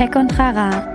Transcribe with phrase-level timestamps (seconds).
[0.00, 0.86] Tech und Rara.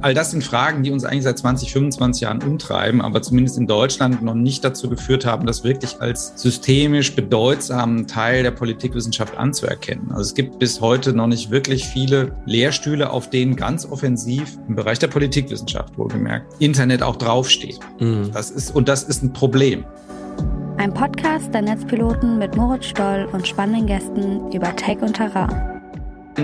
[0.00, 3.68] All das sind Fragen, die uns eigentlich seit 20, 25 Jahren umtreiben, aber zumindest in
[3.68, 10.08] Deutschland noch nicht dazu geführt haben, das wirklich als systemisch bedeutsamen Teil der Politikwissenschaft anzuerkennen.
[10.10, 14.74] Also es gibt bis heute noch nicht wirklich viele Lehrstühle, auf denen ganz offensiv im
[14.74, 17.78] Bereich der Politikwissenschaft wohlgemerkt Internet auch draufsteht.
[18.00, 18.32] Mhm.
[18.32, 19.84] Das ist, und das ist ein Problem.
[20.78, 25.75] Ein Podcast der Netzpiloten mit Moritz Stoll und spannenden Gästen über Tech und Terrain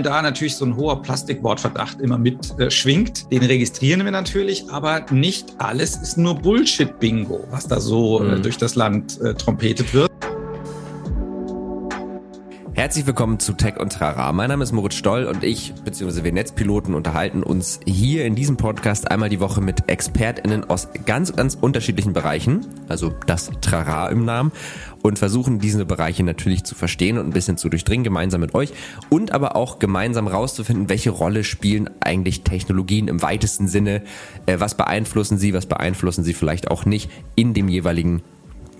[0.01, 3.31] da natürlich so ein hoher Plastikwortverdacht immer mit äh, schwingt.
[3.31, 8.33] Den registrieren wir natürlich, aber nicht alles ist nur Bullshit-Bingo, was da so äh, mhm.
[8.33, 10.12] äh, durch das Land äh, trompetet wird.
[12.83, 14.33] Herzlich willkommen zu Tech und Trara.
[14.33, 18.57] Mein Name ist Moritz Stoll und ich, beziehungsweise wir Netzpiloten, unterhalten uns hier in diesem
[18.57, 24.25] Podcast einmal die Woche mit ExpertInnen aus ganz, ganz unterschiedlichen Bereichen, also das Trara im
[24.25, 24.51] Namen,
[25.01, 28.73] und versuchen diese Bereiche natürlich zu verstehen und ein bisschen zu durchdringen, gemeinsam mit euch
[29.07, 34.01] und aber auch gemeinsam rauszufinden, welche Rolle spielen eigentlich Technologien im weitesten Sinne,
[34.45, 38.23] äh, was beeinflussen sie, was beeinflussen sie vielleicht auch nicht in dem jeweiligen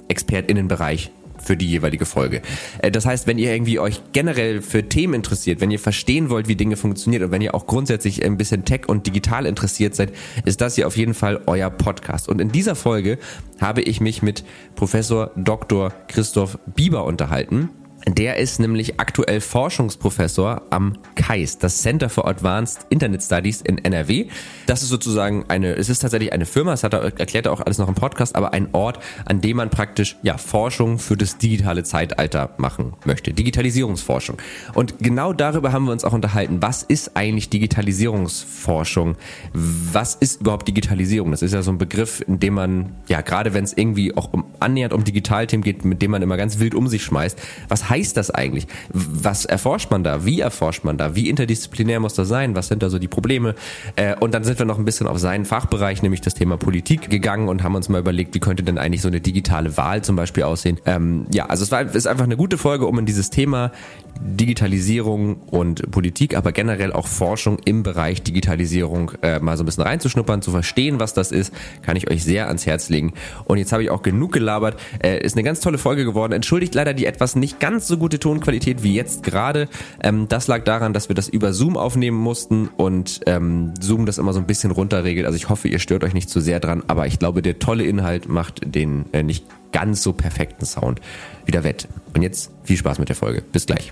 [0.10, 1.14] ExpertInnenbereich
[1.44, 2.42] für die jeweilige Folge.
[2.80, 6.48] Äh, das heißt, wenn ihr irgendwie euch generell für Themen interessiert, wenn ihr verstehen wollt,
[6.48, 10.14] wie Dinge funktionieren und wenn ihr auch grundsätzlich ein bisschen Tech und digital interessiert seid,
[10.46, 12.30] ist das hier auf jeden Fall euer Podcast.
[12.30, 13.18] Und in dieser Folge
[13.60, 14.44] habe ich mich mit
[14.76, 15.94] Professor Dr.
[16.08, 17.70] Christoph Bieber unterhalten.
[18.06, 24.28] Der ist nämlich aktuell Forschungsprofessor am KAIS, das Center for Advanced Internet Studies in NRW.
[24.66, 27.62] Das ist sozusagen eine, es ist tatsächlich eine Firma, das hat er, erklärt er auch
[27.62, 31.38] alles noch im Podcast, aber ein Ort, an dem man praktisch, ja, Forschung für das
[31.38, 33.34] digitale Zeitalter machen möchte.
[33.34, 34.38] Digitalisierungsforschung.
[34.74, 36.62] Und genau darüber haben wir uns auch unterhalten.
[36.62, 39.16] Was ist eigentlich Digitalisierungsforschung?
[39.54, 41.32] Was ist überhaupt Digitalisierung?
[41.32, 44.34] Das ist ja so ein Begriff, in dem man, ja, gerade wenn es irgendwie auch
[44.34, 47.40] um, annähernd um Digitalthemen geht, mit dem man immer ganz wild um sich schmeißt.
[47.70, 48.66] Was heißt das eigentlich?
[48.92, 50.26] Was erforscht man da?
[50.26, 51.16] Wie erforscht man da?
[51.16, 52.56] Wie interdisziplinär muss das sein?
[52.56, 53.54] Was sind da so die Probleme?
[53.96, 57.10] Äh, und dann sind wir noch ein bisschen auf seinen Fachbereich, nämlich das Thema Politik,
[57.10, 60.16] gegangen und haben uns mal überlegt, wie könnte denn eigentlich so eine digitale Wahl zum
[60.16, 60.80] Beispiel aussehen?
[60.86, 63.72] Ähm, ja, also es war, ist einfach eine gute Folge, um in dieses Thema
[64.20, 69.84] Digitalisierung und Politik, aber generell auch Forschung im Bereich Digitalisierung äh, mal so ein bisschen
[69.84, 73.14] reinzuschnuppern, zu verstehen, was das ist, kann ich euch sehr ans Herz legen.
[73.46, 74.80] Und jetzt habe ich auch genug gelabert.
[75.04, 76.34] Äh, ist eine ganz tolle Folge geworden.
[76.34, 79.68] Entschuldigt leider die etwas nicht ganz ganz so gute Tonqualität wie jetzt gerade.
[80.02, 84.20] Ähm, das lag daran, dass wir das über Zoom aufnehmen mussten und ähm, Zoom das
[84.20, 85.26] immer so ein bisschen runterregelt.
[85.26, 87.84] Also ich hoffe, ihr stört euch nicht zu sehr dran, aber ich glaube, der tolle
[87.84, 91.02] Inhalt macht den äh, nicht ganz so perfekten Sound
[91.46, 91.90] wieder wett.
[92.16, 93.42] Und jetzt viel Spaß mit der Folge.
[93.42, 93.92] Bis gleich.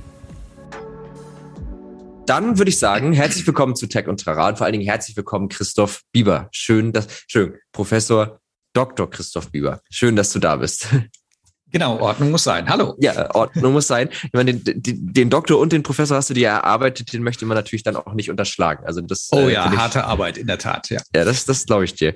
[2.28, 5.18] Dann würde ich sagen, herzlich willkommen zu Tech und Trara und vor allen Dingen herzlich
[5.18, 6.48] willkommen Christoph Bieber.
[6.54, 8.40] Schön, dass, schön, Professor
[8.72, 9.10] Dr.
[9.10, 9.82] Christoph Bieber.
[9.90, 10.88] Schön, dass du da bist.
[11.72, 12.70] Genau, Ordnung muss sein.
[12.70, 12.96] Hallo.
[13.00, 14.10] Ja, Ordnung muss sein.
[14.12, 17.46] Ich meine, den, den, den, Doktor und den Professor hast du dir erarbeitet, den möchte
[17.46, 18.86] man natürlich dann auch nicht unterschlagen.
[18.86, 19.30] Also das.
[19.32, 21.00] Oh äh, ja, ich, harte Arbeit, in der Tat, ja.
[21.16, 22.14] Ja, das, das glaube ich dir.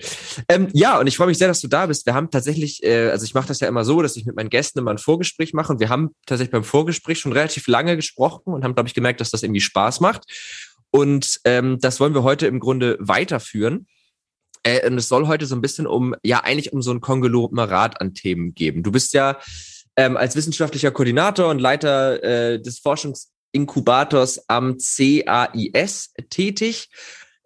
[0.50, 2.06] Ähm, ja, und ich freue mich sehr, dass du da bist.
[2.06, 4.50] Wir haben tatsächlich, äh, also ich mache das ja immer so, dass ich mit meinen
[4.50, 8.54] Gästen immer ein Vorgespräch mache und wir haben tatsächlich beim Vorgespräch schon relativ lange gesprochen
[8.54, 10.26] und haben, glaube ich, gemerkt, dass das irgendwie Spaß macht.
[10.92, 13.88] Und ähm, das wollen wir heute im Grunde weiterführen.
[14.66, 18.02] Äh, und es soll heute so ein bisschen um, ja, eigentlich um so ein Konglomerat
[18.02, 18.84] an Themen geben.
[18.84, 19.38] Du bist ja
[19.96, 26.90] ähm, als wissenschaftlicher Koordinator und Leiter äh, des Forschungsinkubators am CAIS tätig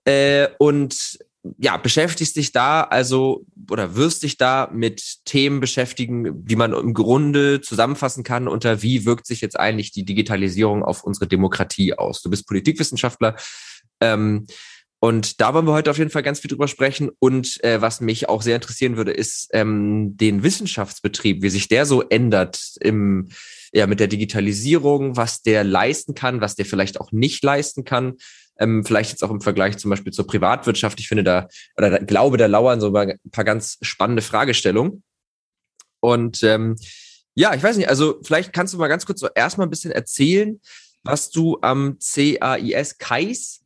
[0.06, 1.20] äh, und
[1.58, 6.94] ja, beschäftigst dich da also oder wirst dich da mit Themen beschäftigen, die man im
[6.94, 12.22] Grunde zusammenfassen kann unter wie wirkt sich jetzt eigentlich die Digitalisierung auf unsere Demokratie aus.
[12.22, 13.36] Du bist Politikwissenschaftler.
[14.02, 14.48] Ähm,
[15.02, 17.10] und da wollen wir heute auf jeden Fall ganz viel drüber sprechen.
[17.20, 21.86] Und äh, was mich auch sehr interessieren würde, ist ähm, den Wissenschaftsbetrieb, wie sich der
[21.86, 23.30] so ändert im,
[23.72, 28.16] ja, mit der Digitalisierung, was der leisten kann, was der vielleicht auch nicht leisten kann.
[28.60, 31.00] Ähm, vielleicht jetzt auch im Vergleich zum Beispiel zur Privatwirtschaft.
[31.00, 35.04] Ich finde da, oder da, glaube, da lauern so ein paar ganz spannende Fragestellungen.
[36.02, 36.76] Und ähm,
[37.36, 39.94] ja, ich weiß nicht, also vielleicht kannst du mal ganz kurz so erstmal ein bisschen
[39.94, 40.60] erzählen,
[41.04, 43.62] was du am CAIS KAIS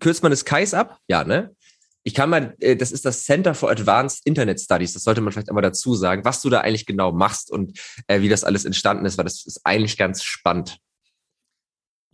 [0.00, 0.98] kürzt man das KAIS ab?
[1.08, 1.54] Ja, ne?
[2.02, 5.32] Ich kann mal, äh, das ist das Center for Advanced Internet Studies, das sollte man
[5.32, 8.64] vielleicht einmal dazu sagen, was du da eigentlich genau machst und äh, wie das alles
[8.64, 10.78] entstanden ist, weil das ist eigentlich ganz spannend.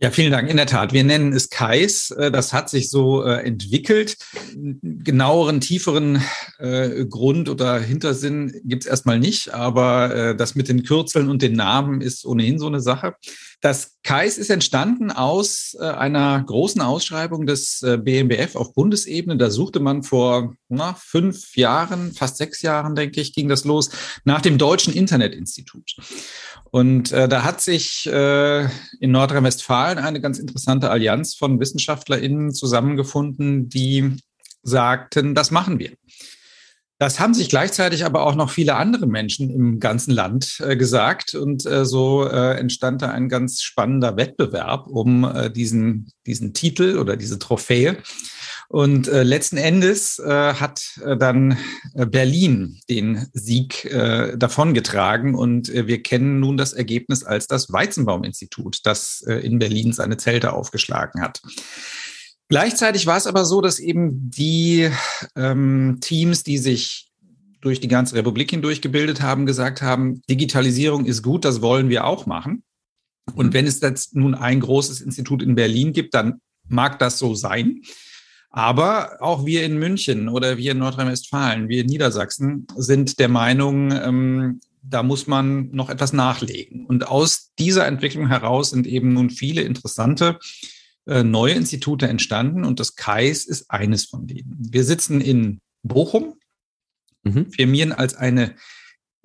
[0.03, 0.49] Ja, vielen Dank.
[0.49, 0.91] In der Tat.
[0.91, 2.11] Wir nennen es KAIS.
[2.11, 4.17] Äh, das hat sich so äh, entwickelt.
[4.53, 6.21] Genaueren, tieferen
[6.59, 11.53] äh, Grund oder Hintersinn gibt es erstmal nicht, aber das mit den Kürzeln und den
[11.53, 13.15] Namen ist ohnehin so eine Sache.
[13.61, 19.37] Das Kais ist entstanden aus einer großen Ausschreibung des BMBF auf Bundesebene.
[19.37, 23.89] Da suchte man vor na, fünf Jahren, fast sechs Jahren, denke ich, ging das los,
[24.25, 25.95] nach dem Deutschen Internetinstitut.
[26.73, 28.63] Und äh, da hat sich äh,
[28.99, 34.17] in Nordrhein-Westfalen eine ganz interessante Allianz von WissenschaftlerInnen zusammengefunden, die
[34.63, 35.91] sagten, das machen wir.
[36.99, 41.35] Das haben sich gleichzeitig aber auch noch viele andere Menschen im ganzen Land äh, gesagt.
[41.35, 46.97] Und äh, so äh, entstand da ein ganz spannender Wettbewerb um äh, diesen, diesen Titel
[46.97, 47.97] oder diese Trophäe.
[48.73, 51.59] Und äh, letzten Endes äh, hat äh, dann
[51.93, 55.35] äh, Berlin den Sieg äh, davongetragen.
[55.35, 60.17] Und äh, wir kennen nun das Ergebnis als das Weizenbaum-Institut, das äh, in Berlin seine
[60.17, 61.39] Zelte aufgeschlagen hat.
[62.49, 64.89] Gleichzeitig war es aber so, dass eben die
[65.35, 67.11] ähm, Teams, die sich
[67.61, 72.05] durch die ganze Republik hindurch gebildet haben, gesagt haben, Digitalisierung ist gut, das wollen wir
[72.05, 72.63] auch machen.
[73.35, 77.35] Und wenn es jetzt nun ein großes Institut in Berlin gibt, dann mag das so
[77.35, 77.83] sein.
[78.55, 83.91] Aber auch wir in München oder wir in Nordrhein-Westfalen, wir in Niedersachsen sind der Meinung,
[83.91, 86.85] ähm, da muss man noch etwas nachlegen.
[86.85, 90.37] Und aus dieser Entwicklung heraus sind eben nun viele interessante
[91.07, 94.55] äh, neue Institute entstanden und das KAIS ist eines von denen.
[94.59, 96.35] Wir sitzen in Bochum,
[97.23, 97.51] mhm.
[97.51, 98.53] firmieren als eine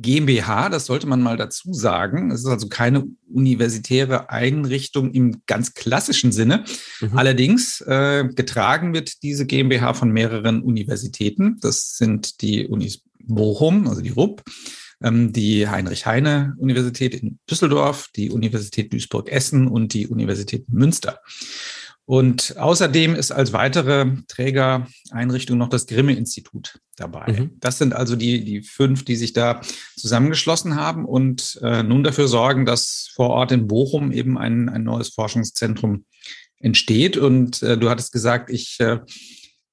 [0.01, 2.31] GmbH, das sollte man mal dazu sagen.
[2.31, 6.65] Es ist also keine universitäre Einrichtung im ganz klassischen Sinne.
[7.01, 7.19] Mhm.
[7.19, 11.57] Allerdings äh, getragen wird diese GmbH von mehreren Universitäten.
[11.61, 14.43] Das sind die Unis Bochum, also die RUB,
[15.03, 21.21] ähm, die Heinrich-Heine-Universität in Düsseldorf, die Universität Duisburg-Essen und die Universität Münster.
[22.09, 27.31] Und außerdem ist als weitere Trägereinrichtung noch das Grimme-Institut dabei.
[27.31, 27.51] Mhm.
[27.61, 29.61] Das sind also die, die fünf, die sich da
[29.95, 34.85] zusammengeschlossen haben und äh, nun dafür sorgen, dass vor Ort in Bochum eben ein, ein
[34.85, 36.07] neues Forschungszentrum
[36.59, 37.19] entsteht.
[37.19, 39.01] Und äh, du hattest gesagt, ich äh,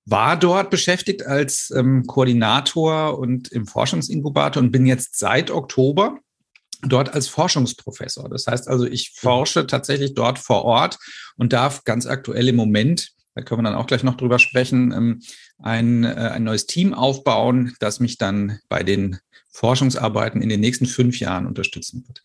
[0.03, 6.19] war dort beschäftigt als ähm, Koordinator und im Forschungsinkubator und bin jetzt seit Oktober
[6.85, 8.29] dort als Forschungsprofessor.
[8.29, 10.97] Das heißt also, ich forsche tatsächlich dort vor Ort
[11.37, 14.91] und darf ganz aktuell im Moment, da können wir dann auch gleich noch drüber sprechen,
[14.91, 15.21] ähm,
[15.59, 20.85] ein, äh, ein neues Team aufbauen, das mich dann bei den Forschungsarbeiten in den nächsten
[20.85, 22.23] fünf Jahren unterstützen wird.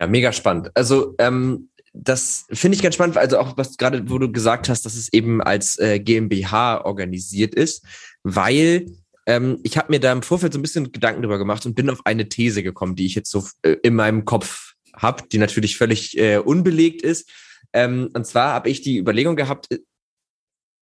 [0.00, 0.70] Ja, mega spannend.
[0.74, 4.84] Also ähm, das finde ich ganz spannend, also auch was gerade, wo du gesagt hast,
[4.84, 7.84] dass es eben als äh, GmbH organisiert ist,
[8.22, 8.86] weil
[9.28, 11.90] ähm, ich habe mir da im Vorfeld so ein bisschen Gedanken drüber gemacht und bin
[11.90, 15.76] auf eine These gekommen, die ich jetzt so äh, in meinem Kopf habe, die natürlich
[15.76, 17.30] völlig äh, unbelegt ist.
[17.74, 19.78] Ähm, und zwar habe ich die Überlegung gehabt, äh,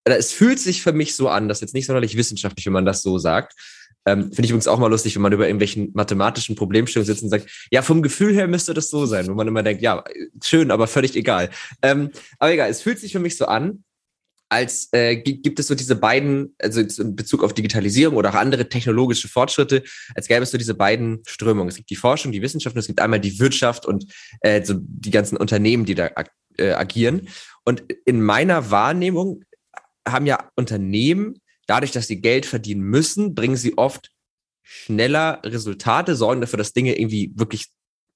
[0.04, 2.86] es fühlt sich für mich so an, das ist jetzt nicht sonderlich wissenschaftlich, wenn man
[2.86, 3.52] das so sagt,
[4.06, 7.28] ähm, Finde ich übrigens auch mal lustig, wenn man über irgendwelchen mathematischen Problemstellungen sitzt und
[7.28, 10.04] sagt, ja, vom Gefühl her müsste das so sein, wo man immer denkt, ja,
[10.40, 11.50] schön, aber völlig egal.
[11.82, 13.82] Ähm, aber egal, es fühlt sich für mich so an,
[14.48, 18.68] als äh, gibt es so diese beiden, also in Bezug auf Digitalisierung oder auch andere
[18.68, 19.82] technologische Fortschritte,
[20.14, 21.68] als gäbe es so diese beiden Strömungen.
[21.68, 24.06] Es gibt die Forschung, die Wissenschaft und es gibt einmal die Wirtschaft und
[24.40, 26.10] äh, so die ganzen Unternehmen, die da
[26.58, 27.28] äh, agieren.
[27.64, 29.42] Und in meiner Wahrnehmung
[30.06, 34.10] haben ja Unternehmen dadurch, dass sie Geld verdienen müssen, bringen sie oft
[34.62, 37.66] schneller Resultate, sorgen dafür, dass Dinge irgendwie wirklich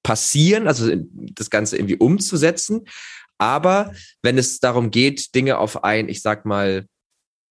[0.02, 2.86] passieren, also das Ganze irgendwie umzusetzen.
[3.40, 6.84] Aber wenn es darum geht, Dinge auf ein, ich sag mal,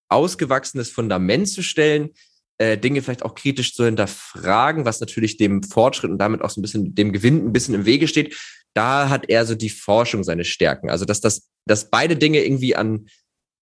[0.08, 2.12] ausgewachsenes Fundament zu stellen,
[2.60, 6.60] äh, Dinge vielleicht auch kritisch zu hinterfragen, was natürlich dem Fortschritt und damit auch so
[6.60, 8.38] ein bisschen dem Gewinn ein bisschen im Wege steht,
[8.76, 10.92] da hat er so die Forschung seine Stärken.
[10.92, 13.08] Also dass das, dass beide Dinge irgendwie an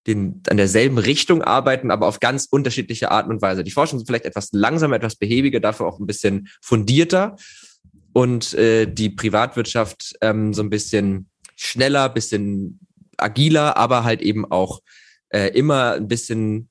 [0.06, 3.64] den, an derselben Richtung arbeiten, aber auf ganz unterschiedliche Arten und Weise.
[3.64, 7.38] Die Forschung ist vielleicht etwas langsamer, etwas behäbiger, dafür auch ein bisschen fundierter
[8.14, 12.80] und äh, die Privatwirtschaft ähm, so ein bisschen schneller, bisschen
[13.18, 14.82] agiler, aber halt eben auch
[15.30, 16.70] äh, immer ein bisschen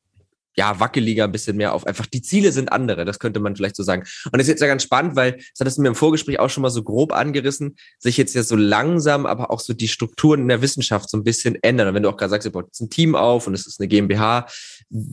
[0.59, 3.77] ja, wackeliger, ein bisschen mehr auf einfach die Ziele sind andere, das könnte man vielleicht
[3.77, 4.05] so sagen.
[4.25, 6.49] Und das ist jetzt ja ganz spannend, weil das hat es mir im Vorgespräch auch
[6.49, 10.41] schon mal so grob angerissen, sich jetzt ja so langsam, aber auch so die Strukturen
[10.41, 11.89] in der Wissenschaft so ein bisschen ändern.
[11.89, 13.81] Und wenn du auch gerade sagst, ihr baut jetzt ein Team auf und es ist
[13.81, 14.47] eine GmbH,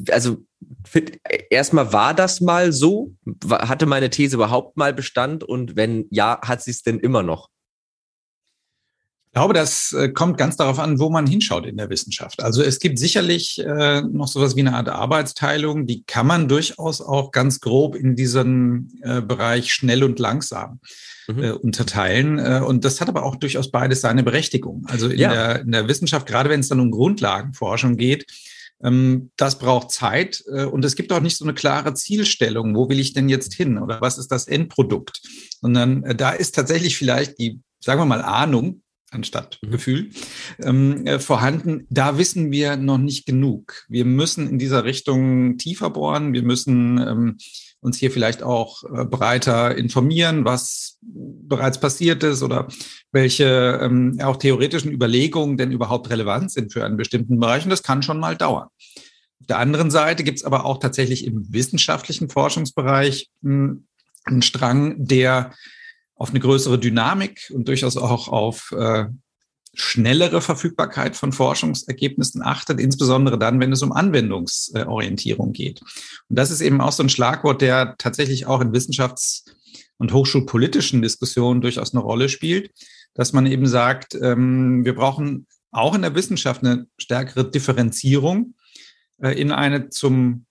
[0.10, 0.38] also
[1.50, 3.14] erstmal war das mal so?
[3.50, 5.44] Hatte meine These überhaupt mal Bestand?
[5.44, 7.50] Und wenn ja, hat sie es denn immer noch?
[9.34, 12.44] Ich glaube, das äh, kommt ganz darauf an, wo man hinschaut in der Wissenschaft.
[12.44, 17.02] Also es gibt sicherlich äh, noch sowas wie eine Art Arbeitsteilung, die kann man durchaus
[17.02, 20.80] auch ganz grob in diesen äh, Bereich schnell und langsam
[21.28, 21.44] mhm.
[21.44, 22.38] äh, unterteilen.
[22.38, 24.86] Äh, und das hat aber auch durchaus beides seine Berechtigung.
[24.88, 25.34] Also in, ja.
[25.34, 28.28] der, in der Wissenschaft, gerade wenn es dann um Grundlagenforschung geht,
[28.84, 32.76] ähm, das braucht Zeit äh, und es gibt auch nicht so eine klare Zielstellung.
[32.76, 35.24] Wo will ich denn jetzt hin oder was ist das Endprodukt?
[35.60, 38.84] Sondern da ist tatsächlich vielleicht die, sagen wir mal, Ahnung
[39.14, 39.72] anstatt mhm.
[39.72, 40.10] Gefühl
[40.62, 41.86] ähm, äh, vorhanden.
[41.90, 43.86] Da wissen wir noch nicht genug.
[43.88, 46.34] Wir müssen in dieser Richtung tiefer bohren.
[46.34, 47.38] Wir müssen ähm,
[47.80, 52.68] uns hier vielleicht auch äh, breiter informieren, was bereits passiert ist oder
[53.12, 57.66] welche ähm, auch theoretischen Überlegungen denn überhaupt relevant sind für einen bestimmten Bereich.
[57.66, 58.70] Und das kann schon mal dauern.
[59.42, 63.86] Auf der anderen Seite gibt es aber auch tatsächlich im wissenschaftlichen Forschungsbereich hm,
[64.24, 65.52] einen Strang, der
[66.24, 69.08] auf eine größere Dynamik und durchaus auch auf äh,
[69.74, 75.82] schnellere Verfügbarkeit von Forschungsergebnissen achtet, insbesondere dann, wenn es um Anwendungsorientierung geht.
[75.82, 79.44] Und das ist eben auch so ein Schlagwort, der tatsächlich auch in wissenschafts-
[79.98, 82.72] und hochschulpolitischen Diskussionen durchaus eine Rolle spielt,
[83.16, 88.54] dass man eben sagt, ähm, wir brauchen auch in der Wissenschaft eine stärkere Differenzierung
[89.22, 90.46] äh, in eine zum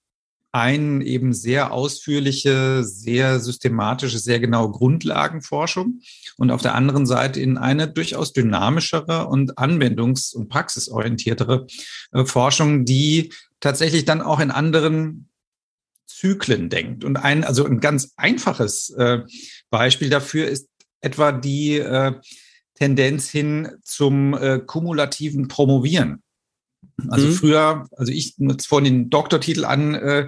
[0.53, 6.01] einen eben sehr ausführliche, sehr systematische, sehr genaue Grundlagenforschung
[6.37, 11.67] und auf der anderen Seite in eine durchaus dynamischere und anwendungs- und praxisorientiertere
[12.13, 15.31] äh, Forschung, die tatsächlich dann auch in anderen
[16.07, 17.03] Zyklen denkt.
[17.03, 19.21] Und ein, also ein ganz einfaches äh,
[19.71, 20.69] Beispiel dafür ist
[21.01, 22.13] etwa die äh,
[22.75, 26.22] Tendenz hin zum kumulativen Promovieren.
[27.09, 27.33] Also mhm.
[27.33, 30.27] früher, also ich jetzt vorhin den Doktortitel an äh,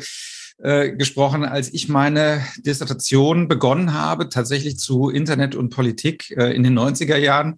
[0.58, 6.62] äh, gesprochen, als ich meine Dissertation begonnen habe, tatsächlich zu Internet und Politik äh, in
[6.62, 7.56] den 90er Jahren,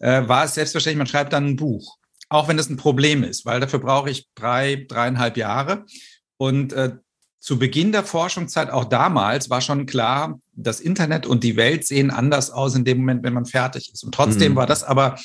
[0.00, 1.96] äh, war es selbstverständlich, man schreibt dann ein Buch.
[2.28, 5.84] Auch wenn das ein Problem ist, weil dafür brauche ich drei, dreieinhalb Jahre.
[6.38, 6.96] Und äh,
[7.40, 12.10] zu Beginn der Forschungszeit, auch damals, war schon klar, das Internet und die Welt sehen
[12.10, 14.04] anders aus in dem Moment, wenn man fertig ist.
[14.04, 14.56] Und trotzdem mhm.
[14.56, 15.18] war das aber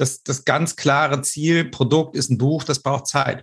[0.00, 3.42] das, das ganz klare Ziel, Produkt ist ein Buch, das braucht Zeit.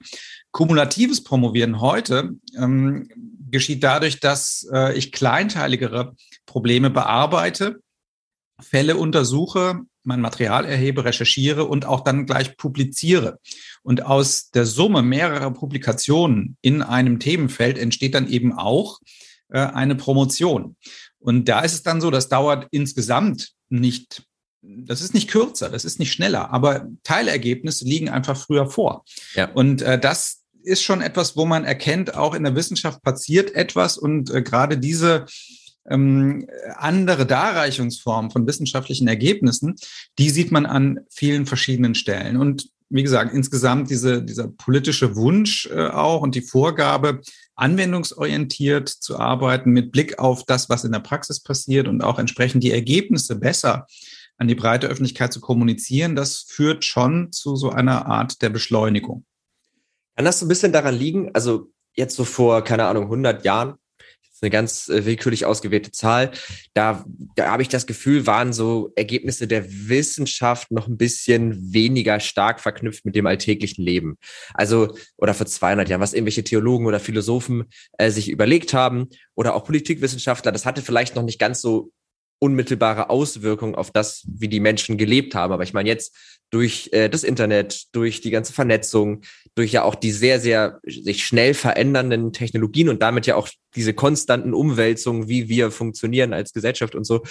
[0.52, 3.08] Kumulatives Promovieren heute ähm,
[3.52, 6.16] geschieht dadurch, dass äh, ich kleinteiligere
[6.48, 7.80] Probleme bearbeite,
[8.60, 13.40] Fälle untersuche, mein Material erhebe, recherchiere und auch dann gleich publiziere.
[13.84, 19.00] Und aus der Summe mehrerer Publikationen in einem Themenfeld entsteht dann eben auch
[19.50, 20.76] äh, eine Promotion.
[21.20, 24.24] Und da ist es dann so, das dauert insgesamt nicht
[24.62, 29.06] das ist nicht kürzer, das ist nicht schneller, aber Teilergebnisse liegen einfach früher vor.
[29.36, 29.52] Ja.
[29.52, 33.98] Und äh, das ist schon etwas, wo man erkennt, auch in der Wissenschaft passiert etwas
[33.98, 35.26] und äh, gerade diese
[35.90, 39.76] ähm, andere Darreichungsform von wissenschaftlichen Ergebnissen,
[40.20, 42.38] die sieht man an vielen verschiedenen Stellen.
[42.38, 47.22] Und wie gesagt, insgesamt diese, dieser politische Wunsch äh, auch und die Vorgabe,
[47.56, 52.64] anwendungsorientiert zu arbeiten mit Blick auf das, was in der Praxis passiert und auch entsprechend
[52.64, 53.88] die Ergebnisse besser
[54.38, 59.26] an die breite Öffentlichkeit zu kommunizieren, das führt schon zu so einer Art der Beschleunigung.
[60.16, 63.76] Kann das so ein bisschen daran liegen, also jetzt so vor, keine Ahnung, 100 Jahren,
[64.42, 66.32] eine ganz äh, willkürlich ausgewählte Zahl.
[66.74, 72.20] Da, da habe ich das Gefühl, waren so Ergebnisse der Wissenschaft noch ein bisschen weniger
[72.20, 74.18] stark verknüpft mit dem alltäglichen Leben.
[74.54, 77.66] Also, oder vor 200 Jahren, was irgendwelche Theologen oder Philosophen
[77.98, 81.92] äh, sich überlegt haben oder auch Politikwissenschaftler, das hatte vielleicht noch nicht ganz so
[82.40, 85.54] unmittelbare Auswirkungen auf das, wie die Menschen gelebt haben.
[85.54, 86.16] Aber ich meine jetzt
[86.50, 89.22] durch äh, das Internet, durch die ganze Vernetzung,
[89.56, 93.94] durch ja auch die sehr, sehr sich schnell verändernden Technologien und damit ja auch diese
[93.94, 97.24] konstanten Umwälzungen, wie wir funktionieren als Gesellschaft und so,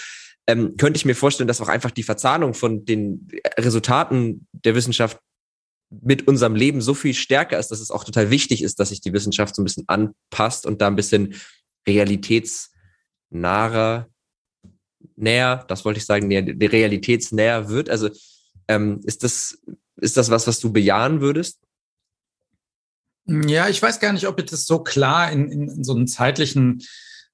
[0.46, 5.18] ähm, könnte ich mir vorstellen, dass auch einfach die Verzahnung von den Resultaten der Wissenschaft
[5.90, 9.00] mit unserem Leben so viel stärker ist, dass es auch total wichtig ist, dass sich
[9.00, 11.34] die Wissenschaft so ein bisschen anpasst und da ein bisschen
[11.86, 14.08] realitätsnaher
[15.16, 17.90] näher, das wollte ich sagen, näher, realitätsnäher wird?
[17.90, 18.10] Also
[18.68, 19.58] ähm, ist das
[19.96, 21.60] ist das was, was du bejahen würdest?
[23.26, 26.06] Ja, ich weiß gar nicht, ob ich das so klar in, in, in so einen
[26.06, 26.82] zeitlichen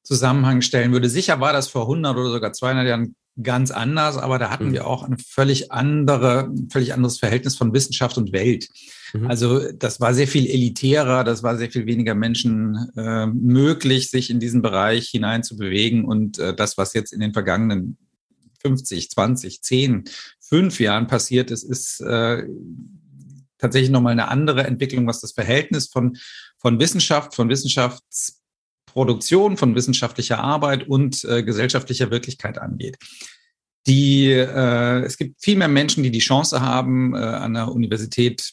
[0.02, 1.08] Zusammenhang stellen würde.
[1.08, 4.72] Sicher war das vor 100 oder sogar 200 Jahren ganz anders, aber da hatten mhm.
[4.72, 8.68] wir auch ein völlig andere, völlig anderes Verhältnis von Wissenschaft und Welt.
[9.14, 9.26] Mhm.
[9.26, 14.30] Also das war sehr viel elitärer, das war sehr viel weniger Menschen äh, möglich, sich
[14.30, 16.04] in diesen Bereich hinein zu bewegen.
[16.04, 17.96] Und äh, das, was jetzt in den vergangenen
[18.60, 20.04] 50, 20, 10,
[20.40, 22.44] 5 Jahren passiert ist, ist äh,
[23.58, 26.16] tatsächlich nochmal eine andere Entwicklung, was das Verhältnis von,
[26.58, 27.48] von Wissenschaft, von
[28.92, 32.98] Wissenschaftsproduktion, von wissenschaftlicher Arbeit und äh, gesellschaftlicher Wirklichkeit angeht.
[33.86, 38.52] Die, äh, es gibt viel mehr Menschen, die die Chance haben, äh, an der Universität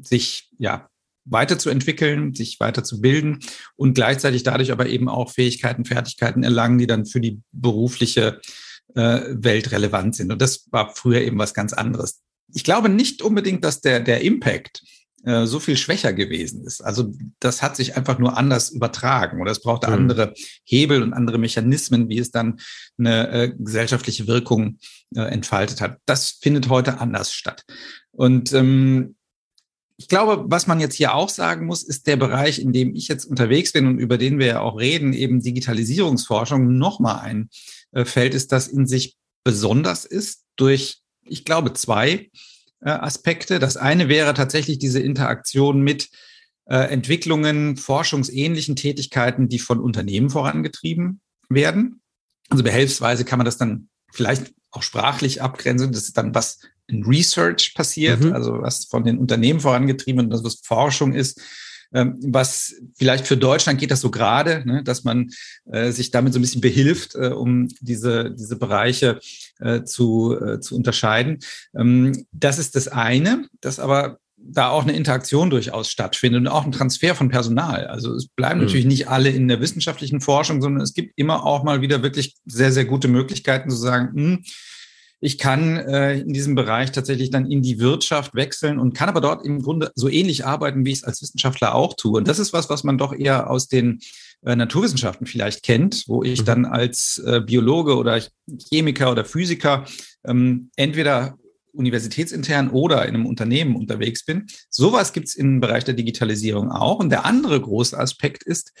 [0.00, 0.88] sich ja
[1.24, 3.40] weiterzuentwickeln, sich weiterzubilden
[3.76, 8.40] und gleichzeitig dadurch aber eben auch Fähigkeiten, Fertigkeiten erlangen, die dann für die berufliche
[8.94, 10.32] äh, Welt relevant sind.
[10.32, 12.20] Und das war früher eben was ganz anderes.
[12.52, 14.82] Ich glaube nicht unbedingt, dass der, der Impact
[15.24, 16.80] äh, so viel schwächer gewesen ist.
[16.80, 19.94] Also das hat sich einfach nur anders übertragen oder es brauchte mhm.
[19.94, 20.34] andere
[20.64, 22.60] Hebel und andere Mechanismen, wie es dann
[22.98, 24.78] eine äh, gesellschaftliche Wirkung
[25.14, 25.98] äh, entfaltet hat.
[26.06, 27.64] Das findet heute anders statt.
[28.12, 29.16] Und ähm,
[29.98, 33.06] ich glaube, was man jetzt hier auch sagen muss, ist der Bereich, in dem ich
[33.08, 37.50] jetzt unterwegs bin und über den wir ja auch reden, eben Digitalisierungsforschung, nochmal ein
[37.92, 42.30] äh, Feld ist, das in sich besonders ist durch, ich glaube, zwei
[42.88, 43.58] Aspekte.
[43.58, 46.08] Das eine wäre tatsächlich diese Interaktion mit
[46.66, 52.00] äh, Entwicklungen, forschungsähnlichen Tätigkeiten, die von Unternehmen vorangetrieben werden.
[52.48, 55.92] Also behelfsweise kann man das dann vielleicht auch sprachlich abgrenzen.
[55.92, 58.32] Das ist dann, was in Research passiert, mhm.
[58.32, 61.40] also was von den Unternehmen vorangetrieben und das, was Forschung ist.
[61.92, 65.30] Ähm, was vielleicht für Deutschland geht das so gerade, ne, dass man
[65.70, 69.20] äh, sich damit so ein bisschen behilft, äh, um diese, diese Bereiche
[69.58, 71.38] äh, zu, äh, zu unterscheiden.
[71.76, 76.64] Ähm, das ist das eine, das aber da auch eine Interaktion durchaus stattfindet und auch
[76.64, 77.86] ein Transfer von Personal.
[77.86, 78.66] Also es bleiben mhm.
[78.66, 82.36] natürlich nicht alle in der wissenschaftlichen Forschung, sondern es gibt immer auch mal wieder wirklich
[82.46, 84.44] sehr, sehr gute Möglichkeiten zu sagen, mh, hm,
[85.20, 89.20] ich kann äh, in diesem Bereich tatsächlich dann in die Wirtschaft wechseln und kann aber
[89.20, 92.18] dort im Grunde so ähnlich arbeiten, wie ich es als Wissenschaftler auch tue.
[92.18, 94.00] Und das ist was, was man doch eher aus den
[94.44, 96.44] äh, Naturwissenschaften vielleicht kennt, wo ich mhm.
[96.46, 98.20] dann als äh, Biologe oder
[98.70, 99.84] Chemiker oder Physiker
[100.24, 101.36] ähm, entweder
[101.72, 104.46] universitätsintern oder in einem Unternehmen unterwegs bin.
[104.70, 106.98] Sowas gibt es im Bereich der Digitalisierung auch.
[106.98, 108.72] Und der andere große Aspekt ist,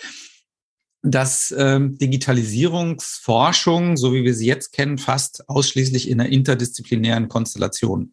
[1.02, 8.12] dass ähm, Digitalisierungsforschung, so wie wir sie jetzt kennen, fast ausschließlich in einer interdisziplinären Konstellation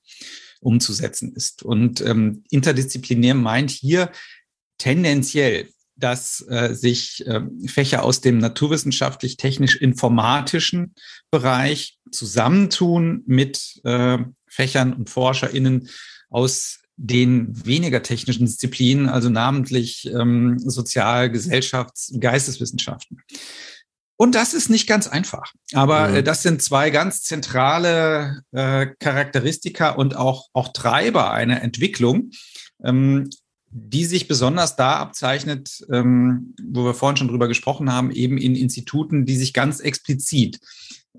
[0.61, 1.63] umzusetzen ist.
[1.63, 4.11] Und ähm, interdisziplinär meint hier
[4.77, 5.67] tendenziell,
[5.97, 10.93] dass äh, sich äh, Fächer aus dem naturwissenschaftlich-technisch-informatischen
[11.31, 15.89] Bereich zusammentun mit äh, Fächern und ForscherInnen
[16.29, 23.21] aus den weniger technischen Disziplinen, also namentlich ähm, Sozial-, Gesellschafts-, Geisteswissenschaften.
[24.19, 25.53] Und das ist nicht ganz einfach.
[25.73, 32.31] Aber äh, das sind zwei ganz zentrale äh, Charakteristika und auch, auch Treiber einer Entwicklung,
[32.83, 33.29] ähm,
[33.69, 38.55] die sich besonders da abzeichnet, ähm, wo wir vorhin schon drüber gesprochen haben, eben in
[38.55, 40.59] Instituten, die sich ganz explizit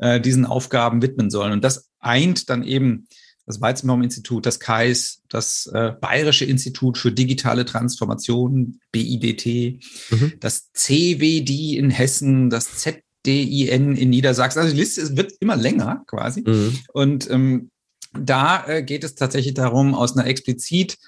[0.01, 1.53] äh, diesen Aufgaben widmen sollen.
[1.53, 3.07] Und das eint dann eben
[3.49, 10.35] das Weizenbaum-Institut, das KAIS, das äh, Bayerische Institut für digitale Transformation, BIDT, mhm.
[10.39, 14.59] das CWD in Hessen, das ZDIN in Niedersachsen.
[14.59, 16.43] Also die Liste wird immer länger quasi.
[16.47, 16.79] Mhm.
[16.93, 17.71] Und ähm,
[18.13, 20.99] da äh, geht es tatsächlich darum, aus einer explizit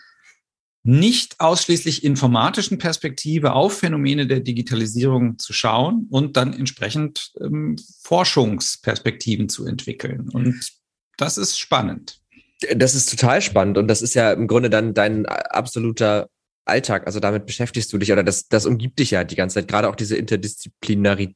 [0.83, 9.50] nicht ausschließlich informatischen Perspektive auf Phänomene der Digitalisierung zu schauen und dann entsprechend ähm, Forschungsperspektiven
[9.50, 10.31] zu entwickeln.
[10.31, 10.59] Und
[11.18, 12.19] das ist spannend.
[12.75, 16.29] Das ist total spannend und das ist ja im Grunde dann dein absoluter
[16.64, 17.07] Alltag.
[17.07, 19.68] Also damit beschäftigst du dich oder das, das umgibt dich ja die ganze Zeit.
[19.68, 21.35] Gerade auch diese Interdisziplinarität.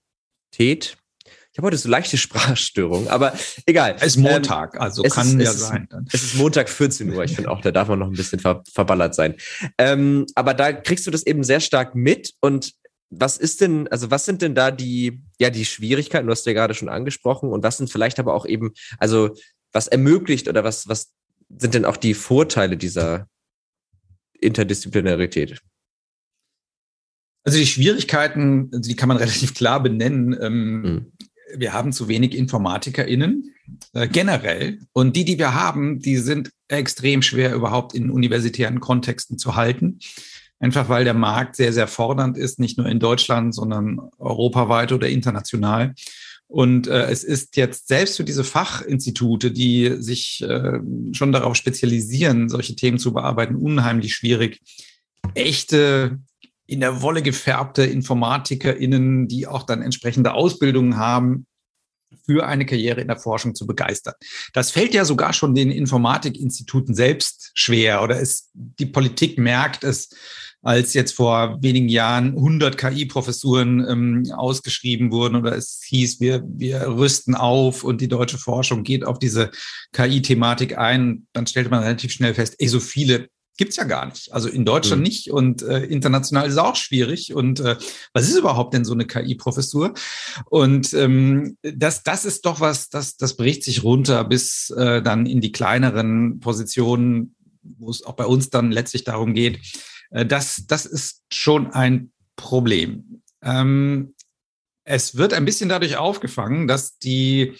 [1.52, 3.32] Ich habe heute so leichte Sprachstörungen, aber
[3.66, 3.96] egal.
[3.96, 5.86] Es ist Montag, ähm, also kann ist, ja sein.
[5.88, 6.08] Dann.
[6.12, 7.24] Es ist Montag 14 Uhr.
[7.24, 9.36] Ich finde auch, da darf man noch ein bisschen ver verballert sein.
[9.78, 12.72] Ähm, aber da kriegst du das eben sehr stark mit und
[13.10, 16.26] was ist denn, also was sind denn da die, ja, die Schwierigkeiten?
[16.26, 19.30] Du hast ja gerade schon angesprochen und was sind vielleicht aber auch eben, also
[19.74, 21.12] was ermöglicht oder was, was
[21.50, 23.28] sind denn auch die Vorteile dieser
[24.40, 25.60] Interdisziplinarität?
[27.42, 30.36] Also die Schwierigkeiten, die kann man relativ klar benennen.
[30.40, 31.12] Ähm, mhm.
[31.56, 33.54] Wir haben zu wenig InformatikerInnen
[33.92, 34.78] äh, generell.
[34.92, 39.98] Und die, die wir haben, die sind extrem schwer überhaupt in universitären Kontexten zu halten.
[40.60, 45.08] Einfach weil der Markt sehr, sehr fordernd ist, nicht nur in Deutschland, sondern europaweit oder
[45.08, 45.94] international.
[46.54, 50.78] Und äh, es ist jetzt selbst für diese Fachinstitute, die sich äh,
[51.10, 54.60] schon darauf spezialisieren, solche Themen zu bearbeiten, unheimlich schwierig,
[55.34, 56.20] echte
[56.66, 61.46] in der Wolle gefärbte InformatikerInnen, die auch dann entsprechende Ausbildungen haben,
[62.24, 64.14] für eine Karriere in der Forschung zu begeistern.
[64.52, 70.10] Das fällt ja sogar schon den Informatikinstituten selbst schwer oder es, die Politik merkt es
[70.64, 76.88] als jetzt vor wenigen Jahren 100 KI-Professuren ähm, ausgeschrieben wurden oder es hieß, wir, wir
[76.88, 79.50] rüsten auf und die deutsche Forschung geht auf diese
[79.92, 84.32] KI-Thematik ein, dann stellte man relativ schnell fest, ey, so viele gibt's ja gar nicht.
[84.32, 85.06] Also in Deutschland mhm.
[85.06, 87.34] nicht und äh, international ist es auch schwierig.
[87.34, 87.76] Und äh,
[88.14, 89.92] was ist überhaupt denn so eine KI-Professur?
[90.46, 95.26] Und ähm, das, das ist doch was, das, das bricht sich runter bis äh, dann
[95.26, 99.60] in die kleineren Positionen, wo es auch bei uns dann letztlich darum geht,
[100.14, 103.22] das, das ist schon ein Problem.
[103.42, 104.14] Ähm,
[104.84, 107.54] es wird ein bisschen dadurch aufgefangen, dass die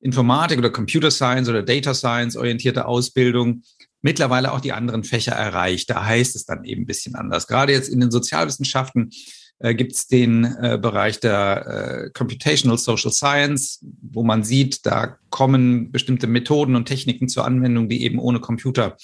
[0.00, 3.62] Informatik oder Computer Science oder Data Science orientierte Ausbildung
[4.00, 5.90] mittlerweile auch die anderen Fächer erreicht.
[5.90, 7.46] Da heißt es dann eben ein bisschen anders.
[7.46, 9.10] Gerade jetzt in den Sozialwissenschaften
[9.58, 15.18] äh, gibt es den äh, Bereich der äh, Computational Social Science, wo man sieht, da
[15.30, 18.96] kommen bestimmte Methoden und Techniken zur Anwendung, die eben ohne Computer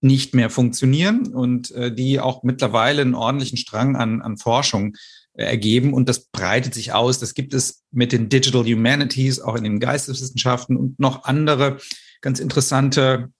[0.00, 4.96] nicht mehr funktionieren und äh, die auch mittlerweile einen ordentlichen Strang an, an Forschung
[5.34, 7.18] äh, ergeben und das breitet sich aus.
[7.18, 11.78] Das gibt es mit den Digital Humanities, auch in den Geisteswissenschaften und noch andere
[12.20, 13.30] ganz interessante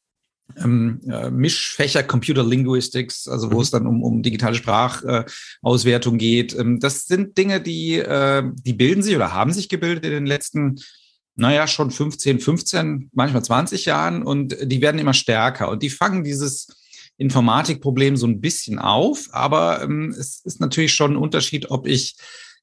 [0.57, 3.62] ähm, äh, Mischfächer Computer Linguistics, also wo mhm.
[3.62, 6.55] es dann um, um digitale Sprachauswertung äh, geht.
[6.59, 10.27] Ähm, das sind Dinge, die, äh, die bilden sich oder haben sich gebildet in den
[10.27, 10.77] letzten,
[11.40, 16.22] naja, schon 15, 15, manchmal 20 Jahren und die werden immer stärker und die fangen
[16.22, 16.68] dieses
[17.16, 22.16] Informatikproblem so ein bisschen auf, aber ähm, es ist natürlich schon ein Unterschied, ob ich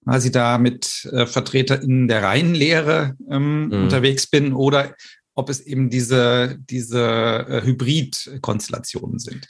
[0.04, 3.84] quasi da mit äh, VertreterInnen der Reihenlehre ähm, mhm.
[3.84, 4.96] unterwegs bin oder
[5.34, 9.48] ob es eben diese, diese äh, Hybrid-Konstellationen sind.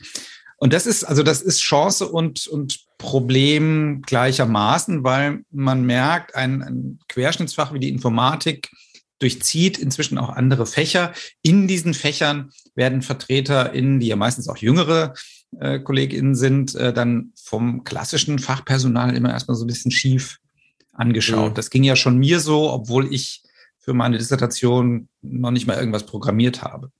[0.57, 6.63] Und das ist, also das ist Chance und, und Problem gleichermaßen, weil man merkt, ein,
[6.63, 8.69] ein Querschnittsfach wie die Informatik
[9.19, 11.13] durchzieht inzwischen auch andere Fächer.
[11.41, 15.13] In diesen Fächern werden VertreterInnen, die ja meistens auch jüngere
[15.59, 20.39] äh, KollegInnen sind, äh, dann vom klassischen Fachpersonal immer erstmal so ein bisschen schief
[20.93, 21.51] angeschaut.
[21.51, 21.55] Mhm.
[21.55, 23.43] Das ging ja schon mir so, obwohl ich
[23.79, 26.91] für meine Dissertation noch nicht mal irgendwas programmiert habe.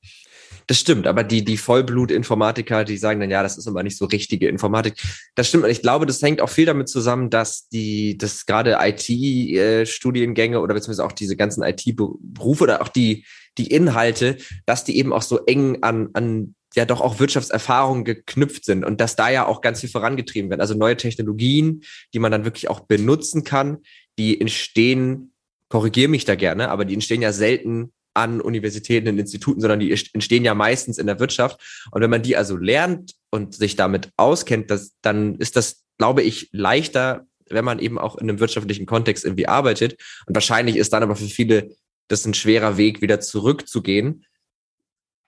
[0.67, 4.03] Das stimmt, aber die, die Vollblut-Informatiker, die sagen dann, ja, das ist aber nicht so
[4.05, 5.01] richtige Informatik.
[5.35, 5.63] Das stimmt.
[5.63, 10.73] Und ich glaube, das hängt auch viel damit zusammen, dass die, dass gerade IT-Studiengänge oder
[10.73, 13.25] beziehungsweise auch diese ganzen IT-Berufe oder auch die,
[13.57, 18.65] die Inhalte, dass die eben auch so eng an, an ja doch auch Wirtschaftserfahrungen geknüpft
[18.65, 20.59] sind und dass da ja auch ganz viel vorangetrieben wird.
[20.59, 23.77] Also neue Technologien, die man dann wirklich auch benutzen kann,
[24.19, 25.31] die entstehen
[25.69, 29.91] korrigiere mich da gerne, aber die entstehen ja selten an Universitäten und Instituten, sondern die
[29.91, 31.87] entstehen ja meistens in der Wirtschaft.
[31.91, 36.23] Und wenn man die also lernt und sich damit auskennt, das, dann ist das, glaube
[36.23, 40.01] ich, leichter, wenn man eben auch in einem wirtschaftlichen Kontext irgendwie arbeitet.
[40.25, 41.69] Und wahrscheinlich ist dann aber für viele
[42.07, 44.25] das ein schwerer Weg, wieder zurückzugehen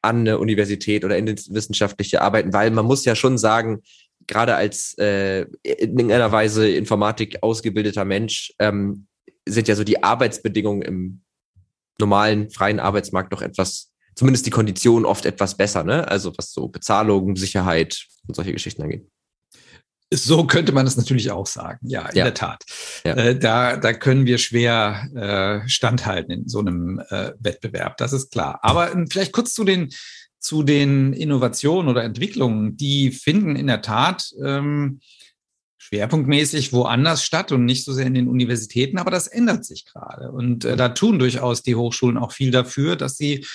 [0.01, 3.83] an eine Universität oder in wissenschaftliche Arbeiten, weil man muss ja schon sagen,
[4.27, 9.07] gerade als äh, in irgendeiner Weise Informatik ausgebildeter Mensch ähm,
[9.47, 11.21] sind ja so die Arbeitsbedingungen im
[11.99, 16.07] normalen freien Arbeitsmarkt doch etwas, zumindest die Konditionen oft etwas besser, ne?
[16.07, 19.07] Also was so Bezahlung, Sicherheit und solche Geschichten angeht.
[20.11, 21.77] So könnte man es natürlich auch sagen.
[21.87, 22.23] Ja, in ja.
[22.23, 22.63] der Tat.
[23.05, 23.13] Ja.
[23.13, 27.97] Äh, da, da können wir schwer äh, standhalten in so einem äh, Wettbewerb.
[27.97, 28.59] Das ist klar.
[28.63, 29.89] Aber äh, vielleicht kurz zu den,
[30.39, 32.75] zu den Innovationen oder Entwicklungen.
[32.75, 34.99] Die finden in der Tat ähm,
[35.89, 40.31] schwerpunktmäßig woanders statt und nicht so sehr in den Universitäten, aber das ändert sich gerade.
[40.31, 43.45] Und äh, da tun durchaus die Hochschulen auch viel dafür, dass sie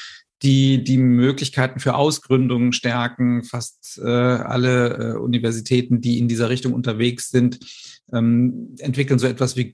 [0.42, 3.44] die, die Möglichkeiten für Ausgründungen stärken.
[3.44, 7.60] Fast äh, alle äh, Universitäten, die in dieser Richtung unterwegs sind,
[8.12, 9.72] ähm, entwickeln so etwas wie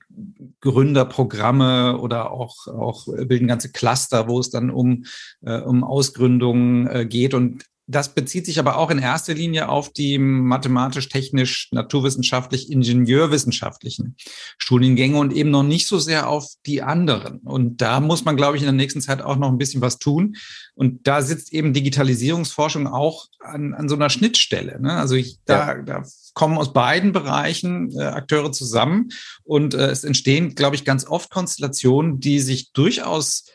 [0.61, 5.05] Gründerprogramme oder auch, auch bilden ganze Cluster, wo es dann um,
[5.41, 7.33] äh, um Ausgründungen äh, geht.
[7.33, 14.15] Und das bezieht sich aber auch in erster Linie auf die mathematisch-technisch, naturwissenschaftlich, ingenieurwissenschaftlichen
[14.57, 17.39] Studiengänge und eben noch nicht so sehr auf die anderen.
[17.39, 19.97] Und da muss man, glaube ich, in der nächsten Zeit auch noch ein bisschen was
[19.97, 20.35] tun.
[20.73, 24.79] Und da sitzt eben Digitalisierungsforschung auch an, an so einer Schnittstelle.
[24.81, 24.93] Ne?
[24.93, 25.81] Also ich, da, ja.
[25.81, 29.09] da kommen aus beiden Bereichen äh, Akteure zusammen
[29.43, 33.45] und äh, es entstehen, glaube ich, ganz oft Konstellationen, die sich durchaus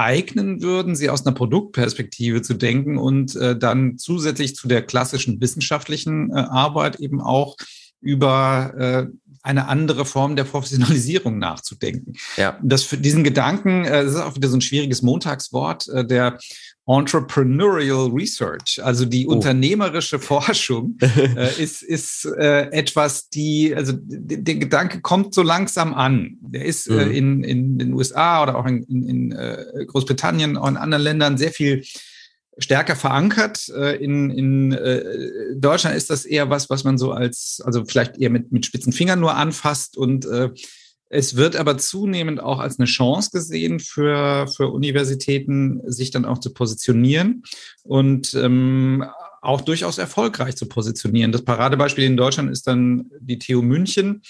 [0.00, 5.40] eignen würden, sie aus einer Produktperspektive zu denken und äh, dann zusätzlich zu der klassischen
[5.40, 7.56] wissenschaftlichen äh, Arbeit eben auch
[8.00, 9.06] über äh,
[9.42, 12.14] eine andere Form der Professionalisierung nachzudenken.
[12.36, 12.58] Ja.
[12.62, 16.38] Das für diesen Gedanken, äh, das ist auch wieder so ein schwieriges Montagswort, äh, der
[16.86, 19.32] Entrepreneurial Research, also die oh.
[19.32, 26.38] unternehmerische Forschung, äh, ist, ist äh, etwas, die, also der Gedanke kommt so langsam an.
[26.40, 26.98] Der ist äh, mhm.
[26.98, 31.04] äh, in, in den USA oder auch in, in, in äh, Großbritannien, auch in anderen
[31.04, 31.84] Ländern sehr viel
[32.58, 33.68] stärker verankert.
[33.68, 38.30] Äh, in, in Deutschland ist das eher was, was man so als, also vielleicht eher
[38.30, 40.26] mit, mit spitzen Fingern nur anfasst und
[41.12, 46.38] es wird aber zunehmend auch als eine Chance gesehen für, für Universitäten, sich dann auch
[46.38, 47.42] zu positionieren
[47.82, 49.04] und ähm,
[49.42, 51.32] auch durchaus erfolgreich zu positionieren.
[51.32, 54.22] Das Paradebeispiel in Deutschland ist dann die TU München,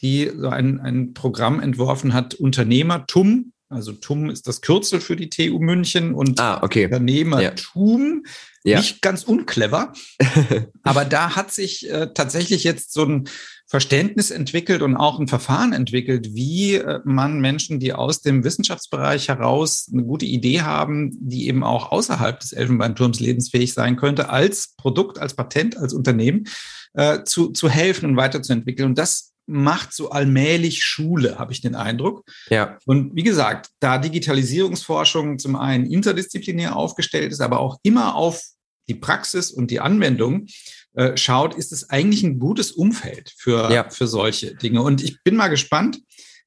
[0.00, 5.28] die so ein, ein Programm entworfen hat, Unternehmertum, Also TUM ist das Kürzel für die
[5.28, 6.86] TU München und ah, okay.
[6.86, 8.24] Unternehmertum.
[8.64, 8.78] Ja.
[8.78, 9.92] Nicht ganz unclever.
[10.82, 13.28] aber da hat sich äh, tatsächlich jetzt so ein
[13.72, 19.28] Verständnis entwickelt und auch ein Verfahren entwickelt, wie äh, man Menschen, die aus dem Wissenschaftsbereich
[19.28, 24.74] heraus eine gute Idee haben, die eben auch außerhalb des Elfenbeinturms lebensfähig sein könnte, als
[24.76, 26.48] Produkt, als Patent, als Unternehmen
[26.92, 28.90] äh, zu, zu helfen und weiterzuentwickeln.
[28.90, 32.30] Und das macht so allmählich Schule, habe ich den Eindruck.
[32.50, 32.76] Ja.
[32.84, 38.42] Und wie gesagt, da Digitalisierungsforschung zum einen interdisziplinär aufgestellt ist, aber auch immer auf
[38.90, 40.46] die Praxis und die Anwendung
[40.94, 43.88] äh, schaut, ist es eigentlich ein gutes Umfeld für, ja.
[43.88, 44.82] für solche Dinge.
[44.82, 46.00] Und ich bin mal gespannt,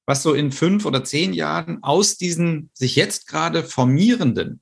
[0.05, 4.61] was so in fünf oder zehn Jahren aus diesen sich jetzt gerade formierenden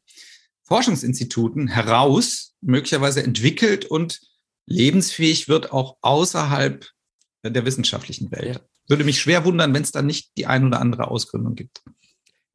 [0.64, 4.22] Forschungsinstituten heraus möglicherweise entwickelt und
[4.66, 6.88] lebensfähig wird, auch außerhalb
[7.44, 8.56] der wissenschaftlichen Welt.
[8.56, 8.62] Ja.
[8.88, 11.82] Würde mich schwer wundern, wenn es da nicht die ein oder andere Ausgründung gibt.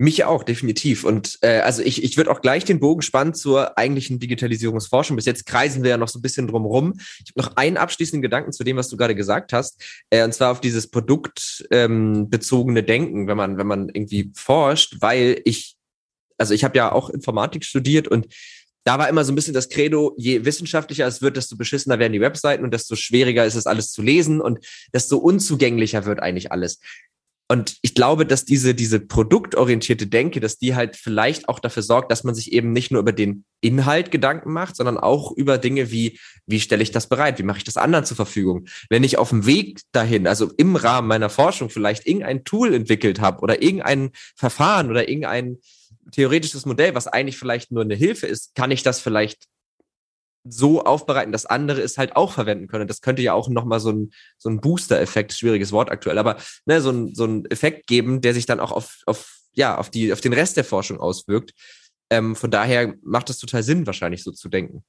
[0.00, 1.02] Mich auch, definitiv.
[1.02, 5.16] Und äh, also ich, ich würde auch gleich den Bogen spannen zur eigentlichen Digitalisierungsforschung.
[5.16, 6.94] Bis jetzt kreisen wir ja noch so ein bisschen drumherum.
[6.96, 9.82] Ich habe noch einen abschließenden Gedanken zu dem, was du gerade gesagt hast.
[10.10, 15.40] Äh, und zwar auf dieses produktbezogene ähm, Denken, wenn man, wenn man irgendwie forscht, weil
[15.44, 15.74] ich,
[16.36, 18.28] also ich habe ja auch Informatik studiert und
[18.84, 22.12] da war immer so ein bisschen das Credo, je wissenschaftlicher es wird, desto beschissener werden
[22.12, 24.60] die Webseiten und desto schwieriger ist es alles zu lesen und
[24.94, 26.78] desto unzugänglicher wird eigentlich alles.
[27.50, 32.12] Und ich glaube, dass diese, diese produktorientierte Denke, dass die halt vielleicht auch dafür sorgt,
[32.12, 35.90] dass man sich eben nicht nur über den Inhalt Gedanken macht, sondern auch über Dinge
[35.90, 37.38] wie, wie stelle ich das bereit?
[37.38, 38.66] Wie mache ich das anderen zur Verfügung?
[38.90, 43.20] Wenn ich auf dem Weg dahin, also im Rahmen meiner Forschung vielleicht irgendein Tool entwickelt
[43.20, 45.56] habe oder irgendein Verfahren oder irgendein
[46.12, 49.46] theoretisches Modell, was eigentlich vielleicht nur eine Hilfe ist, kann ich das vielleicht
[50.44, 52.88] so aufbereiten, dass andere es halt auch verwenden können.
[52.88, 56.80] Das könnte ja auch nochmal so ein, so ein Booster-Effekt, schwieriges Wort aktuell, aber ne,
[56.80, 60.12] so, ein, so ein Effekt geben, der sich dann auch auf, auf, ja, auf, die,
[60.12, 61.52] auf den Rest der Forschung auswirkt.
[62.10, 64.84] Ähm, von daher macht das total Sinn, wahrscheinlich so zu denken.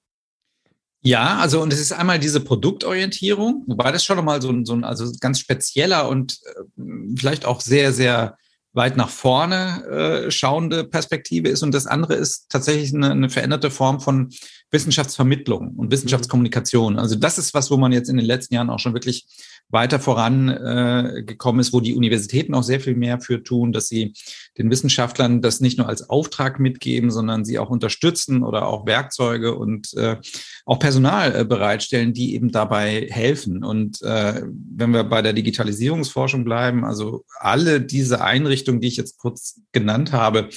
[1.01, 4.73] Ja, also und es ist einmal diese Produktorientierung, wobei das schon nochmal so ein, so
[4.73, 6.83] ein also ganz spezieller und äh,
[7.17, 8.37] vielleicht auch sehr, sehr
[8.73, 11.63] weit nach vorne äh, schauende Perspektive ist.
[11.63, 14.29] Und das andere ist tatsächlich eine, eine veränderte Form von
[14.71, 16.99] Wissenschaftsvermittlung und Wissenschaftskommunikation.
[16.99, 19.25] Also das ist was, wo man jetzt in den letzten Jahren auch schon wirklich
[19.69, 24.13] weiter vorangekommen äh, ist, wo die Universitäten auch sehr viel mehr für tun, dass sie
[24.57, 29.55] den Wissenschaftlern das nicht nur als Auftrag mitgeben, sondern sie auch unterstützen oder auch Werkzeuge
[29.55, 30.17] und äh,
[30.65, 33.63] auch Personal äh, bereitstellen, die eben dabei helfen.
[33.63, 39.61] Und wenn wir bei der Digitalisierungsforschung bleiben, also alle diese Einrichtungen, die ich jetzt kurz
[39.71, 40.49] genannt habe,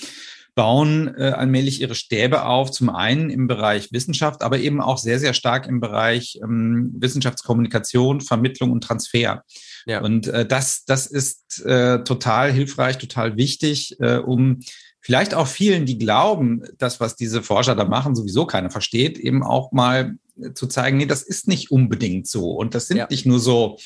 [0.55, 5.19] bauen äh, allmählich ihre Stäbe auf, zum einen im Bereich Wissenschaft, aber eben auch sehr,
[5.19, 9.45] sehr stark im Bereich ähm, Wissenschaftskommunikation, Vermittlung und Transfer.
[9.87, 10.03] Ja.
[10.03, 14.61] Und äh, das, das ist äh, total hilfreich, total wichtig, äh, um
[15.01, 19.43] vielleicht auch vielen, die glauben, das, was diese Forscher da machen, sowieso keiner versteht, eben
[19.43, 20.15] auch mal
[20.55, 22.53] zu zeigen, nee, das ist nicht unbedingt so.
[22.53, 23.07] Und das sind ja.
[23.11, 23.79] nicht nur so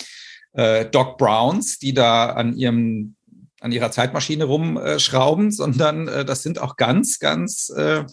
[0.53, 3.17] äh, Doc Browns, die da an ihrem
[3.61, 8.05] an ihrer Zeitmaschine rumschrauben, sondern äh, das sind auch ganz, ganz äh,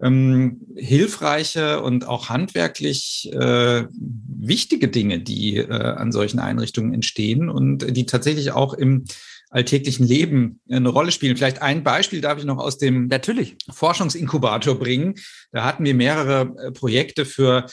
[0.00, 7.96] ähm, hilfreiche und auch handwerklich äh, wichtige Dinge, die äh, an solchen Einrichtungen entstehen und
[7.96, 9.04] die tatsächlich auch im
[9.50, 11.36] alltäglichen Leben eine Rolle spielen.
[11.36, 13.56] Vielleicht ein Beispiel darf ich noch aus dem Natürlich.
[13.70, 15.14] Forschungsinkubator bringen.
[15.52, 17.66] Da hatten wir mehrere äh, Projekte für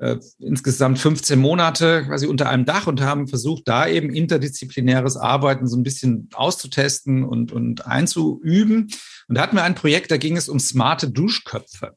[0.00, 5.66] äh, insgesamt 15 Monate quasi unter einem Dach und haben versucht, da eben interdisziplinäres Arbeiten
[5.66, 8.90] so ein bisschen auszutesten und, und einzuüben.
[9.28, 11.96] Und da hatten wir ein Projekt, da ging es um smarte Duschköpfe.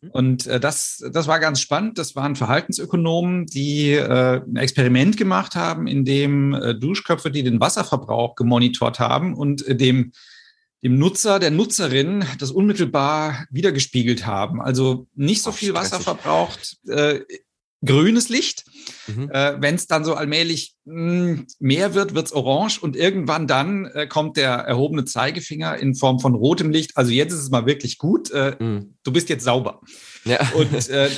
[0.00, 0.10] Mhm.
[0.10, 1.98] Und äh, das, das war ganz spannend.
[1.98, 7.60] Das waren Verhaltensökonomen, die äh, ein Experiment gemacht haben, in dem äh, Duschköpfe, die den
[7.60, 10.12] Wasserverbrauch gemonitort haben und äh, dem
[10.86, 14.62] dem Nutzer, der Nutzerin das unmittelbar wiedergespiegelt haben.
[14.62, 17.22] Also nicht so Ach, viel Wasser verbraucht, äh,
[17.84, 18.64] grünes Licht.
[19.08, 19.28] Mhm.
[19.30, 23.86] Äh, Wenn es dann so allmählich mh, hm, mehr wird, wird's orange und irgendwann dann
[23.86, 26.96] äh, kommt der erhobene Zeigefinger in Form von rotem Licht.
[26.96, 28.30] Also jetzt ist es mal wirklich gut.
[28.30, 28.94] Äh, mhm.
[29.02, 29.80] Du bist jetzt sauber.
[30.24, 30.38] Ja.
[30.54, 31.10] Und äh,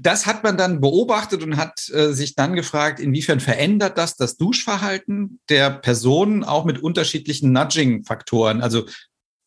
[0.00, 4.36] das hat man dann beobachtet und hat äh, sich dann gefragt, inwiefern verändert das das
[4.36, 8.60] Duschverhalten der Personen auch mit unterschiedlichen Nudging-Faktoren.
[8.60, 8.86] Also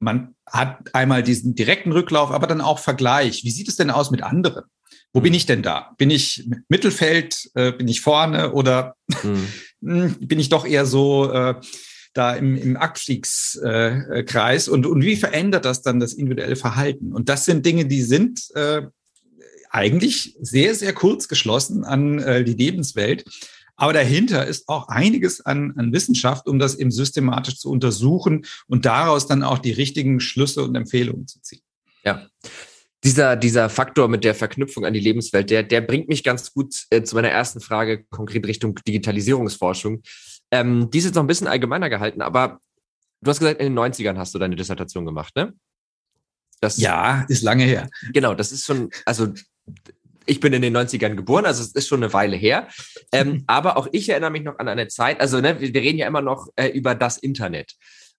[0.01, 3.43] man hat einmal diesen direkten Rücklauf, aber dann auch Vergleich.
[3.43, 4.65] Wie sieht es denn aus mit anderen?
[5.13, 5.93] Wo bin ich denn da?
[5.97, 7.51] Bin ich Mittelfeld?
[7.53, 9.47] Äh, bin ich vorne oder mhm.
[10.19, 11.55] bin ich doch eher so äh,
[12.13, 14.67] da im, im Abstiegskreis?
[14.67, 17.13] und, und wie verändert das dann das individuelle Verhalten?
[17.13, 18.83] Und das sind Dinge, die sind äh,
[19.69, 23.23] eigentlich sehr, sehr kurz geschlossen an äh, die Lebenswelt.
[23.81, 28.85] Aber dahinter ist auch einiges an, an Wissenschaft, um das eben systematisch zu untersuchen und
[28.85, 31.63] daraus dann auch die richtigen Schlüsse und Empfehlungen zu ziehen.
[32.03, 32.27] Ja.
[33.03, 36.75] Dieser, dieser Faktor mit der Verknüpfung an die Lebenswelt, der, der bringt mich ganz gut
[36.91, 40.03] äh, zu meiner ersten Frage, konkret Richtung Digitalisierungsforschung.
[40.51, 42.59] Ähm, die ist jetzt noch ein bisschen allgemeiner gehalten, aber
[43.21, 45.55] du hast gesagt, in den 90ern hast du deine Dissertation gemacht, ne?
[46.59, 47.89] Das, ja, ist lange her.
[48.13, 49.33] Genau, das ist schon, also
[50.25, 52.67] ich bin in den 90ern geboren, also es ist schon eine Weile her.
[53.11, 56.07] Ähm, aber auch ich erinnere mich noch an eine Zeit, also ne, wir, reden ja
[56.07, 57.73] immer noch äh, über das Internet.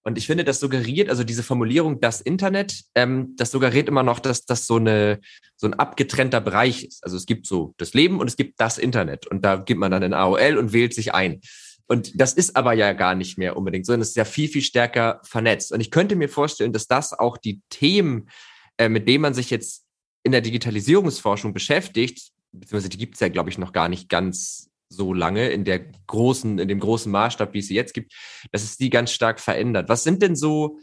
[0.05, 4.19] Und ich finde, das suggeriert, also diese Formulierung, das Internet, ähm, das suggeriert immer noch,
[4.19, 5.21] dass das so eine
[5.63, 7.05] so ein abgetrennter Bereich ist.
[7.05, 9.29] Also es gibt so das Leben und es gibt das Internet.
[9.29, 11.41] Und da gibt man dann ein AOL und wählt sich ein.
[11.87, 14.63] Und das ist aber ja gar nicht mehr unbedingt, sondern es ist ja viel, viel
[14.63, 15.73] stärker vernetzt.
[15.73, 18.29] Und ich könnte mir vorstellen, dass das auch die Themen,
[18.77, 19.82] äh, mit denen man sich jetzt
[20.23, 24.71] in der Digitalisierungsforschung beschäftigt, beziehungsweise die gibt es ja, glaube ich, noch gar nicht ganz
[24.89, 28.13] so lange in der großen, in dem großen Maßstab, wie es sie jetzt gibt,
[28.53, 29.89] dass es die ganz stark verändert.
[29.89, 30.79] Was sind denn so,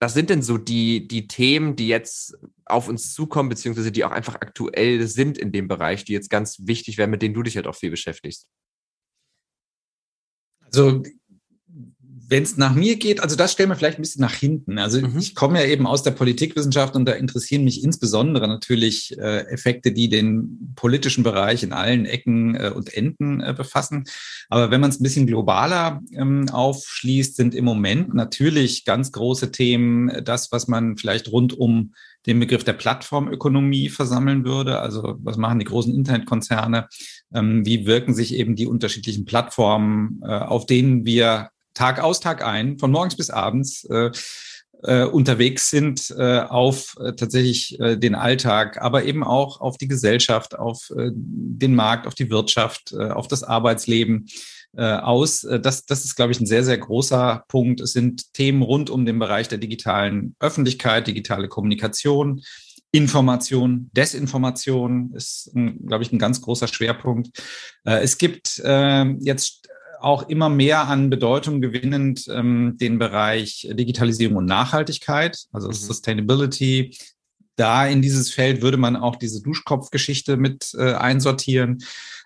[0.00, 4.12] was sind denn so die, die Themen, die jetzt auf uns zukommen, beziehungsweise die auch
[4.12, 7.56] einfach aktuell sind in dem Bereich, die jetzt ganz wichtig wären, mit denen du dich
[7.56, 8.48] halt auch viel beschäftigst?
[10.64, 11.02] Also
[12.32, 14.78] wenn es nach mir geht, also das stellen wir vielleicht ein bisschen nach hinten.
[14.78, 15.18] Also mhm.
[15.18, 19.92] ich komme ja eben aus der Politikwissenschaft und da interessieren mich insbesondere natürlich äh, Effekte,
[19.92, 24.04] die den politischen Bereich in allen Ecken äh, und Enden äh, befassen.
[24.48, 29.52] Aber wenn man es ein bisschen globaler ähm, aufschließt, sind im Moment natürlich ganz große
[29.52, 31.92] Themen äh, das, was man vielleicht rund um
[32.24, 34.78] den Begriff der Plattformökonomie versammeln würde.
[34.78, 36.88] Also was machen die großen Internetkonzerne?
[37.34, 42.44] Ähm, wie wirken sich eben die unterschiedlichen Plattformen, äh, auf denen wir Tag aus, Tag
[42.44, 44.10] ein, von morgens bis abends äh,
[44.82, 49.88] äh, unterwegs sind äh, auf äh, tatsächlich äh, den Alltag, aber eben auch auf die
[49.88, 54.26] Gesellschaft, auf äh, den Markt, auf die Wirtschaft, äh, auf das Arbeitsleben
[54.76, 55.44] äh, aus.
[55.44, 57.80] Äh, das, das ist, glaube ich, ein sehr, sehr großer Punkt.
[57.80, 62.42] Es sind Themen rund um den Bereich der digitalen Öffentlichkeit, digitale Kommunikation,
[62.94, 67.30] Information, Desinformation ist, glaube ich, ein ganz großer Schwerpunkt.
[67.84, 69.61] Äh, es gibt äh, jetzt
[70.02, 75.72] auch immer mehr an Bedeutung gewinnend ähm, den Bereich Digitalisierung und Nachhaltigkeit, also mhm.
[75.72, 76.96] Sustainability.
[77.56, 81.82] Da in dieses Feld würde man auch diese Duschkopfgeschichte mit äh, einsortieren.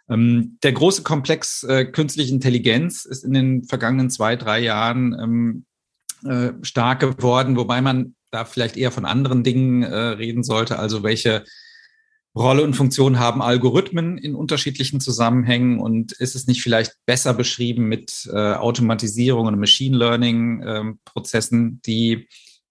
[0.08, 5.64] Ähm, der große Komplex äh, künstliche Intelligenz ist in den vergangenen zwei, drei Jahren ähm,
[6.24, 11.02] äh, stark geworden, wobei man da vielleicht eher von anderen Dingen äh, reden sollte, also
[11.02, 11.44] welche
[12.36, 17.88] Rolle und Funktion haben Algorithmen in unterschiedlichen Zusammenhängen und ist es nicht vielleicht besser beschrieben
[17.88, 22.28] mit äh, Automatisierung und Machine Learning ähm, Prozessen, die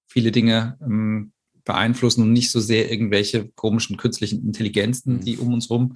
[0.08, 5.22] viele Dinge ähm, beeinflussen und nicht so sehr irgendwelche komischen künstlichen Intelligenzen, mhm.
[5.22, 5.96] die um uns rum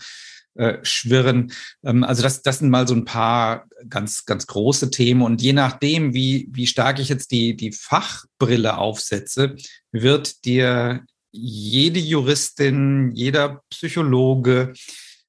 [0.55, 1.53] äh, schwirren.
[1.83, 5.21] Ähm, also das, das sind mal so ein paar ganz, ganz große Themen.
[5.21, 9.55] Und je nachdem, wie, wie stark ich jetzt die, die Fachbrille aufsetze,
[9.91, 14.73] wird dir jede Juristin, jeder Psychologe,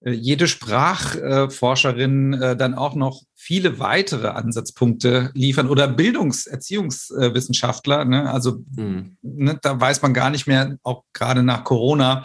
[0.02, 8.04] äh, jede Sprachforscherin äh, dann auch noch viele weitere Ansatzpunkte liefern oder Bildungserziehungswissenschaftler.
[8.04, 8.30] Ne?
[8.30, 9.16] Also mhm.
[9.22, 12.22] ne, da weiß man gar nicht mehr, auch gerade nach Corona,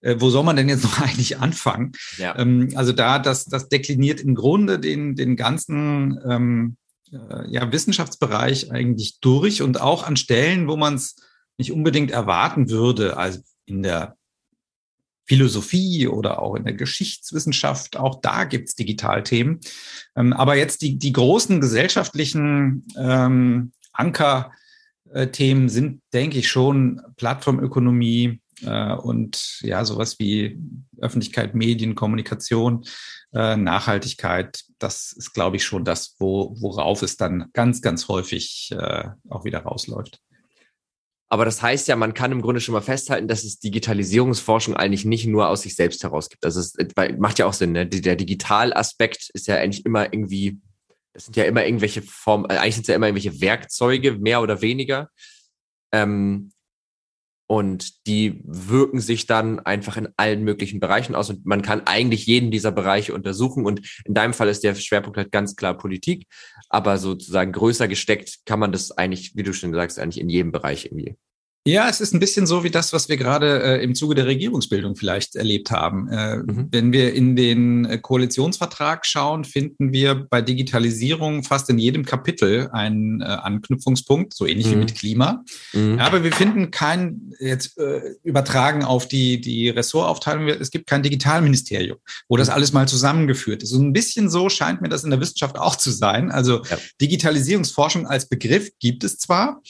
[0.00, 1.92] äh, wo soll man denn jetzt noch eigentlich anfangen?
[2.18, 2.38] Ja.
[2.38, 6.76] Ähm, also da, das, das dekliniert im Grunde den, den ganzen ähm,
[7.46, 11.16] ja, Wissenschaftsbereich eigentlich durch und auch an Stellen, wo man es
[11.58, 14.16] nicht unbedingt erwarten würde, also in der
[15.28, 19.60] Philosophie oder auch in der Geschichtswissenschaft, auch da gibt's Digitalthemen.
[20.16, 28.94] Ähm, aber jetzt die, die großen gesellschaftlichen ähm, Ankerthemen sind, denke ich, schon Plattformökonomie äh,
[28.94, 30.58] und ja, sowas wie
[30.98, 32.86] Öffentlichkeit, Medien, Kommunikation,
[33.34, 34.64] äh, Nachhaltigkeit.
[34.78, 39.44] Das ist, glaube ich, schon das, wo, worauf es dann ganz, ganz häufig äh, auch
[39.44, 40.22] wieder rausläuft.
[41.30, 45.04] Aber das heißt ja, man kann im Grunde schon mal festhalten, dass es Digitalisierungsforschung eigentlich
[45.04, 46.44] nicht nur aus sich selbst heraus gibt.
[46.44, 46.74] Also es
[47.18, 47.86] macht ja auch Sinn, ne?
[47.86, 50.58] Der Digitalaspekt ist ja eigentlich immer irgendwie,
[51.12, 54.40] das sind ja immer irgendwelche Formen, äh, eigentlich sind es ja immer irgendwelche Werkzeuge, mehr
[54.40, 55.10] oder weniger.
[55.92, 56.50] Ähm,
[57.50, 61.30] und die wirken sich dann einfach in allen möglichen Bereichen aus.
[61.30, 63.64] Und man kann eigentlich jeden dieser Bereiche untersuchen.
[63.64, 66.26] Und in deinem Fall ist der Schwerpunkt halt ganz klar Politik.
[66.68, 70.52] Aber sozusagen größer gesteckt kann man das eigentlich, wie du schon sagst, eigentlich in jedem
[70.52, 71.16] Bereich irgendwie.
[71.68, 74.24] Ja, es ist ein bisschen so wie das, was wir gerade äh, im Zuge der
[74.24, 76.08] Regierungsbildung vielleicht erlebt haben.
[76.08, 76.68] Äh, mhm.
[76.70, 82.70] Wenn wir in den äh, Koalitionsvertrag schauen, finden wir bei Digitalisierung fast in jedem Kapitel
[82.72, 84.70] einen äh, Anknüpfungspunkt, so ähnlich mhm.
[84.70, 85.44] wie mit Klima.
[85.74, 85.98] Mhm.
[85.98, 91.98] Aber wir finden kein, jetzt äh, übertragen auf die, die Ressortaufteilung, es gibt kein Digitalministerium,
[92.28, 92.54] wo das mhm.
[92.54, 93.70] alles mal zusammengeführt ist.
[93.70, 96.30] So ein bisschen so scheint mir das in der Wissenschaft auch zu sein.
[96.30, 96.78] Also ja.
[96.98, 99.60] Digitalisierungsforschung als Begriff gibt es zwar,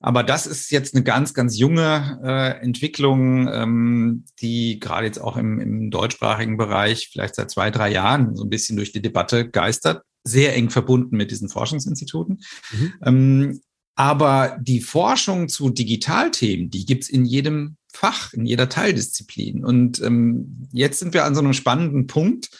[0.00, 5.36] aber das ist jetzt eine ganz, ganz junge äh, Entwicklung, ähm, die gerade jetzt auch
[5.36, 9.48] im, im deutschsprachigen Bereich vielleicht seit zwei, drei Jahren so ein bisschen durch die Debatte
[9.48, 12.40] geistert, sehr eng verbunden mit diesen Forschungsinstituten.
[12.72, 12.92] Mhm.
[13.04, 13.60] Ähm,
[13.94, 19.64] aber die Forschung zu Digitalthemen, die gibt's in jedem Fach, in jeder Teildisziplin.
[19.64, 22.50] Und ähm, jetzt sind wir an so einem spannenden Punkt,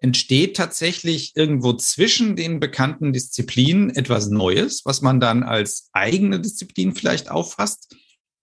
[0.00, 6.94] entsteht tatsächlich irgendwo zwischen den bekannten Disziplinen etwas Neues, was man dann als eigene Disziplin
[6.94, 7.94] vielleicht auffasst.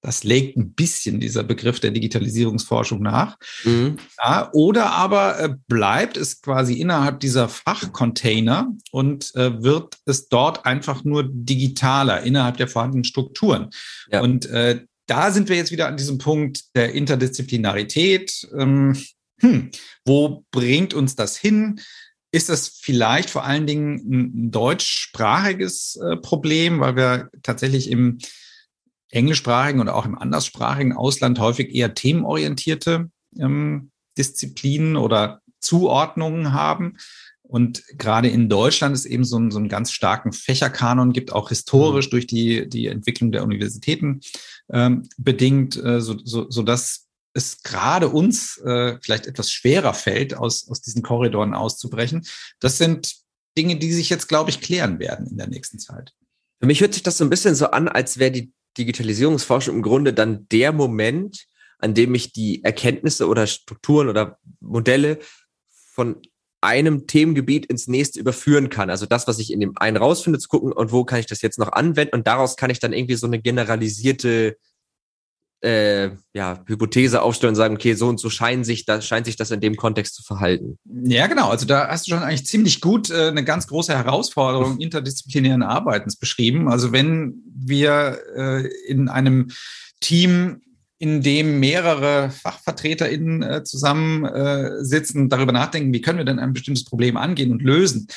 [0.01, 3.37] Das legt ein bisschen dieser Begriff der Digitalisierungsforschung nach.
[3.63, 3.97] Mhm.
[4.23, 10.63] Ja, oder aber äh, bleibt es quasi innerhalb dieser Fachcontainer und äh, wird es dort
[10.65, 13.71] einfach nur digitaler innerhalb der vorhandenen Strukturen.
[14.11, 14.21] Ja.
[14.21, 18.47] Und äh, da sind wir jetzt wieder an diesem Punkt der Interdisziplinarität.
[18.55, 18.95] Ähm,
[19.41, 19.71] hm,
[20.05, 21.79] wo bringt uns das hin?
[22.31, 28.17] Ist das vielleicht vor allen Dingen ein deutschsprachiges äh, Problem, weil wir tatsächlich im
[29.09, 33.09] englischsprachigen und auch im anderssprachigen Ausland häufig eher themenorientierte
[33.39, 36.97] ähm, Disziplinen oder Zuordnungen haben?
[37.47, 41.49] Und gerade in Deutschland ist eben so, ein, so einen ganz starken Fächerkanon gibt, auch
[41.49, 42.11] historisch mhm.
[42.11, 44.21] durch die, die Entwicklung der Universitäten
[44.71, 47.04] ähm, bedingt, äh, so, so, so dass
[47.35, 52.25] es gerade uns äh, vielleicht etwas schwerer fällt, aus, aus diesen Korridoren auszubrechen.
[52.59, 53.13] Das sind
[53.57, 56.13] Dinge, die sich jetzt, glaube ich, klären werden in der nächsten Zeit.
[56.59, 59.81] Für mich hört sich das so ein bisschen so an, als wäre die Digitalisierungsforschung im
[59.81, 61.45] Grunde dann der Moment,
[61.77, 65.19] an dem ich die Erkenntnisse oder Strukturen oder Modelle
[65.67, 66.21] von
[66.61, 68.89] einem Themengebiet ins nächste überführen kann.
[68.89, 71.41] Also das, was ich in dem einen rausfinde, zu gucken, und wo kann ich das
[71.41, 74.57] jetzt noch anwenden und daraus kann ich dann irgendwie so eine generalisierte
[75.61, 79.35] äh, ja, Hypothese aufstellen und sagen, okay, so und so scheint sich, das, scheint sich
[79.35, 80.77] das in dem Kontext zu verhalten.
[81.03, 81.49] Ja, genau.
[81.49, 86.17] Also da hast du schon eigentlich ziemlich gut äh, eine ganz große Herausforderung interdisziplinären Arbeitens
[86.17, 86.69] beschrieben.
[86.69, 89.49] Also wenn wir äh, in einem
[90.01, 90.61] Team
[90.97, 96.85] in dem mehrere FachvertreterInnen äh, zusammensitzen, äh, darüber nachdenken, wie können wir denn ein bestimmtes
[96.85, 98.07] Problem angehen und lösen,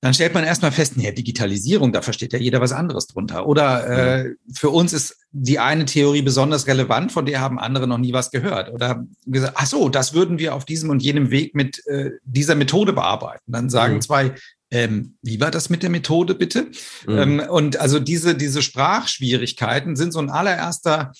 [0.00, 3.46] dann stellt man erstmal fest, nee, Digitalisierung, da versteht ja jeder was anderes drunter.
[3.46, 3.88] Oder
[4.26, 8.12] äh, für uns ist die eine Theorie besonders relevant, von der haben andere noch nie
[8.12, 8.72] was gehört.
[8.72, 12.54] Oder gesagt, ach so, das würden wir auf diesem und jenem Weg mit äh, dieser
[12.54, 13.42] Methode bearbeiten.
[13.50, 14.00] Dann sagen mhm.
[14.00, 14.34] zwei,
[14.70, 16.68] ähm, wie war das mit der Methode bitte?
[17.06, 17.18] Mhm.
[17.18, 21.12] Ähm, und also diese, diese Sprachschwierigkeiten sind so ein allererster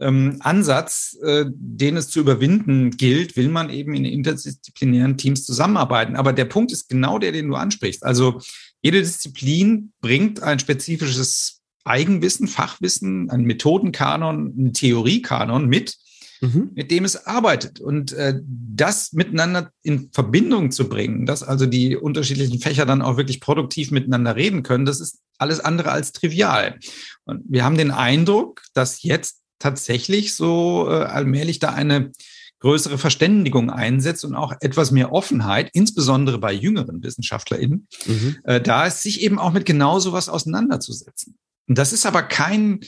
[0.00, 6.16] ähm, Ansatz, äh, den es zu überwinden gilt, will man eben in interdisziplinären Teams zusammenarbeiten.
[6.16, 8.04] Aber der Punkt ist genau der, den du ansprichst.
[8.04, 8.40] Also
[8.82, 15.96] jede Disziplin bringt ein spezifisches Eigenwissen, Fachwissen, einen Methodenkanon, einen Theoriekanon mit,
[16.40, 16.70] mhm.
[16.74, 17.80] mit dem es arbeitet.
[17.80, 23.16] Und äh, das miteinander in Verbindung zu bringen, dass also die unterschiedlichen Fächer dann auch
[23.16, 26.78] wirklich produktiv miteinander reden können, das ist alles andere als trivial.
[27.24, 32.12] Und wir haben den Eindruck, dass jetzt tatsächlich so äh, allmählich da eine
[32.60, 38.36] größere Verständigung einsetzt und auch etwas mehr Offenheit, insbesondere bei jüngeren WissenschaftlerInnen, mhm.
[38.44, 41.36] äh, da ist sich eben auch mit genau sowas auseinanderzusetzen.
[41.68, 42.80] Und das ist aber kein,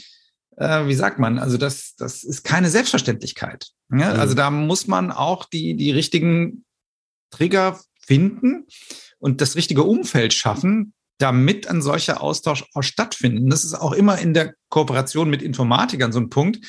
[0.56, 3.68] äh, wie sagt man, also das, das ist keine Selbstverständlichkeit.
[3.90, 4.14] Ja?
[4.14, 4.20] Mhm.
[4.20, 6.64] Also da muss man auch die, die richtigen
[7.30, 8.66] Trigger finden
[9.18, 13.44] und das richtige Umfeld schaffen, damit ein solcher Austausch auch stattfindet.
[13.44, 16.64] Und das ist auch immer in der Kooperation mit Informatikern so ein Punkt.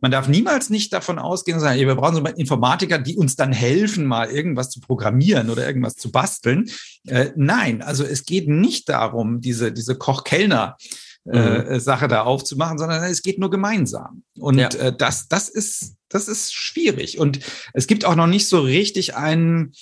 [0.00, 4.04] Man darf niemals nicht davon ausgehen, sagen, wir brauchen so Informatiker, die uns dann helfen,
[4.04, 6.68] mal irgendwas zu programmieren oder irgendwas zu basteln.
[7.06, 10.76] Äh, nein, also es geht nicht darum, diese, diese Koch-Kellner
[11.26, 11.80] äh, mhm.
[11.80, 14.24] Sache da aufzumachen, sondern es geht nur gemeinsam.
[14.38, 14.68] Und ja.
[14.68, 17.18] äh, das, das ist, das ist schwierig.
[17.18, 17.40] Und
[17.72, 19.72] es gibt auch noch nicht so richtig einen,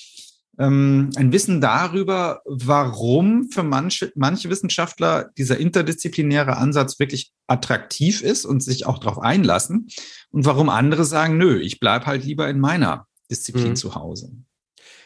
[0.59, 8.45] ähm, ein Wissen darüber, warum für manche, manche Wissenschaftler dieser interdisziplinäre Ansatz wirklich attraktiv ist
[8.45, 9.89] und sich auch darauf einlassen
[10.31, 13.77] und warum andere sagen, nö, ich bleib halt lieber in meiner Disziplin mhm.
[13.77, 14.33] zu Hause.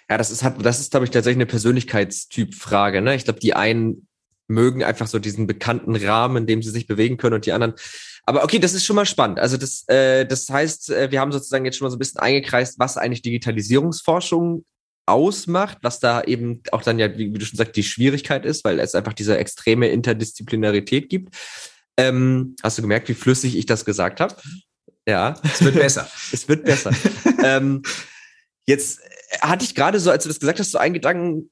[0.08, 3.02] Ja, das ist, das ist, glaube ich, tatsächlich eine Persönlichkeitstyp-Frage.
[3.02, 3.16] Ne?
[3.16, 4.06] Ich glaube, die einen
[4.48, 7.74] mögen einfach so diesen bekannten Rahmen, in dem sie sich bewegen können und die anderen.
[8.24, 9.40] Aber okay, das ist schon mal spannend.
[9.40, 12.20] Also das, äh, das heißt, äh, wir haben sozusagen jetzt schon mal so ein bisschen
[12.20, 14.64] eingekreist, was eigentlich Digitalisierungsforschung
[15.06, 18.80] ausmacht, was da eben auch dann ja, wie, du schon sagst, die Schwierigkeit ist, weil
[18.80, 21.34] es einfach diese extreme Interdisziplinarität gibt.
[21.96, 24.34] Ähm, hast du gemerkt, wie flüssig ich das gesagt habe?
[25.06, 25.40] Ja.
[25.44, 26.08] Es wird besser.
[26.32, 26.90] es wird besser.
[27.44, 27.82] ähm,
[28.66, 29.00] jetzt
[29.40, 31.50] hatte ich gerade so, als du das gesagt hast, so einen Gedanken,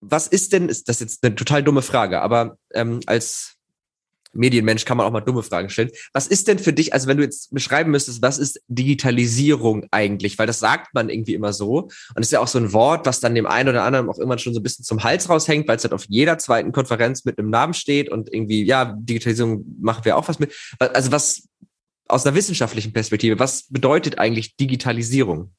[0.00, 3.51] was ist denn, ist das jetzt eine total dumme Frage, aber ähm, als
[4.32, 5.90] Medienmensch kann man auch mal dumme Fragen stellen.
[6.12, 10.38] Was ist denn für dich, also wenn du jetzt beschreiben müsstest, was ist Digitalisierung eigentlich?
[10.38, 11.88] Weil das sagt man irgendwie immer so.
[12.14, 14.18] Und es ist ja auch so ein Wort, was dann dem einen oder anderen auch
[14.18, 17.24] immer schon so ein bisschen zum Hals raushängt, weil es halt auf jeder zweiten Konferenz
[17.24, 20.52] mit einem Namen steht und irgendwie, ja, Digitalisierung machen wir auch was mit.
[20.78, 21.48] Also was
[22.08, 25.52] aus einer wissenschaftlichen Perspektive, was bedeutet eigentlich Digitalisierung?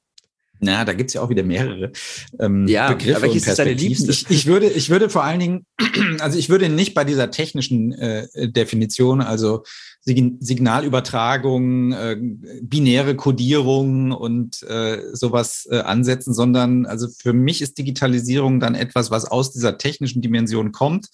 [0.64, 1.92] Na, da gibt's ja auch wieder mehrere
[2.40, 3.92] ähm, ja, Begriffe aber welches und Perspektiven.
[3.92, 5.66] Ist deine ich, ich, würde, ich würde vor allen Dingen,
[6.20, 9.64] also ich würde nicht bei dieser technischen äh, Definition, also
[10.06, 12.18] Sig Signalübertragung, äh,
[12.62, 19.12] binäre Kodierung und äh, sowas äh, ansetzen, sondern also für mich ist Digitalisierung dann etwas,
[19.12, 21.08] was aus dieser technischen Dimension kommt,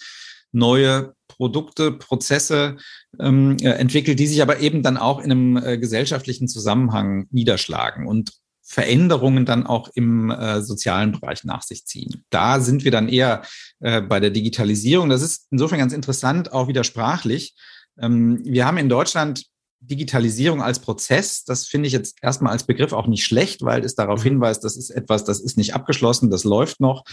[0.52, 2.78] neue Produkte, Prozesse
[3.20, 8.08] ähm, äh, entwickelt, die sich aber eben dann auch in einem äh, gesellschaftlichen Zusammenhang niederschlagen.
[8.08, 8.34] Und
[8.70, 12.24] Veränderungen dann auch im äh, sozialen Bereich nach sich ziehen.
[12.30, 13.42] Da sind wir dann eher
[13.80, 15.10] äh, bei der Digitalisierung.
[15.10, 17.56] Das ist insofern ganz interessant, auch wieder sprachlich.
[18.00, 19.48] Ähm, wir haben in Deutschland
[19.80, 23.96] Digitalisierung als Prozess, das finde ich jetzt erstmal als Begriff auch nicht schlecht, weil es
[23.96, 24.30] darauf mhm.
[24.30, 27.06] hinweist, das ist etwas, das ist nicht abgeschlossen, das läuft noch,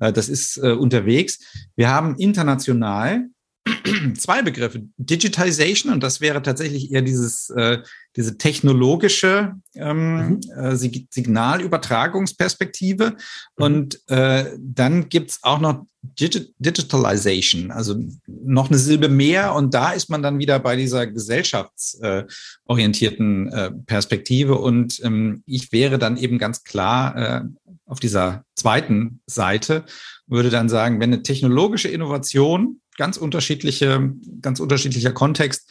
[0.00, 1.38] äh, das ist äh, unterwegs.
[1.76, 3.26] Wir haben international
[4.18, 4.82] zwei Begriffe.
[4.98, 7.78] Digitization, und das wäre tatsächlich eher dieses, äh,
[8.16, 10.40] diese technologische ähm, mhm.
[10.56, 13.10] äh, Signalübertragungsperspektive.
[13.10, 13.16] Mhm.
[13.56, 17.94] Und äh, dann gibt's auch noch Digi Digitalization, also
[18.26, 19.54] noch eine Silbe mehr.
[19.54, 24.56] Und da ist man dann wieder bei dieser gesellschaftsorientierten äh, Perspektive.
[24.56, 27.40] Und ähm, ich wäre dann eben ganz klar äh,
[27.86, 29.84] auf dieser zweiten Seite,
[30.26, 35.70] würde dann sagen, wenn eine technologische Innovation ganz unterschiedliche, ganz unterschiedlicher Kontext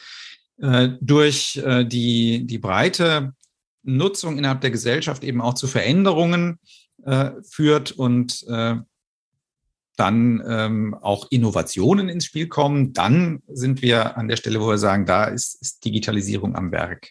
[0.60, 3.34] äh, durch äh, die, die breite
[3.82, 6.58] Nutzung innerhalb der Gesellschaft eben auch zu Veränderungen
[7.04, 8.76] äh, führt und äh,
[9.96, 14.78] dann ähm, auch Innovationen ins Spiel kommen, dann sind wir an der Stelle, wo wir
[14.78, 17.10] sagen, da ist, ist Digitalisierung am Werk.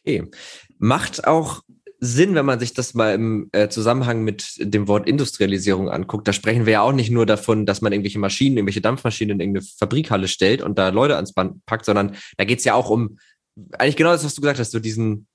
[0.00, 0.30] Okay.
[0.78, 1.62] Macht auch
[2.00, 6.28] Sinn, wenn man sich das mal im äh, Zusammenhang mit dem Wort Industrialisierung anguckt.
[6.28, 9.40] Da sprechen wir ja auch nicht nur davon, dass man irgendwelche Maschinen, irgendwelche Dampfmaschinen in
[9.40, 12.90] irgendeine Fabrikhalle stellt und da Leute ans Band packt, sondern da geht es ja auch
[12.90, 13.18] um
[13.72, 15.26] eigentlich genau das, was du gesagt hast, so diesen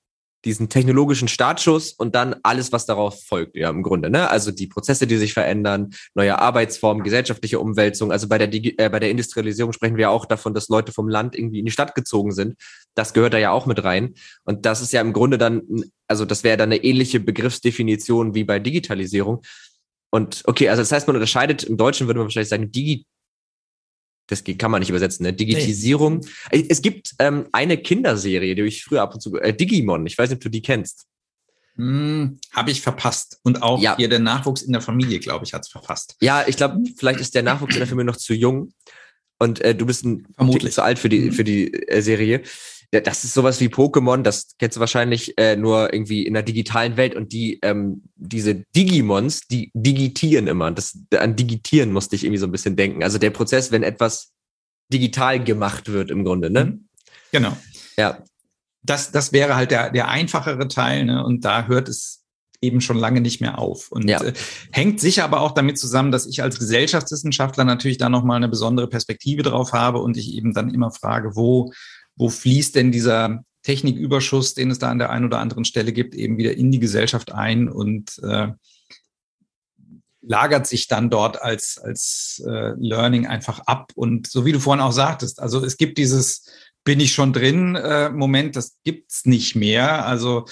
[0.46, 4.30] diesen technologischen Startschuss und dann alles, was darauf folgt, ja, im Grunde, ne?
[4.30, 8.12] Also die Prozesse, die sich verändern, neue Arbeitsformen, gesellschaftliche Umwälzung.
[8.12, 11.08] Also bei der, Digi äh, bei der Industrialisierung sprechen wir auch davon, dass Leute vom
[11.08, 12.56] Land irgendwie in die Stadt gezogen sind.
[12.94, 14.16] Das gehört da ja auch mit rein.
[14.44, 15.62] Und das ist ja im Grunde dann,
[16.14, 19.42] also das wäre dann eine ähnliche Begriffsdefinition wie bei Digitalisierung.
[20.12, 23.08] Und okay, also das heißt, man unterscheidet, im Deutschen würde man wahrscheinlich sagen, Digi
[24.28, 25.34] das kann man nicht übersetzen, ne?
[25.34, 26.20] Digitisierung.
[26.52, 26.66] Nee.
[26.70, 30.30] Es gibt ähm, eine Kinderserie, die ich früher ab und zu, äh, Digimon, ich weiß
[30.30, 31.08] nicht, ob du die kennst.
[31.76, 33.40] Hm, Habe ich verpasst.
[33.44, 33.98] Und auch ja.
[33.98, 36.16] hier der Nachwuchs in der Familie, glaube ich, hat es verpasst.
[36.22, 38.72] Ja, ich glaube, vielleicht ist der Nachwuchs in der Familie noch zu jung.
[39.40, 40.74] Und äh, du bist ein Vermutlich.
[40.74, 41.32] zu alt für die, mhm.
[41.34, 42.44] für die äh, Serie
[43.02, 46.98] das ist sowas wie Pokémon, das kennst du wahrscheinlich äh, nur irgendwie in der digitalen
[46.98, 50.72] Welt und die, ähm, diese Digimons, die digitieren immer.
[50.72, 53.04] Das, an Digitieren musste ich irgendwie so ein bisschen denken.
[53.04, 54.32] Also der Prozess, wenn etwas
[54.92, 56.66] digital gemacht wird im Grunde, ne?
[56.66, 56.88] Mhm.
[57.32, 57.58] Genau.
[57.98, 58.24] Ja.
[58.84, 61.24] Das, das wäre halt der, der einfachere Teil, ne?
[61.26, 62.24] Und da hört es
[62.64, 63.92] eben schon lange nicht mehr auf.
[63.92, 64.24] Und ja.
[64.24, 64.34] äh,
[64.72, 68.88] hängt sicher aber auch damit zusammen, dass ich als Gesellschaftswissenschaftler natürlich da nochmal eine besondere
[68.88, 71.74] Perspektive drauf habe und ich eben dann immer frage, wo
[72.16, 76.16] wo fließt denn dieser Techniküberschuss, den es da an der einen oder anderen Stelle gibt,
[76.16, 78.50] eben wieder in die Gesellschaft ein und äh,
[80.22, 83.92] lagert sich dann dort als, als äh, Learning einfach ab.
[83.96, 86.46] Und so wie du vorhin auch sagtest, also es gibt dieses
[86.84, 90.06] bin ich schon drin äh, Moment, das gibt's nicht mehr.
[90.06, 90.46] Also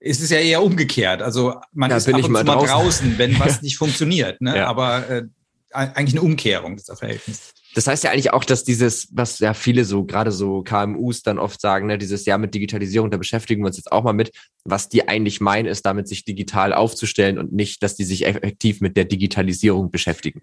[0.00, 1.22] es ist ja eher umgekehrt.
[1.22, 2.66] Also man ja, ist ab und mal, draußen.
[2.66, 4.40] mal draußen, wenn was nicht funktioniert.
[4.40, 4.56] Ne?
[4.56, 4.66] Ja.
[4.66, 5.24] Aber äh,
[5.70, 7.52] eigentlich eine Umkehrung dieser Verhältnis.
[7.74, 11.38] Das heißt ja eigentlich auch, dass dieses, was ja viele so, gerade so KMUs dann
[11.38, 14.30] oft sagen, ne, dieses Jahr mit Digitalisierung, da beschäftigen wir uns jetzt auch mal mit,
[14.64, 18.80] was die eigentlich meinen, ist damit sich digital aufzustellen und nicht, dass die sich effektiv
[18.80, 20.42] mit der Digitalisierung beschäftigen.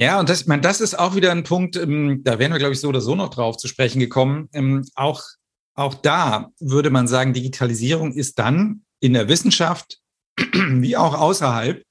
[0.00, 2.58] Ja, und das, ich meine, das ist auch wieder ein Punkt, ähm, da wären wir,
[2.58, 4.48] glaube ich, so oder so noch drauf zu sprechen gekommen.
[4.52, 5.22] Ähm, auch,
[5.74, 9.98] auch da würde man sagen, Digitalisierung ist dann in der Wissenschaft
[10.36, 11.82] wie auch außerhalb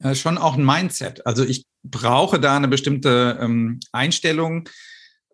[0.00, 1.26] äh, schon auch ein Mindset.
[1.26, 4.68] Also ich brauche da eine bestimmte ähm, Einstellung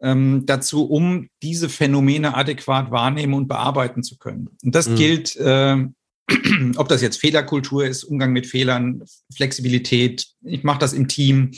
[0.03, 4.51] ähm, dazu, um diese Phänomene adäquat wahrnehmen und bearbeiten zu können.
[4.63, 4.97] Und das mhm.
[4.97, 5.85] gilt äh,
[6.77, 9.03] ob das jetzt Fehlerkultur ist, Umgang mit Fehlern,
[9.35, 10.27] Flexibilität.
[10.43, 11.53] Ich mache das im Team.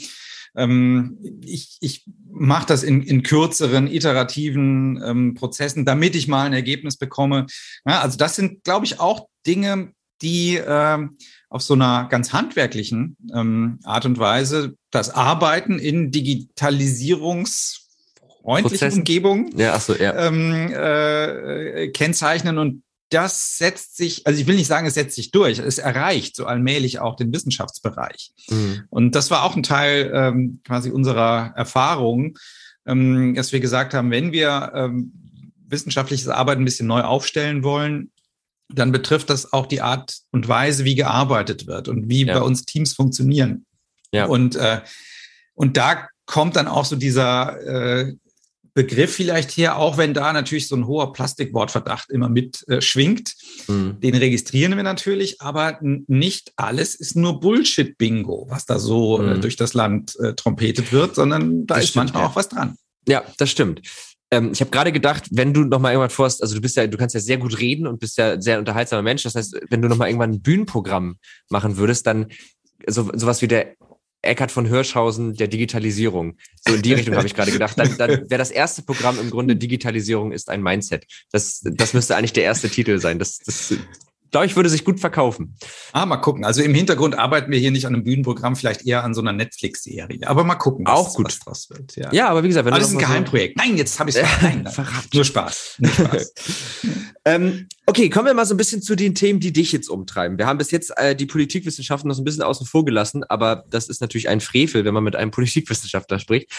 [0.55, 6.53] Ähm, ich ich mache das in, in kürzeren, iterativen ähm, Prozessen, damit ich mal ein
[6.53, 7.45] Ergebnis bekomme.
[7.85, 11.17] Ja, also das sind, glaube ich, auch Dinge, die ähm,
[11.49, 19.79] auf so einer ganz handwerklichen ähm, Art und Weise das Arbeiten in digitalisierungsfreundlichen Umgebungen ja,
[19.79, 20.27] so, ja.
[20.27, 25.31] ähm, äh, kennzeichnen und das setzt sich, also ich will nicht sagen, es setzt sich
[25.31, 28.31] durch, es erreicht so allmählich auch den Wissenschaftsbereich.
[28.49, 28.83] Mhm.
[28.89, 32.37] Und das war auch ein Teil ähm, quasi unserer Erfahrung,
[32.85, 35.11] ähm, dass wir gesagt haben, wenn wir ähm,
[35.67, 38.11] wissenschaftliches Arbeiten ein bisschen neu aufstellen wollen,
[38.69, 42.39] dann betrifft das auch die Art und Weise, wie gearbeitet wird und wie ja.
[42.39, 43.65] bei uns Teams funktionieren.
[44.13, 44.25] Ja.
[44.25, 44.81] Und, äh,
[45.53, 48.13] und da kommt dann auch so dieser äh,
[48.75, 53.35] Begriff vielleicht hier, auch wenn da natürlich so ein hoher Plastikwortverdacht immer mit äh, schwingt.
[53.67, 53.99] Mhm.
[53.99, 59.29] Den registrieren wir natürlich, aber nicht alles ist nur Bullshit-Bingo, was da so äh, mhm.
[59.29, 62.29] äh, durch das Land äh, trompetet wird, sondern da das ist stimmt, manchmal ja.
[62.29, 62.75] auch was dran.
[63.07, 63.81] Ja, das stimmt.
[64.31, 66.87] Ähm, ich habe gerade gedacht, wenn du noch mal irgendwann vorst, also du bist ja,
[66.87, 69.21] du kannst ja sehr gut reden und bist ja ein sehr unterhaltsamer Mensch.
[69.21, 71.17] Das heißt, wenn du noch mal irgendwann ein Bühnenprogramm
[71.49, 72.27] machen würdest, dann
[72.87, 73.75] so sowas wie der
[74.23, 76.37] Eckhard von Hirschhausen der Digitalisierung.
[76.67, 77.77] So in die Richtung habe ich gerade gedacht.
[77.77, 81.05] Dann, dann wäre das erste Programm im Grunde Digitalisierung ist ein Mindset.
[81.31, 83.19] Das, das müsste eigentlich der erste Titel sein.
[83.19, 83.75] Das, das
[84.33, 85.55] glaube ich, würde sich gut verkaufen.
[85.93, 86.43] Ah, mal gucken.
[86.43, 89.31] Also im Hintergrund arbeiten wir hier nicht an einem Bühnenprogramm, vielleicht eher an so einer
[89.31, 90.27] Netflix-Serie.
[90.27, 91.27] Aber mal gucken, was, Auch gut.
[91.27, 91.95] was draus wird.
[91.95, 92.11] Ja.
[92.11, 93.59] ja, aber wie gesagt, wenn aber das ist ein Geheimprojekt.
[93.59, 94.21] So Nein, jetzt habe ich es
[94.73, 95.09] verraten.
[95.13, 95.75] Nur Spaß.
[95.77, 96.33] Nur Spaß.
[97.25, 100.37] ähm, okay, kommen wir mal so ein bisschen zu den Themen, die dich jetzt umtreiben.
[100.39, 103.65] Wir haben bis jetzt äh, die Politikwissenschaften noch so ein bisschen außen vor gelassen, aber
[103.69, 106.51] das ist natürlich ein Frevel, wenn man mit einem Politikwissenschaftler spricht.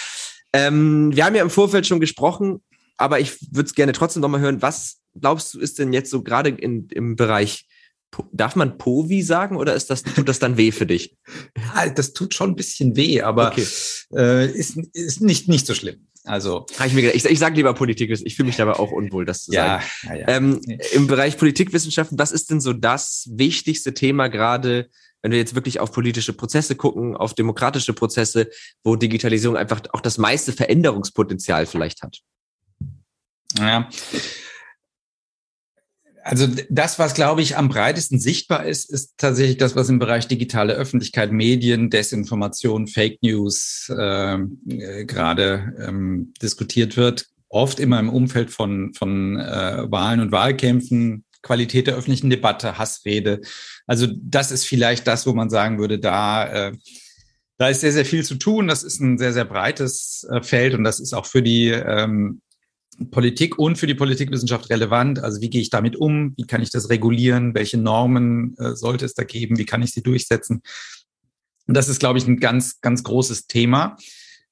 [0.52, 2.62] Ähm, wir haben ja im Vorfeld schon gesprochen,
[2.96, 4.62] aber ich würde es gerne trotzdem nochmal hören.
[4.62, 7.66] Was glaubst du, ist denn jetzt so gerade im Bereich,
[8.32, 11.16] darf man Povi sagen oder ist das, tut das dann weh für dich?
[11.94, 13.66] das tut schon ein bisschen weh, aber okay.
[14.14, 16.06] äh, ist, ist nicht, nicht so schlimm.
[16.26, 19.26] Also ich mir gedacht, ich, ich sage lieber Politik, ich fühle mich dabei auch unwohl,
[19.26, 19.84] das zu ja, sagen.
[20.04, 20.28] Ja, ja.
[20.28, 20.60] Ähm,
[20.92, 24.88] Im Bereich Politikwissenschaften, was ist denn so das wichtigste Thema gerade,
[25.20, 28.48] wenn wir jetzt wirklich auf politische Prozesse gucken, auf demokratische Prozesse,
[28.82, 32.20] wo Digitalisierung einfach auch das meiste Veränderungspotenzial vielleicht hat?
[33.58, 33.88] Ja,
[36.24, 40.26] also das, was, glaube ich, am breitesten sichtbar ist, ist tatsächlich das, was im Bereich
[40.26, 47.26] digitale Öffentlichkeit, Medien, Desinformation, Fake News ähm, äh, gerade ähm, diskutiert wird.
[47.50, 53.42] Oft immer im Umfeld von, von äh, Wahlen und Wahlkämpfen, Qualität der öffentlichen Debatte, Hassrede.
[53.86, 56.72] Also das ist vielleicht das, wo man sagen würde, da, äh,
[57.58, 58.66] da ist sehr, sehr viel zu tun.
[58.66, 62.40] Das ist ein sehr, sehr breites äh, Feld und das ist auch für die ähm,
[63.10, 65.18] Politik und für die Politikwissenschaft relevant.
[65.18, 66.34] Also wie gehe ich damit um?
[66.36, 67.54] Wie kann ich das regulieren?
[67.54, 69.58] Welche Normen äh, sollte es da geben?
[69.58, 70.62] Wie kann ich sie durchsetzen?
[71.66, 73.96] Und das ist, glaube ich, ein ganz, ganz großes Thema.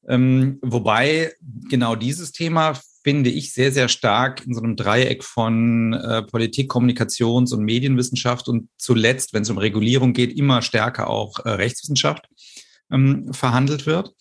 [0.09, 1.33] Ähm, wobei
[1.69, 6.71] genau dieses Thema finde ich sehr, sehr stark in so einem Dreieck von äh, Politik,
[6.71, 12.29] Kommunikations- und Medienwissenschaft und zuletzt, wenn es um Regulierung geht, immer stärker auch äh, Rechtswissenschaft
[12.91, 14.13] ähm, verhandelt wird.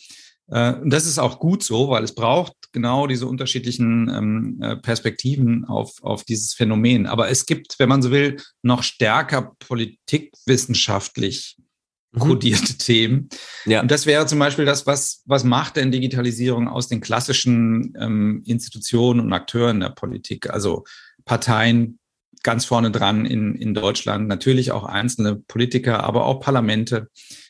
[0.50, 4.76] Äh, und das ist auch gut so, weil es braucht genau diese unterschiedlichen ähm, äh,
[4.78, 7.06] Perspektiven auf, auf dieses Phänomen.
[7.08, 11.58] Aber es gibt, wenn man so will, noch stärker politikwissenschaftlich
[12.12, 12.20] mhm.
[12.20, 12.78] kodierte mhm.
[12.78, 13.30] Themen.
[13.66, 13.82] Ja.
[13.82, 18.44] Und das wäre zum Beispiel das, was, was macht denn Digitalisierung aus den klassischen ähm,
[18.46, 20.50] Institutionen und Akteuren der Politik?
[20.50, 20.84] Also
[21.26, 22.00] Parteien
[22.44, 27.10] ganz vorne dran in, in Deutschland, natürlich auch einzelne Politiker, aber auch Parlamente,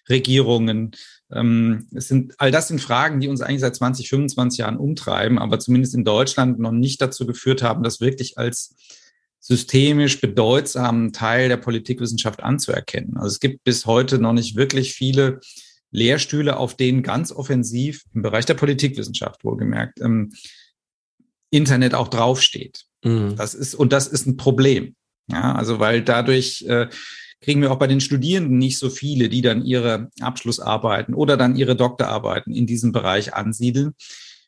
[0.10, 0.92] Regierungen,
[1.34, 5.40] ähm, es sind, all das sind Fragen, die uns eigentlich seit 20, 25 Jahren umtreiben,
[5.40, 8.76] aber zumindest in Deutschland noch nicht dazu geführt haben, das wirklich als
[9.40, 13.18] systemisch bedeutsamen Teil der Politikwissenschaft anzuerkennen.
[13.18, 15.40] Also es gibt bis heute noch nicht wirklich viele
[15.92, 20.32] Lehrstühle, auf denen ganz offensiv im Bereich der Politikwissenschaft wohlgemerkt ähm,
[21.50, 22.86] Internet auch draufsteht.
[23.04, 23.36] Mhm.
[23.36, 24.96] Das ist und das ist ein Problem.
[25.28, 26.88] Ja, also weil dadurch äh,
[27.42, 31.56] kriegen wir auch bei den Studierenden nicht so viele, die dann ihre Abschlussarbeiten oder dann
[31.56, 33.94] ihre Doktorarbeiten in diesem Bereich ansiedeln.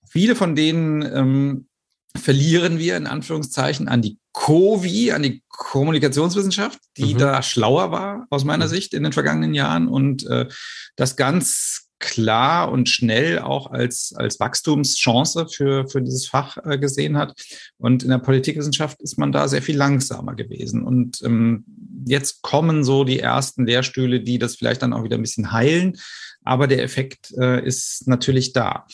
[0.07, 1.67] Viele von denen ähm,
[2.15, 7.19] verlieren wir in Anführungszeichen an die COVI, an die Kommunikationswissenschaft, die mhm.
[7.19, 8.69] da schlauer war aus meiner mhm.
[8.69, 10.47] Sicht in den vergangenen Jahren und äh,
[10.95, 17.17] das ganz klar und schnell auch als, als Wachstumschance für, für dieses Fach äh, gesehen
[17.17, 17.33] hat.
[17.77, 20.83] Und in der Politikwissenschaft ist man da sehr viel langsamer gewesen.
[20.83, 21.63] Und ähm,
[22.05, 25.97] jetzt kommen so die ersten Lehrstühle, die das vielleicht dann auch wieder ein bisschen heilen.
[26.43, 28.85] Aber der Effekt äh, ist natürlich da.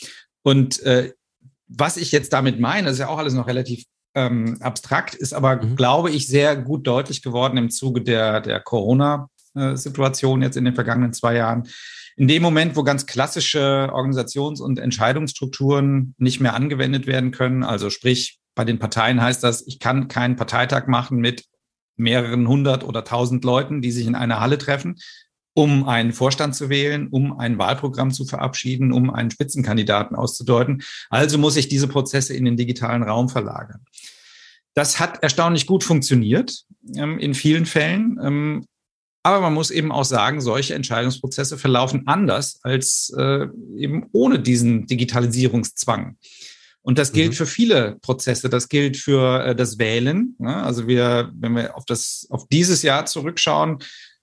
[0.43, 1.13] Und äh,
[1.67, 3.85] was ich jetzt damit meine, ist ja auch alles noch relativ
[4.15, 5.75] ähm, abstrakt, ist aber, mhm.
[5.75, 11.13] glaube ich, sehr gut deutlich geworden im Zuge der, der Corona-Situation jetzt in den vergangenen
[11.13, 11.67] zwei Jahren.
[12.17, 17.89] In dem Moment, wo ganz klassische Organisations- und Entscheidungsstrukturen nicht mehr angewendet werden können, also
[17.89, 21.45] sprich, bei den Parteien heißt das, ich kann keinen Parteitag machen mit
[21.99, 24.95] mehreren hundert oder tausend Leuten, die sich in einer Halle treffen,
[25.53, 30.83] um einen Vorstand zu wählen, um ein Wahlprogramm zu verabschieden, um einen Spitzenkandidaten auszudeuten.
[31.09, 33.83] Also muss ich diese Prozesse in den digitalen Raum verlagern.
[34.73, 36.63] Das hat erstaunlich gut funktioniert
[36.95, 38.17] ähm, in vielen Fällen.
[38.21, 38.65] Ähm,
[39.23, 44.85] aber man muss eben auch sagen, solche Entscheidungsprozesse verlaufen anders als äh, eben ohne diesen
[44.87, 46.15] Digitalisierungszwang.
[46.81, 47.35] Und das gilt mhm.
[47.35, 48.49] für viele Prozesse.
[48.49, 50.35] Das gilt für äh, das Wählen.
[50.39, 50.55] Ne?
[50.55, 53.79] Also wir, wenn wir auf das, auf dieses Jahr zurückschauen,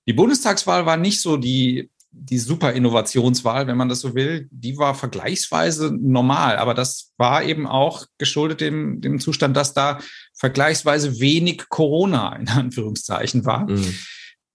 [0.08, 4.48] die Bundestagswahl war nicht so die, die super Innovationswahl, wenn man das so will.
[4.50, 6.56] Die war vergleichsweise normal.
[6.56, 9.98] Aber das war eben auch geschuldet dem, dem Zustand, dass da
[10.34, 13.68] vergleichsweise wenig Corona in Anführungszeichen war.
[13.68, 13.94] Mhm.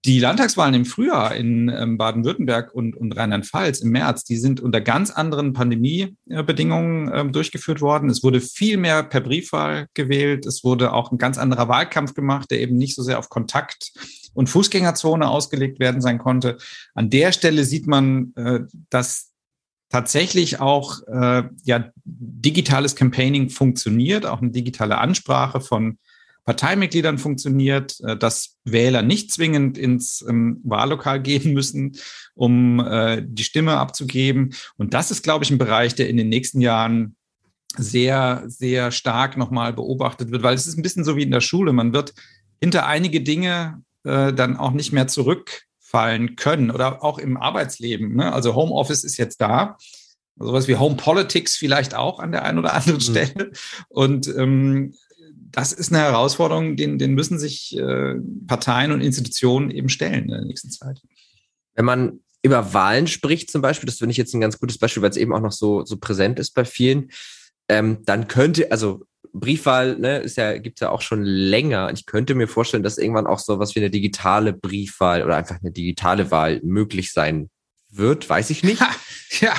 [0.04, 4.80] Die Landtagswahlen im Frühjahr in ähm, Baden-Württemberg und, und Rheinland-Pfalz im März, die sind unter
[4.80, 8.10] ganz anderen Pandemiebedingungen ähm, durchgeführt worden.
[8.10, 10.44] Es wurde viel mehr per Briefwahl gewählt.
[10.44, 13.92] Es wurde auch ein ganz anderer Wahlkampf gemacht, der eben nicht so sehr auf Kontakt
[14.34, 16.56] und Fußgängerzone ausgelegt werden sein konnte.
[16.94, 19.30] An der Stelle sieht man, äh, dass
[19.88, 25.98] tatsächlich auch äh, ja digitales Campaigning funktioniert, auch eine digitale Ansprache von
[26.44, 31.96] Parteimitgliedern funktioniert, äh, dass Wähler nicht zwingend ins ähm, Wahllokal gehen müssen,
[32.34, 34.54] um äh, die Stimme abzugeben.
[34.76, 37.16] Und das ist, glaube ich, ein Bereich, der in den nächsten Jahren
[37.76, 41.40] sehr, sehr stark nochmal beobachtet wird, weil es ist ein bisschen so wie in der
[41.40, 41.72] Schule.
[41.72, 42.12] Man wird
[42.60, 48.14] hinter einige Dinge äh, dann auch nicht mehr zurückfallen können oder auch im Arbeitsleben.
[48.14, 48.32] Ne?
[48.32, 49.76] Also Homeoffice ist jetzt da.
[50.36, 53.00] Sowas wie Home Politics vielleicht auch an der einen oder anderen mhm.
[53.00, 53.52] Stelle.
[53.88, 54.94] Und ähm,
[55.52, 58.14] das ist eine Herausforderung, den, den müssen sich äh,
[58.46, 61.00] Parteien und Institutionen eben stellen in der nächsten Zeit.
[61.74, 65.02] Wenn man über Wahlen spricht zum Beispiel, das finde ich jetzt ein ganz gutes Beispiel,
[65.02, 67.10] weil es eben auch noch so, so präsent ist bei vielen,
[67.68, 71.90] ähm, dann könnte, also Briefwahl ne, ist ja, gibt's ja auch schon länger.
[71.94, 75.60] Ich könnte mir vorstellen, dass irgendwann auch so was wie eine digitale Briefwahl oder einfach
[75.60, 77.48] eine digitale Wahl möglich sein
[77.90, 78.80] wird, weiß ich nicht.
[78.80, 78.90] Ha,
[79.40, 79.54] ja,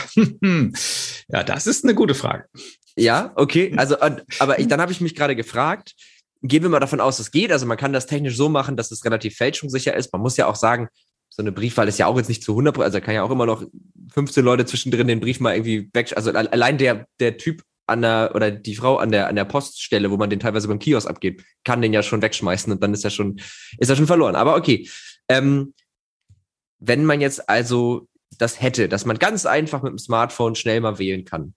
[1.29, 2.45] ja, das ist eine gute Frage.
[2.95, 3.73] Ja, okay.
[3.77, 5.93] Also, aber ich, dann habe ich mich gerade gefragt,
[6.41, 7.51] gehen wir mal davon aus, es geht.
[7.51, 10.11] Also man kann das technisch so machen, dass es relativ fälschungssicher ist.
[10.13, 10.89] Man muss ja auch sagen,
[11.29, 13.47] so eine Briefwahl ist ja auch jetzt nicht zu 100, also kann ja auch immer
[13.47, 13.63] noch
[14.13, 18.31] 15 Leute zwischendrin den Brief mal irgendwie weg, also allein der, der Typ an der,
[18.35, 21.43] oder die Frau an der, an der Poststelle, wo man den teilweise beim Kiosk abgeht,
[21.63, 23.41] kann den ja schon wegschmeißen und dann ist er schon,
[23.79, 24.35] ist er schon verloren.
[24.35, 24.87] Aber okay.
[25.27, 25.73] Ähm,
[26.79, 30.99] wenn man jetzt also das hätte, dass man ganz einfach mit dem Smartphone schnell mal
[30.99, 31.55] wählen kann,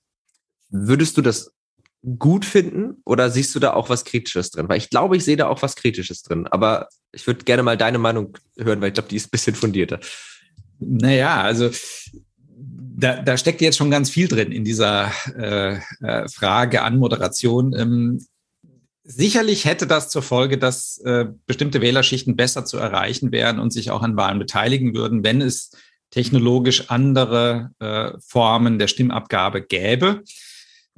[0.68, 1.52] Würdest du das
[2.18, 4.68] gut finden oder siehst du da auch was Kritisches drin?
[4.68, 6.46] Weil ich glaube, ich sehe da auch was Kritisches drin.
[6.46, 9.56] Aber ich würde gerne mal deine Meinung hören, weil ich glaube, die ist ein bisschen
[9.56, 10.00] fundierter.
[10.78, 11.70] Naja, also
[12.98, 17.74] da, da steckt jetzt schon ganz viel drin in dieser äh, äh, Frage an Moderation.
[17.74, 18.26] Ähm,
[19.04, 23.90] sicherlich hätte das zur Folge, dass äh, bestimmte Wählerschichten besser zu erreichen wären und sich
[23.90, 25.70] auch an Wahlen beteiligen würden, wenn es
[26.10, 30.22] technologisch andere äh, Formen der Stimmabgabe gäbe.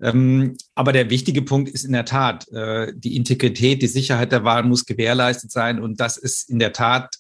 [0.00, 4.44] Ähm, aber der wichtige Punkt ist in der Tat, äh, die Integrität, die Sicherheit der
[4.44, 5.80] Wahl muss gewährleistet sein.
[5.80, 7.16] Und das ist in der Tat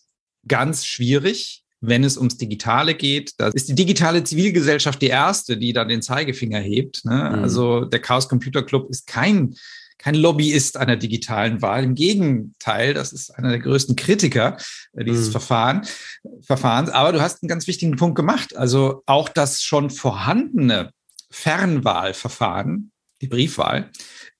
[0.46, 3.32] ganz schwierig, wenn es ums Digitale geht.
[3.38, 7.04] Da ist die digitale Zivilgesellschaft die erste, die da den Zeigefinger hebt.
[7.04, 7.32] Ne?
[7.36, 7.42] Mhm.
[7.42, 9.54] Also der Chaos Computer Club ist kein
[9.98, 11.82] kein Lobbyist einer digitalen Wahl.
[11.82, 14.56] Im Gegenteil, das ist einer der größten Kritiker
[14.92, 15.32] äh, dieses mhm.
[15.32, 15.82] Verfahren,
[16.40, 16.90] Verfahrens.
[16.90, 18.56] Aber du hast einen ganz wichtigen Punkt gemacht.
[18.56, 20.92] Also auch das schon vorhandene
[21.30, 23.90] Fernwahlverfahren, die Briefwahl,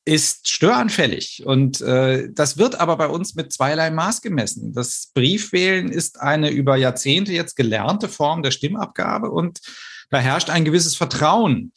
[0.05, 1.43] ist störanfällig.
[1.45, 4.72] Und äh, das wird aber bei uns mit zweierlei Maß gemessen.
[4.72, 9.61] Das Briefwählen ist eine über Jahrzehnte jetzt gelernte Form der Stimmabgabe und
[10.11, 11.72] da herrscht ein gewisses Vertrauen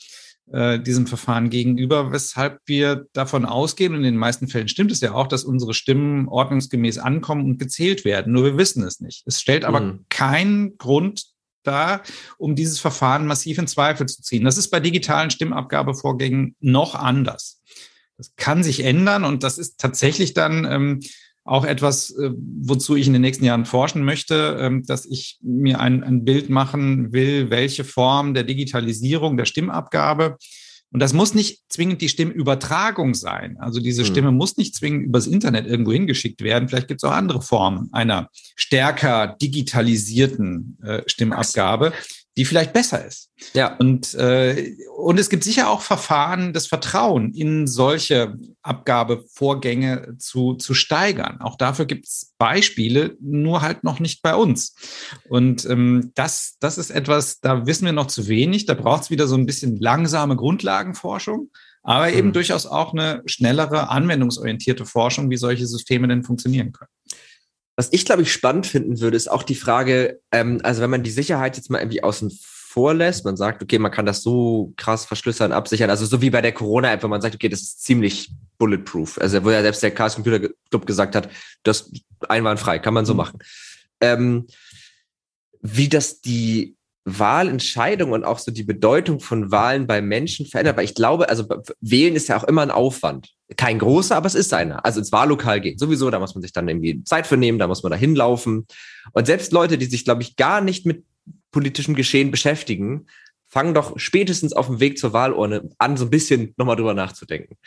[0.52, 5.02] äh, diesem Verfahren gegenüber, weshalb wir davon ausgehen, und in den meisten Fällen stimmt es
[5.02, 8.34] ja auch, dass unsere Stimmen ordnungsgemäß ankommen und gezählt werden.
[8.34, 9.24] Nur wir wissen es nicht.
[9.26, 10.06] Es stellt aber mhm.
[10.10, 11.26] keinen Grund
[11.64, 12.02] da,
[12.38, 14.44] um dieses Verfahren massiv in Zweifel zu ziehen.
[14.44, 17.62] Das ist bei digitalen Stimmabgabevorgängen noch anders.
[18.18, 21.00] Das kann sich ändern und das ist tatsächlich dann ähm,
[21.44, 22.32] auch etwas, äh,
[22.62, 26.50] wozu ich in den nächsten Jahren forschen möchte, ähm, dass ich mir ein, ein Bild
[26.50, 30.38] machen will, welche Form der Digitalisierung der Stimmabgabe
[30.92, 33.58] und das muss nicht zwingend die Stimmübertragung sein.
[33.60, 34.12] Also diese hm.
[34.12, 36.68] Stimme muss nicht zwingend übers Internet irgendwo hingeschickt werden.
[36.68, 41.94] Vielleicht gibt es auch andere Formen einer stärker digitalisierten äh, Stimmabgabe,
[42.42, 43.30] die vielleicht besser ist.
[43.54, 43.76] Ja.
[43.76, 50.74] Und, äh, und es gibt sicher auch Verfahren, das Vertrauen in solche Abgabevorgänge zu, zu
[50.74, 51.40] steigern.
[51.40, 54.74] Auch dafür gibt es Beispiele, nur halt noch nicht bei uns.
[55.30, 58.66] Und ähm, das, das ist etwas, da wissen wir noch zu wenig.
[58.66, 61.52] Da braucht es wieder so ein bisschen langsame Grundlagenforschung,
[61.84, 62.34] aber eben mhm.
[62.34, 66.90] durchaus auch eine schnellere, anwendungsorientierte Forschung, wie solche Systeme denn funktionieren können.
[67.82, 71.02] Was ich, glaube ich, spannend finden würde, ist auch die Frage, ähm, also wenn man
[71.02, 74.72] die Sicherheit jetzt mal irgendwie außen vor lässt, man sagt, okay, man kann das so
[74.78, 77.84] krass verschlüsseln, absichern, also so wie bei der Corona-App, wenn man sagt, okay, das ist
[77.84, 78.30] ziemlich
[78.60, 79.18] bulletproof.
[79.20, 81.28] Also wo ja selbst der Chaos Computer Club gesagt hat,
[81.64, 81.92] das
[82.30, 83.18] einwandfrei, kann man so mhm.
[83.18, 83.40] machen.
[84.00, 84.46] Ähm,
[85.64, 86.76] wie das die
[87.06, 91.46] Wahlentscheidung und auch so die Bedeutung von Wahlen bei Menschen verändert, weil ich glaube, also
[91.82, 93.30] wählen ist ja auch immer ein Aufwand.
[93.58, 94.86] Kein großer, aber es ist einer.
[94.86, 97.68] Also ins Wahllokal gehen sowieso, da muss man sich dann irgendwie Zeit für nehmen, da
[97.68, 98.68] muss man da hinlaufen.
[99.14, 101.04] Und selbst Leute, die sich, glaube ich, gar nicht mit
[101.52, 103.08] politischem Geschehen beschäftigen,
[103.48, 107.58] fangen doch spätestens auf dem Weg zur Wahlurne an, so ein bisschen nochmal drüber nachzudenken.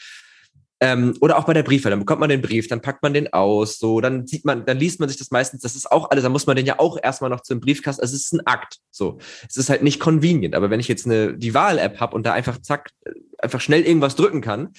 [0.84, 3.32] Ähm, oder auch bei der Briefwahl, dann bekommt man den Brief, dann packt man den
[3.32, 6.24] aus, so, dann sieht man, dann liest man sich das meistens, das ist auch alles,
[6.24, 8.80] dann muss man den ja auch erstmal noch zum Briefkasten, also es ist ein Akt,
[8.90, 9.16] so.
[9.48, 12.34] Es ist halt nicht convenient, aber wenn ich jetzt eine, die Wahl-App habe und da
[12.34, 12.90] einfach zack,
[13.38, 14.74] einfach schnell irgendwas drücken kann,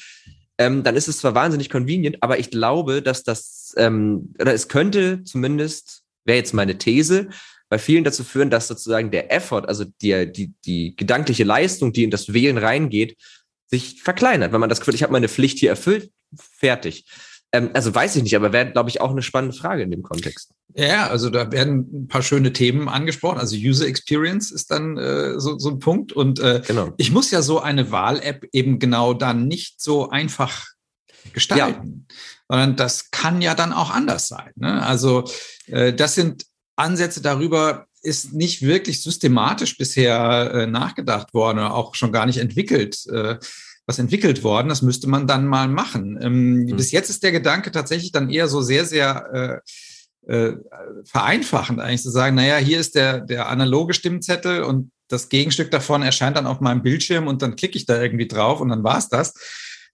[0.59, 4.67] ähm, dann ist es zwar wahnsinnig convenient, aber ich glaube, dass das, ähm, oder es
[4.67, 7.29] könnte zumindest, wäre jetzt meine These,
[7.67, 12.03] bei vielen dazu führen, dass sozusagen der Effort, also die, die, die gedankliche Leistung, die
[12.03, 13.17] in das Wählen reingeht,
[13.67, 17.05] sich verkleinert, wenn man das Gefühl, ich habe meine Pflicht hier erfüllt, fertig.
[17.51, 20.03] Ähm, also weiß ich nicht, aber wäre, glaube ich, auch eine spannende Frage in dem
[20.03, 20.51] Kontext.
[20.75, 23.37] Ja, also da werden ein paar schöne Themen angesprochen.
[23.37, 26.11] Also User Experience ist dann äh, so, so ein Punkt.
[26.11, 26.93] Und äh, genau.
[26.97, 30.65] ich muss ja so eine Wahl-App eben genau dann nicht so einfach
[31.33, 32.15] gestalten, ja.
[32.49, 34.51] sondern das kann ja dann auch anders sein.
[34.55, 34.85] Ne?
[34.85, 35.23] Also
[35.67, 36.45] äh, das sind
[36.75, 42.37] Ansätze darüber, ist nicht wirklich systematisch bisher äh, nachgedacht worden oder auch schon gar nicht
[42.37, 43.37] entwickelt, äh,
[43.85, 44.69] was entwickelt worden.
[44.69, 46.17] Das müsste man dann mal machen.
[46.21, 46.75] Ähm, mhm.
[46.75, 49.61] Bis jetzt ist der Gedanke tatsächlich dann eher so sehr, sehr
[50.27, 50.57] äh, äh,
[51.05, 56.01] vereinfachend eigentlich zu sagen, naja, hier ist der, der analoge Stimmzettel und das Gegenstück davon
[56.01, 59.07] erscheint dann auf meinem Bildschirm und dann klicke ich da irgendwie drauf und dann war's
[59.09, 59.33] das.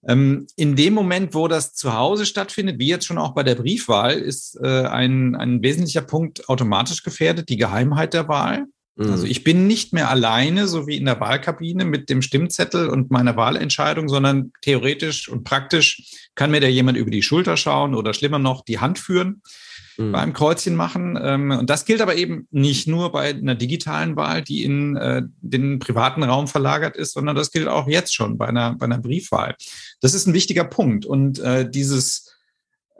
[0.06, 3.54] Ähm, in dem Moment, wo das zu Hause stattfindet, wie jetzt schon auch bei der
[3.54, 8.66] Briefwahl, ist äh, ein, ein wesentlicher Punkt automatisch gefährdet, die Geheimheit der Wahl.
[8.96, 9.10] Mhm.
[9.10, 13.10] Also ich bin nicht mehr alleine, so wie in der Wahlkabine mit dem Stimmzettel und
[13.10, 16.02] meiner Wahlentscheidung, sondern theoretisch und praktisch
[16.34, 19.42] kann mir da jemand über die Schulter schauen oder schlimmer noch die Hand führen
[20.08, 20.12] mhm.
[20.12, 21.18] beim Kreuzchen machen.
[21.20, 25.22] Ähm, und das gilt aber eben nicht nur bei einer digitalen Wahl, die in äh,
[25.40, 28.98] den privaten Raum verlagert ist, sondern das gilt auch jetzt schon bei einer, bei einer
[28.98, 29.54] Briefwahl.
[30.00, 31.06] Das ist ein wichtiger Punkt.
[31.06, 32.32] Und äh, dieses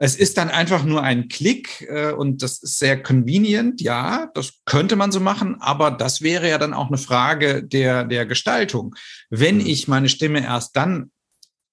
[0.03, 3.79] es ist dann einfach nur ein Klick äh, und das ist sehr convenient.
[3.79, 8.03] Ja, das könnte man so machen, aber das wäre ja dann auch eine Frage der,
[8.03, 8.95] der Gestaltung.
[9.29, 9.65] Wenn mhm.
[9.65, 11.11] ich meine Stimme erst dann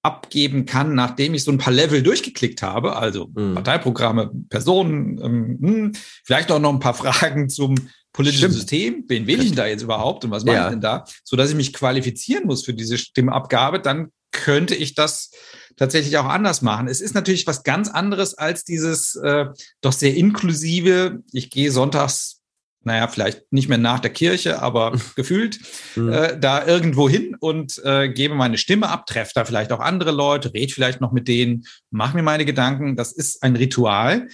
[0.02, 3.54] abgeben kann, nachdem ich so ein paar Level durchgeklickt habe, also mhm.
[3.54, 5.92] Parteiprogramme, Personen, ähm, hm,
[6.24, 7.74] vielleicht auch noch ein paar Fragen zum
[8.12, 8.54] politischen Stimmt.
[8.54, 10.64] System, wen wähle ich denn da jetzt überhaupt und was mache ja.
[10.66, 14.94] ich denn da, so dass ich mich qualifizieren muss für diese Stimmabgabe, dann könnte ich
[14.94, 15.30] das
[15.76, 16.88] tatsächlich auch anders machen.
[16.88, 19.46] Es ist natürlich was ganz anderes als dieses äh,
[19.80, 22.39] doch sehr inklusive, ich gehe sonntags
[22.82, 25.60] naja, vielleicht nicht mehr nach der Kirche, aber gefühlt,
[25.96, 26.12] mhm.
[26.12, 30.12] äh, da irgendwo hin und äh, gebe meine Stimme ab, treffe da vielleicht auch andere
[30.12, 32.96] Leute, red vielleicht noch mit denen, mache mir meine Gedanken.
[32.96, 34.28] Das ist ein Ritual.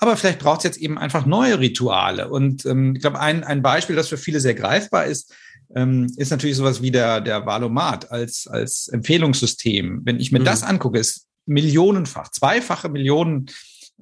[0.00, 2.28] Aber vielleicht braucht es jetzt eben einfach neue Rituale.
[2.28, 5.34] Und ähm, ich glaube, ein, ein Beispiel, das für viele sehr greifbar ist,
[5.74, 10.02] ähm, ist natürlich sowas wie der, der Valomat als, als Empfehlungssystem.
[10.04, 10.44] Wenn ich mir mhm.
[10.44, 13.46] das angucke, ist millionenfach, zweifache Millionen,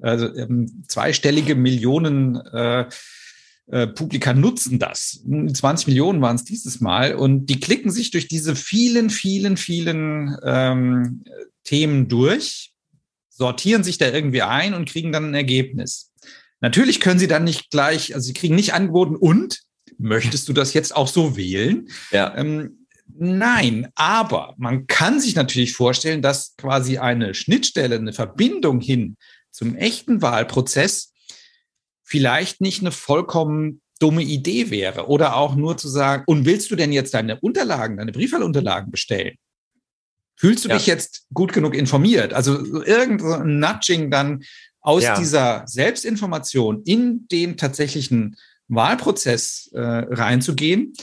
[0.01, 2.85] also ähm, zweistellige Millionen äh,
[3.69, 5.23] äh, Publika nutzen das.
[5.25, 10.37] 20 Millionen waren es dieses Mal und die klicken sich durch diese vielen, vielen, vielen
[10.43, 11.23] ähm,
[11.63, 12.71] Themen durch,
[13.29, 16.11] sortieren sich da irgendwie ein und kriegen dann ein Ergebnis.
[16.61, 19.59] Natürlich können sie dann nicht gleich, also sie kriegen nicht angeboten und
[19.97, 21.89] möchtest du das jetzt auch so wählen?
[22.11, 22.35] Ja.
[22.37, 22.87] Ähm,
[23.17, 29.17] nein, aber man kann sich natürlich vorstellen, dass quasi eine Schnittstelle, eine Verbindung hin
[29.51, 31.11] zum echten Wahlprozess
[32.07, 35.07] vielleicht nicht eine vollkommen dumme Idee wäre.
[35.07, 39.35] Oder auch nur zu sagen, und willst du denn jetzt deine Unterlagen, deine Briefwahlunterlagen bestellen?
[40.35, 40.77] Fühlst du ja.
[40.77, 42.33] dich jetzt gut genug informiert?
[42.33, 44.43] Also irgendein Nudging dann
[44.79, 45.17] aus ja.
[45.17, 48.37] dieser Selbstinformation in den tatsächlichen
[48.69, 50.93] Wahlprozess äh, reinzugehen,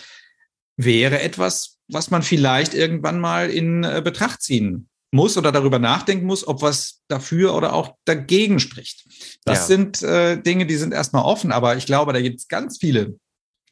[0.76, 6.26] wäre etwas, was man vielleicht irgendwann mal in äh, Betracht ziehen muss oder darüber nachdenken
[6.26, 9.06] muss, ob was dafür oder auch dagegen spricht.
[9.44, 9.64] Das ja.
[9.64, 13.18] sind äh, Dinge, die sind erstmal offen, aber ich glaube, da gibt es ganz viele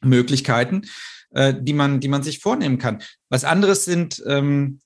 [0.01, 0.83] Möglichkeiten.
[1.33, 3.01] äh, die, man, die man sich vornehmen kann.
[3.29, 4.79] Was anderes sind ähm,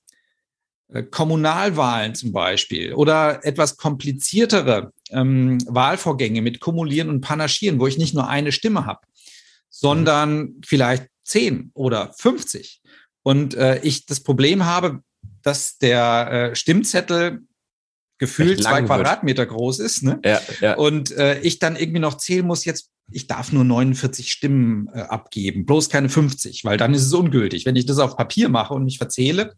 [0.88, 7.98] äh, Kommunalwahlen zum Beispiel oder etwas kompliziertere ähm, Wahlvorgänge mit Kumulieren und Panaschieren, wo ich
[7.98, 9.00] nicht nur eine Stimme habe,
[9.68, 10.60] sondern mhm.
[10.64, 12.80] vielleicht zehn oder 50.
[13.22, 15.02] Und äh, ich das Problem habe,
[15.42, 17.42] dass der äh, Stimmzettel
[18.18, 19.50] gefühlt zwei Quadratmeter wird.
[19.50, 20.02] groß ist.
[20.02, 20.20] Ne?
[20.24, 20.74] Ja, ja.
[20.74, 25.00] Und äh, ich dann irgendwie noch zählen muss, jetzt, ich darf nur 49 Stimmen äh,
[25.00, 27.64] abgeben, bloß keine 50, weil dann ist es ungültig.
[27.64, 29.54] Wenn ich das auf Papier mache und mich verzähle,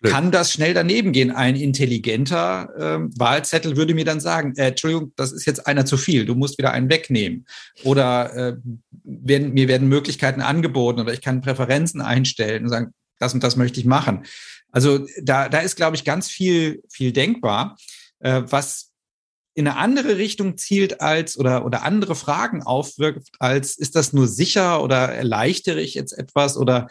[0.00, 0.14] Blöd.
[0.14, 1.30] kann das schnell daneben gehen.
[1.30, 5.98] Ein intelligenter äh, Wahlzettel würde mir dann sagen, äh, Entschuldigung, das ist jetzt einer zu
[5.98, 7.44] viel, du musst wieder einen wegnehmen.
[7.84, 8.56] Oder äh,
[9.04, 13.56] werden, mir werden Möglichkeiten angeboten oder ich kann Präferenzen einstellen und sagen, das und das
[13.56, 14.24] möchte ich machen.
[14.72, 17.76] Also da, da ist, glaube ich, ganz viel, viel denkbar,
[18.20, 18.90] äh, was
[19.54, 24.28] in eine andere Richtung zielt als oder, oder andere Fragen aufwirft, als ist das nur
[24.28, 26.88] sicher oder erleichtere ich jetzt etwas oder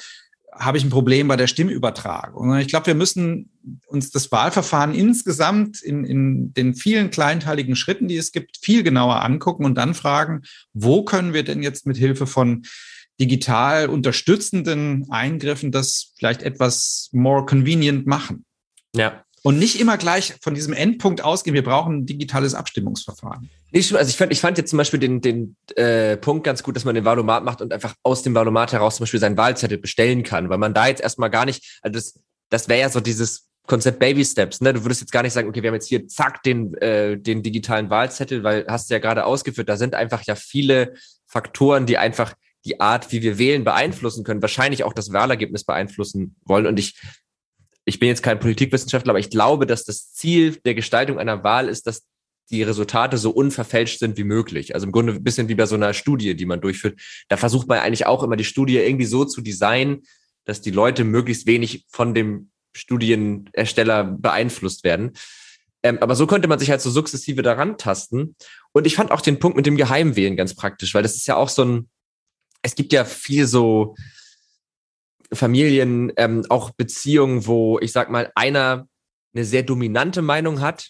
[0.52, 2.58] habe ich ein Problem bei der Stimmübertragung.
[2.58, 3.52] Ich glaube, wir müssen
[3.88, 9.24] uns das Wahlverfahren insgesamt in, in den vielen kleinteiligen Schritten, die es gibt, viel genauer
[9.24, 10.42] angucken und dann fragen,
[10.74, 12.66] wo können wir denn jetzt mit Hilfe von
[13.20, 18.46] digital unterstützenden Eingriffen das vielleicht etwas more convenient machen.
[18.96, 19.24] Ja.
[19.42, 23.50] Und nicht immer gleich von diesem Endpunkt ausgehen, wir brauchen ein digitales Abstimmungsverfahren.
[23.74, 26.86] Also ich fand, ich fand jetzt zum Beispiel den, den äh, Punkt ganz gut, dass
[26.86, 30.24] man den Valomat macht und einfach aus dem Valomat heraus zum Beispiel seinen Wahlzettel bestellen
[30.24, 33.48] kann, weil man da jetzt erstmal gar nicht, also das, das wäre ja so dieses
[33.68, 34.74] Konzept Baby Steps, ne?
[34.74, 37.44] Du würdest jetzt gar nicht sagen, okay, wir haben jetzt hier zack den, äh, den
[37.44, 40.96] digitalen Wahlzettel, weil hast du ja gerade ausgeführt, da sind einfach ja viele
[41.28, 42.34] Faktoren, die einfach
[42.66, 46.68] die Art, wie wir wählen, beeinflussen können, wahrscheinlich auch das Wahlergebnis beeinflussen wollen.
[46.68, 47.00] Und ich,
[47.86, 51.70] ich bin jetzt kein Politikwissenschaftler, aber ich glaube, dass das Ziel der Gestaltung einer Wahl
[51.70, 52.04] ist, dass
[52.50, 54.74] die Resultate so unverfälscht sind wie möglich.
[54.74, 57.00] Also im Grunde ein bisschen wie bei so einer Studie, die man durchführt.
[57.28, 60.04] Da versucht man eigentlich auch immer die Studie irgendwie so zu designen,
[60.46, 65.12] dass die Leute möglichst wenig von dem Studienersteller beeinflusst werden.
[65.84, 68.36] Ähm, aber so könnte man sich halt so sukzessive daran tasten.
[68.72, 71.36] Und ich fand auch den Punkt mit dem Geheimwählen ganz praktisch, weil das ist ja
[71.36, 71.90] auch so ein,
[72.62, 73.96] es gibt ja viel so
[75.32, 78.88] Familien, ähm, auch Beziehungen, wo ich sag mal, einer
[79.34, 80.90] eine sehr dominante Meinung hat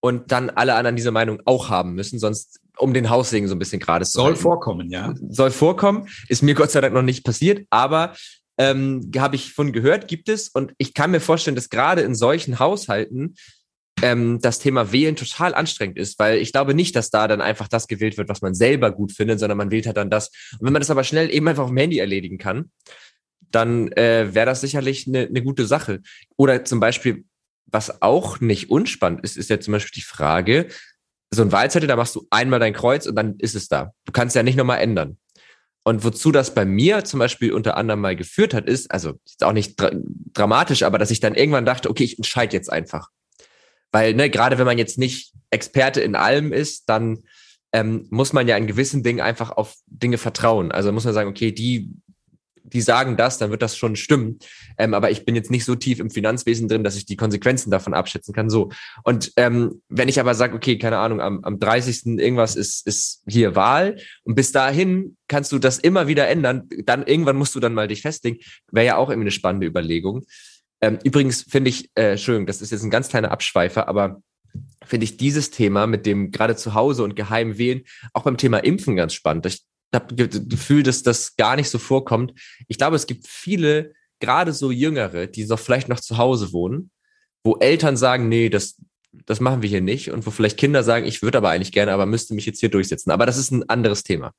[0.00, 3.58] und dann alle anderen diese Meinung auch haben müssen, sonst um den Haussegen so ein
[3.58, 4.40] bisschen gerade zu Soll halten.
[4.40, 5.14] vorkommen, ja.
[5.30, 8.14] Soll vorkommen, ist mir Gott sei Dank noch nicht passiert, aber
[8.58, 12.14] ähm, habe ich von gehört, gibt es und ich kann mir vorstellen, dass gerade in
[12.14, 13.34] solchen Haushalten
[14.02, 17.68] ähm, das Thema Wählen total anstrengend ist, weil ich glaube nicht, dass da dann einfach
[17.68, 20.28] das gewählt wird, was man selber gut findet, sondern man wählt halt dann das.
[20.58, 22.70] Und wenn man das aber schnell eben einfach auf dem Handy erledigen kann,
[23.50, 26.00] dann äh, wäre das sicherlich eine ne gute Sache.
[26.36, 27.24] Oder zum Beispiel,
[27.66, 30.68] was auch nicht unspannend ist, ist ja zum Beispiel die Frage,
[31.30, 33.92] so ein Wahlzettel, da machst du einmal dein Kreuz und dann ist es da.
[34.04, 35.18] Du kannst ja nicht nochmal ändern.
[35.84, 39.44] Und wozu das bei mir zum Beispiel unter anderem mal geführt hat, ist, also ist
[39.44, 39.90] auch nicht dra
[40.34, 43.08] dramatisch, aber dass ich dann irgendwann dachte, okay, ich entscheide jetzt einfach.
[43.92, 47.22] Weil, ne, gerade wenn man jetzt nicht Experte in allem ist, dann
[47.72, 50.72] ähm, muss man ja in gewissen Dingen einfach auf Dinge vertrauen.
[50.72, 51.90] Also muss man sagen, okay, die,
[52.62, 54.38] die sagen das, dann wird das schon stimmen.
[54.78, 57.70] Ähm, aber ich bin jetzt nicht so tief im Finanzwesen drin, dass ich die Konsequenzen
[57.70, 58.50] davon abschätzen kann.
[58.50, 58.70] So.
[59.04, 62.18] Und ähm, wenn ich aber sage, okay, keine Ahnung, am, am 30.
[62.18, 67.06] irgendwas ist, ist hier Wahl und bis dahin kannst du das immer wieder ändern, dann
[67.06, 68.38] irgendwann musst du dann mal dich festlegen,
[68.70, 70.24] wäre ja auch irgendwie eine spannende Überlegung.
[70.80, 74.22] Ähm, übrigens finde ich, äh, Entschuldigung, das ist jetzt ein ganz kleiner Abschweifer, aber
[74.84, 78.58] finde ich dieses Thema mit dem gerade zu Hause und geheim wählen auch beim Thema
[78.58, 79.46] Impfen ganz spannend.
[79.46, 79.64] Ich
[79.94, 82.32] habe das Gefühl, dass das gar nicht so vorkommt.
[82.68, 86.90] Ich glaube, es gibt viele, gerade so Jüngere, die doch vielleicht noch zu Hause wohnen,
[87.44, 88.80] wo Eltern sagen, nee, das,
[89.12, 91.92] das machen wir hier nicht und wo vielleicht Kinder sagen, ich würde aber eigentlich gerne,
[91.92, 93.10] aber müsste mich jetzt hier durchsetzen.
[93.10, 94.32] Aber das ist ein anderes Thema.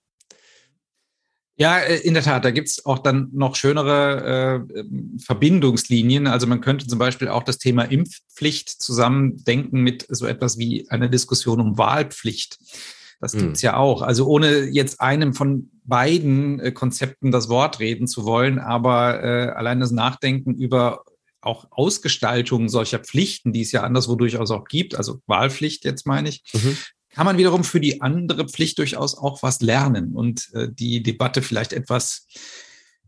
[1.59, 4.83] Ja, äh, in der Tat, da gibt's auch dann noch schönere äh,
[5.21, 6.25] Verbindungslinien.
[6.25, 11.09] Also man könnte zum Beispiel auch das Thema Impfpflicht zusammendenken mit so etwas wie einer
[11.09, 12.57] Diskussion um Wahlpflicht.
[13.19, 13.39] Das hm.
[13.41, 14.01] gibt's ja auch.
[14.01, 19.49] Also ohne jetzt einem von beiden äh, Konzepten das Wort reden zu wollen, aber äh,
[19.49, 21.03] allein das Nachdenken über
[21.41, 26.29] auch Ausgestaltung solcher Pflichten, die es ja anderswo durchaus auch gibt, also Wahlpflicht jetzt meine
[26.29, 26.77] ich, mhm
[27.11, 31.41] kann man wiederum für die andere Pflicht durchaus auch was lernen und äh, die Debatte
[31.41, 32.27] vielleicht etwas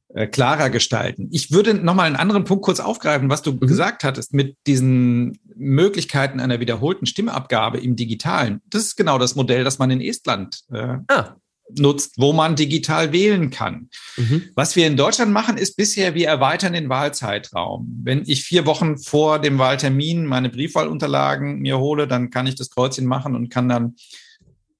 [0.10, 1.30] äh, klarer gestalten.
[1.32, 3.60] Ich würde nochmal einen anderen Punkt kurz aufgreifen, was du mhm.
[3.60, 8.62] gesagt hattest mit diesen Möglichkeiten einer wiederholten Stimmabgabe im Digitalen.
[8.70, 11.36] Das ist genau das Modell, das man in Estland äh, ah
[11.78, 13.90] nutzt, wo man digital wählen kann.
[14.18, 14.44] Mhm.
[14.56, 18.02] Was wir in Deutschland machen, ist bisher, wir erweitern den Wahlzeitraum.
[18.04, 22.70] Wenn ich vier Wochen vor dem Wahltermin meine Briefwahlunterlagen mir hole, dann kann ich das
[22.70, 23.96] Kreuzchen machen und kann dann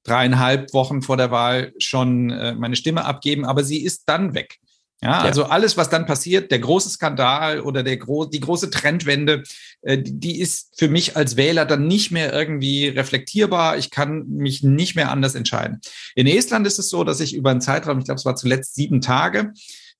[0.04, 4.60] dreieinhalb Wochen vor der Wahl schon äh, meine Stimme abgeben, aber sie ist dann weg.
[5.04, 9.42] Ja, also alles, was dann passiert, der große Skandal oder der gro die große Trendwende,
[9.82, 13.78] äh, die ist für mich als Wähler dann nicht mehr irgendwie reflektierbar.
[13.78, 15.82] Ich kann mich nicht mehr anders entscheiden.
[16.14, 18.76] In Estland ist es so, dass ich über einen Zeitraum, ich glaube, es war zuletzt
[18.76, 19.54] sieben Tage,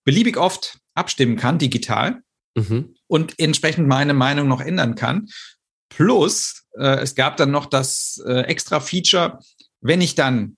[0.04, 2.22] beliebig oft abstimmen kann, digital,
[2.56, 2.94] mhm.
[3.08, 5.30] und entsprechend meine Meinung noch ändern kann.
[5.90, 9.40] Plus, äh, es gab dann noch das äh, extra Feature,
[9.82, 10.58] wenn ich dann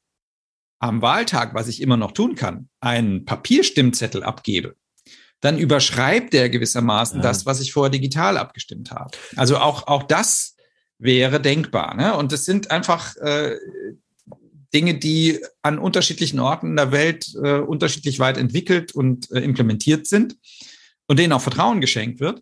[0.84, 4.76] am Wahltag, was ich immer noch tun kann, einen Papierstimmzettel abgebe,
[5.40, 7.24] dann überschreibt der gewissermaßen ja.
[7.24, 9.12] das, was ich vorher digital abgestimmt habe.
[9.38, 10.58] Also auch, auch das
[11.00, 11.96] wäre denkbar.
[11.96, 12.14] Ne?
[12.18, 13.56] Und es sind einfach äh,
[14.74, 20.06] Dinge, die an unterschiedlichen Orten in der Welt äh, unterschiedlich weit entwickelt und äh, implementiert
[20.06, 20.36] sind
[21.08, 22.42] und denen auch Vertrauen geschenkt wird.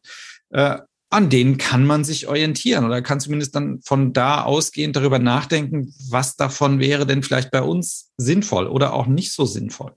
[0.50, 0.80] Äh,
[1.12, 5.94] an denen kann man sich orientieren oder kann zumindest dann von da ausgehend darüber nachdenken,
[6.10, 9.92] was davon wäre denn vielleicht bei uns sinnvoll oder auch nicht so sinnvoll.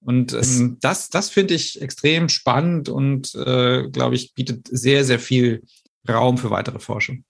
[0.00, 5.18] Und ähm, das, das finde ich extrem spannend und, äh, glaube ich, bietet sehr, sehr
[5.18, 5.62] viel
[6.08, 7.24] Raum für weitere Forschung.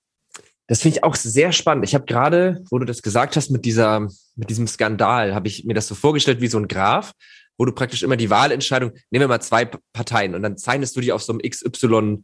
[0.67, 1.85] Das finde ich auch sehr spannend.
[1.85, 5.65] Ich habe gerade, wo du das gesagt hast, mit dieser, mit diesem Skandal, habe ich
[5.65, 7.13] mir das so vorgestellt wie so ein Graph,
[7.59, 11.01] wo du praktisch immer die Wahlentscheidung, nehmen wir mal zwei Parteien und dann zeichnest du
[11.01, 12.23] die auf so einem XY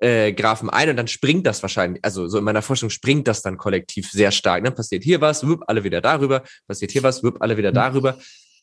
[0.00, 3.42] äh, Graphen ein und dann springt das wahrscheinlich, also so in meiner Forschung springt das
[3.42, 4.62] dann kollektiv sehr stark.
[4.62, 4.70] Ne?
[4.70, 7.74] Passiert hier was, wupp, alle wieder darüber, passiert hier was, wupp, alle wieder mhm.
[7.74, 8.18] darüber.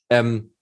[0.09, 0.53] Ähm,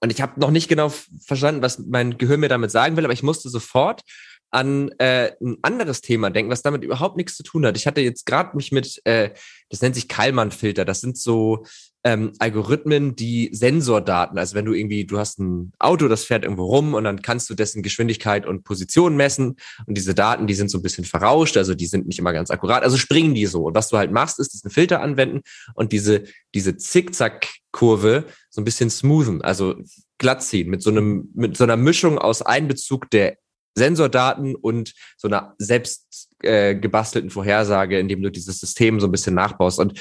[0.00, 0.92] und ich habe noch nicht genau
[1.24, 4.02] verstanden, was mein Gehirn mir damit sagen will, aber ich musste sofort
[4.50, 7.76] an äh, ein anderes Thema denken, was damit überhaupt nichts zu tun hat.
[7.76, 9.30] Ich hatte jetzt gerade mich mit, äh,
[9.70, 10.84] das nennt sich Kallmann-Filter.
[10.84, 11.64] Das sind so
[12.04, 16.64] ähm, Algorithmen, die Sensordaten, also wenn du irgendwie, du hast ein Auto, das fährt irgendwo
[16.64, 20.68] rum und dann kannst du dessen Geschwindigkeit und Position messen und diese Daten, die sind
[20.68, 23.66] so ein bisschen verrauscht, also die sind nicht immer ganz akkurat, also springen die so.
[23.66, 25.42] Und was du halt machst, ist, einen Filter anwenden
[25.74, 26.24] und diese,
[26.54, 29.76] diese Zickzack-Kurve so ein bisschen smoothen, also
[30.18, 33.36] glatt ziehen mit so einem, mit so einer Mischung aus Einbezug der
[33.76, 39.34] Sensordaten und so einer selbst äh, gebastelten Vorhersage, indem du dieses System so ein bisschen
[39.34, 39.78] nachbaust.
[39.78, 40.00] Und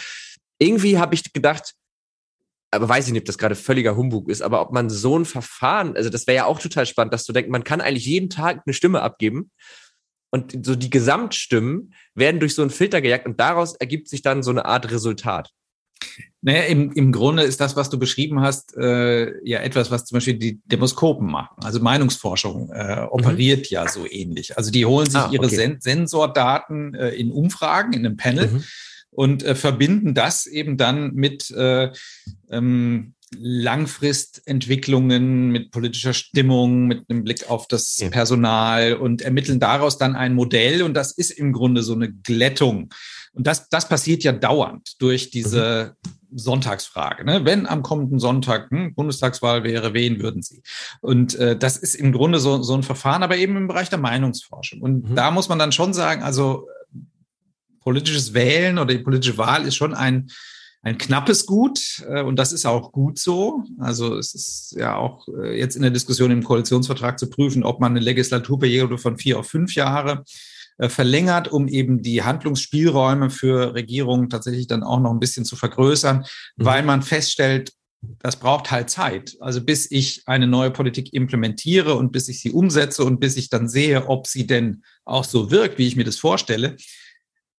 [0.59, 1.73] irgendwie habe ich gedacht,
[2.71, 5.25] aber weiß ich nicht, ob das gerade völliger Humbug ist, aber ob man so ein
[5.25, 8.29] Verfahren, also das wäre ja auch total spannend, dass du denkst, man kann eigentlich jeden
[8.29, 9.51] Tag eine Stimme abgeben
[10.31, 14.43] und so die Gesamtstimmen werden durch so einen Filter gejagt und daraus ergibt sich dann
[14.43, 15.51] so eine Art Resultat.
[16.41, 20.15] Naja, im, im Grunde ist das, was du beschrieben hast, äh, ja etwas, was zum
[20.15, 21.55] Beispiel die Demoskopen machen.
[21.63, 23.75] Also Meinungsforschung äh, operiert mhm.
[23.75, 24.57] ja so ähnlich.
[24.57, 28.63] Also die holen sich ah, ihre Sen Sensordaten äh, in Umfragen, in einem Panel mhm.
[29.11, 31.91] und äh, verbinden das eben dann mit äh,
[32.51, 38.09] ähm, Langfristentwicklungen, mit politischer Stimmung, mit einem Blick auf das ja.
[38.09, 40.83] Personal und ermitteln daraus dann ein Modell.
[40.83, 42.89] Und das ist im Grunde so eine Glättung
[43.33, 46.37] und das, das passiert ja dauernd durch diese mhm.
[46.37, 47.25] Sonntagsfrage.
[47.25, 47.45] Ne?
[47.45, 50.61] Wenn am kommenden Sonntag hm, Bundestagswahl wäre, wen würden Sie?
[51.01, 53.99] Und äh, das ist im Grunde so, so ein Verfahren, aber eben im Bereich der
[53.99, 54.81] Meinungsforschung.
[54.81, 55.15] Und mhm.
[55.15, 56.67] da muss man dann schon sagen, also
[57.79, 60.29] politisches Wählen oder die politische Wahl ist schon ein,
[60.83, 63.63] ein knappes Gut äh, und das ist auch gut so.
[63.79, 67.79] Also es ist ja auch äh, jetzt in der Diskussion im Koalitionsvertrag zu prüfen, ob
[67.79, 70.23] man eine Legislaturperiode von vier auf fünf Jahre
[70.77, 75.55] äh, verlängert, um eben die Handlungsspielräume für Regierungen tatsächlich dann auch noch ein bisschen zu
[75.55, 76.65] vergrößern, mhm.
[76.65, 77.73] weil man feststellt,
[78.19, 79.37] das braucht halt Zeit.
[79.39, 83.49] Also bis ich eine neue Politik implementiere und bis ich sie umsetze und bis ich
[83.49, 86.77] dann sehe, ob sie denn auch so wirkt, wie ich mir das vorstelle,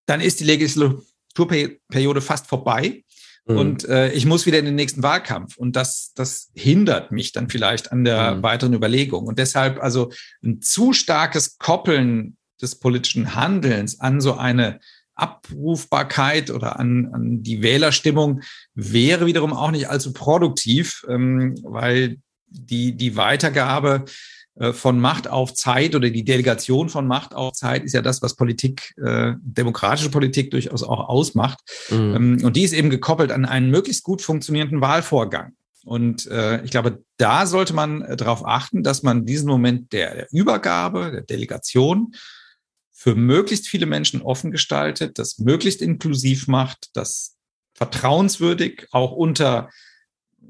[0.06, 3.04] dann ist die Legislaturperiode fast vorbei.
[3.46, 3.56] Mhm.
[3.56, 5.56] Und äh, ich muss wieder in den nächsten Wahlkampf.
[5.56, 8.42] Und das, das hindert mich dann vielleicht an der mhm.
[8.42, 9.26] weiteren Überlegung.
[9.26, 10.12] Und deshalb also
[10.42, 14.78] ein zu starkes Koppeln des politischen Handelns an so eine
[15.14, 18.40] Abrufbarkeit oder an, an die Wählerstimmung
[18.74, 24.04] wäre wiederum auch nicht allzu produktiv, ähm, weil die, die Weitergabe
[24.72, 28.36] von Macht auf Zeit oder die Delegation von Macht auf Zeit ist ja das, was
[28.36, 31.60] Politik, äh, demokratische Politik durchaus auch ausmacht.
[31.90, 32.14] Mhm.
[32.14, 35.52] Ähm, und die ist eben gekoppelt an einen möglichst gut funktionierenden Wahlvorgang.
[35.84, 40.14] Und äh, ich glaube, da sollte man äh, darauf achten, dass man diesen Moment der,
[40.14, 42.14] der Übergabe, der Delegation
[42.92, 47.36] für möglichst viele Menschen offen gestaltet, das möglichst inklusiv macht, das
[47.74, 49.70] vertrauenswürdig auch unter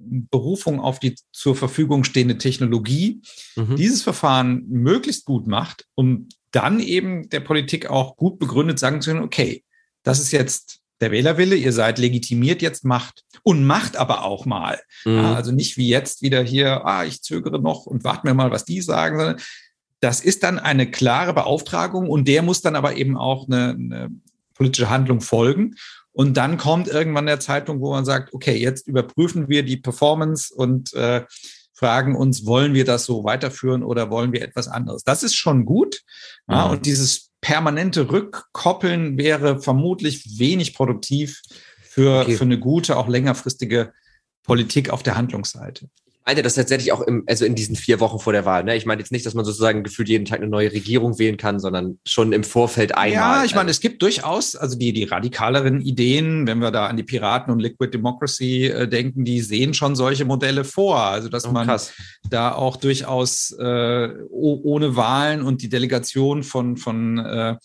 [0.04, 3.22] Berufung auf die zur Verfügung stehende Technologie
[3.56, 3.76] mhm.
[3.76, 9.10] dieses Verfahren möglichst gut macht, um dann eben der Politik auch gut begründet sagen zu
[9.10, 9.64] können, okay,
[10.02, 13.24] das ist jetzt der Wählerwille, ihr seid legitimiert, jetzt macht.
[13.42, 14.80] Und macht aber auch mal.
[15.04, 15.16] Mhm.
[15.16, 18.52] Ja, also nicht wie jetzt wieder hier, ah, ich zögere noch und warte mir mal,
[18.52, 19.40] was die sagen, sondern
[19.98, 24.10] das ist dann eine klare Beauftragung und der muss dann aber eben auch eine, eine
[24.54, 25.74] politische Handlung folgen.
[26.12, 30.54] Und dann kommt irgendwann der Zeitpunkt, wo man sagt, okay, jetzt überprüfen wir die Performance
[30.54, 31.24] und äh,
[31.72, 35.04] fragen uns, wollen wir das so weiterführen oder wollen wir etwas anderes?
[35.04, 36.02] Das ist schon gut.
[36.48, 36.72] Ja, mhm.
[36.72, 41.40] Und dieses permanente Rückkoppeln wäre vermutlich wenig produktiv
[41.82, 42.36] für, okay.
[42.36, 43.92] für eine gute, auch längerfristige
[44.44, 45.88] Politik auf der Handlungsseite
[46.24, 48.64] meinte das tatsächlich auch im, also in diesen vier Wochen vor der Wahl.
[48.64, 48.76] Ne?
[48.76, 51.58] Ich meine jetzt nicht, dass man sozusagen gefühlt jeden Tag eine neue Regierung wählen kann,
[51.58, 53.12] sondern schon im Vorfeld einmal.
[53.38, 56.96] Ja, ich meine, es gibt durchaus, also die, die radikaleren Ideen, wenn wir da an
[56.96, 60.98] die Piraten und Liquid Democracy äh, denken, die sehen schon solche Modelle vor.
[60.98, 61.92] Also dass oh, man krass.
[62.28, 67.56] da auch durchaus äh, ohne Wahlen und die Delegation von, von äh,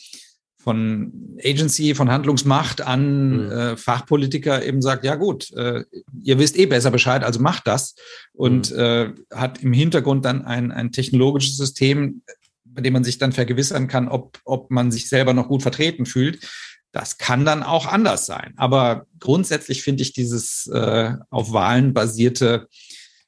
[0.68, 3.52] von Agency, von Handlungsmacht an mhm.
[3.52, 5.86] äh, Fachpolitiker eben sagt, ja gut, äh,
[6.22, 7.96] ihr wisst eh besser Bescheid, also macht das.
[8.34, 8.78] Und mhm.
[8.78, 12.22] äh, hat im Hintergrund dann ein, ein technologisches System,
[12.66, 16.06] bei dem man sich dann vergewissern kann, ob, ob man sich selber noch gut vertreten
[16.06, 16.46] fühlt.
[16.92, 18.54] Das kann dann auch anders sein.
[18.58, 22.68] Aber grundsätzlich finde ich dieses äh, auf Wahlen basierte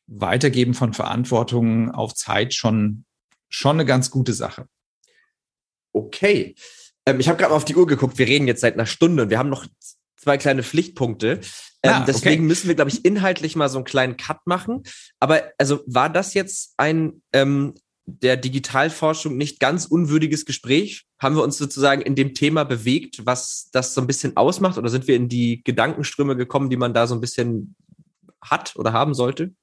[0.07, 3.05] Weitergeben von Verantwortung auf Zeit schon,
[3.47, 4.65] schon eine ganz gute Sache.
[5.93, 6.55] Okay.
[7.09, 8.17] Ähm, ich habe gerade mal auf die Uhr geguckt.
[8.17, 9.65] Wir reden jetzt seit einer Stunde und wir haben noch
[10.17, 11.39] zwei kleine Pflichtpunkte.
[11.81, 12.47] Ähm, ah, deswegen okay.
[12.47, 14.83] müssen wir, glaube ich, inhaltlich mal so einen kleinen Cut machen.
[15.19, 17.73] Aber also war das jetzt ein ähm,
[18.05, 21.05] der Digitalforschung nicht ganz unwürdiges Gespräch?
[21.19, 24.77] Haben wir uns sozusagen in dem Thema bewegt, was das so ein bisschen ausmacht?
[24.77, 27.75] Oder sind wir in die Gedankenströme gekommen, die man da so ein bisschen
[28.41, 29.53] hat oder haben sollte?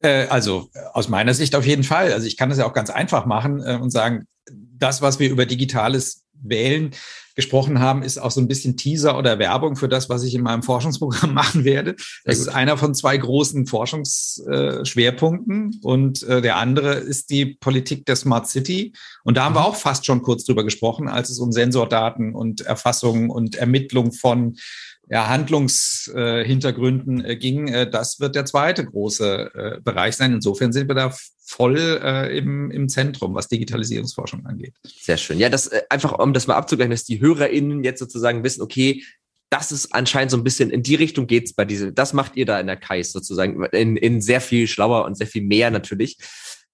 [0.00, 2.12] Äh, also aus meiner Sicht auf jeden Fall.
[2.12, 5.30] Also ich kann das ja auch ganz einfach machen äh, und sagen, das, was wir
[5.30, 6.92] über Digitales Wählen
[7.34, 10.42] gesprochen haben, ist auch so ein bisschen Teaser oder Werbung für das, was ich in
[10.42, 11.96] meinem Forschungsprogramm machen werde.
[12.24, 18.14] Das ist einer von zwei großen Forschungsschwerpunkten und äh, der andere ist die Politik der
[18.16, 18.92] Smart City.
[19.24, 19.66] Und da haben wir mhm.
[19.66, 24.56] auch fast schon kurz drüber gesprochen, als es um Sensordaten und Erfassung und Ermittlung von
[25.08, 27.68] ja, Handlungshintergründen äh, ging.
[27.68, 30.32] Äh, das wird der zweite große äh, Bereich sein.
[30.32, 31.14] Insofern sind wir da
[31.44, 34.74] voll äh, im, im Zentrum, was Digitalisierungsforschung angeht.
[34.84, 35.38] Sehr schön.
[35.38, 39.04] Ja, das äh, einfach, um das mal abzugleichen, dass die HörerInnen jetzt sozusagen wissen, okay,
[39.50, 42.46] das ist anscheinend so ein bisschen in die Richtung geht's bei diese, das macht ihr
[42.46, 46.18] da in der KAIS sozusagen, in, in sehr viel schlauer und sehr viel mehr natürlich.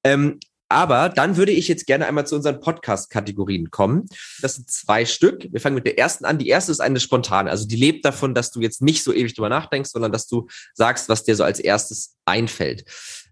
[0.02, 0.39] Ähm,
[0.71, 4.07] aber dann würde ich jetzt gerne einmal zu unseren Podcast-Kategorien kommen.
[4.41, 5.49] Das sind zwei Stück.
[5.51, 6.39] Wir fangen mit der ersten an.
[6.39, 7.51] Die erste ist eine spontane.
[7.51, 10.47] Also die lebt davon, dass du jetzt nicht so ewig drüber nachdenkst, sondern dass du
[10.75, 12.85] sagst, was dir so als erstes einfällt.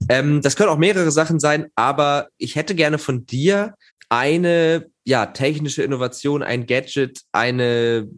[0.09, 3.75] Ähm, das können auch mehrere Sachen sein, aber ich hätte gerne von dir
[4.09, 8.09] eine ja, technische Innovation, ein Gadget, eine,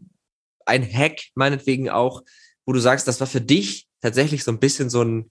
[0.64, 2.22] ein Hack meinetwegen auch,
[2.64, 5.30] wo du sagst, das war für dich tatsächlich so ein bisschen so ein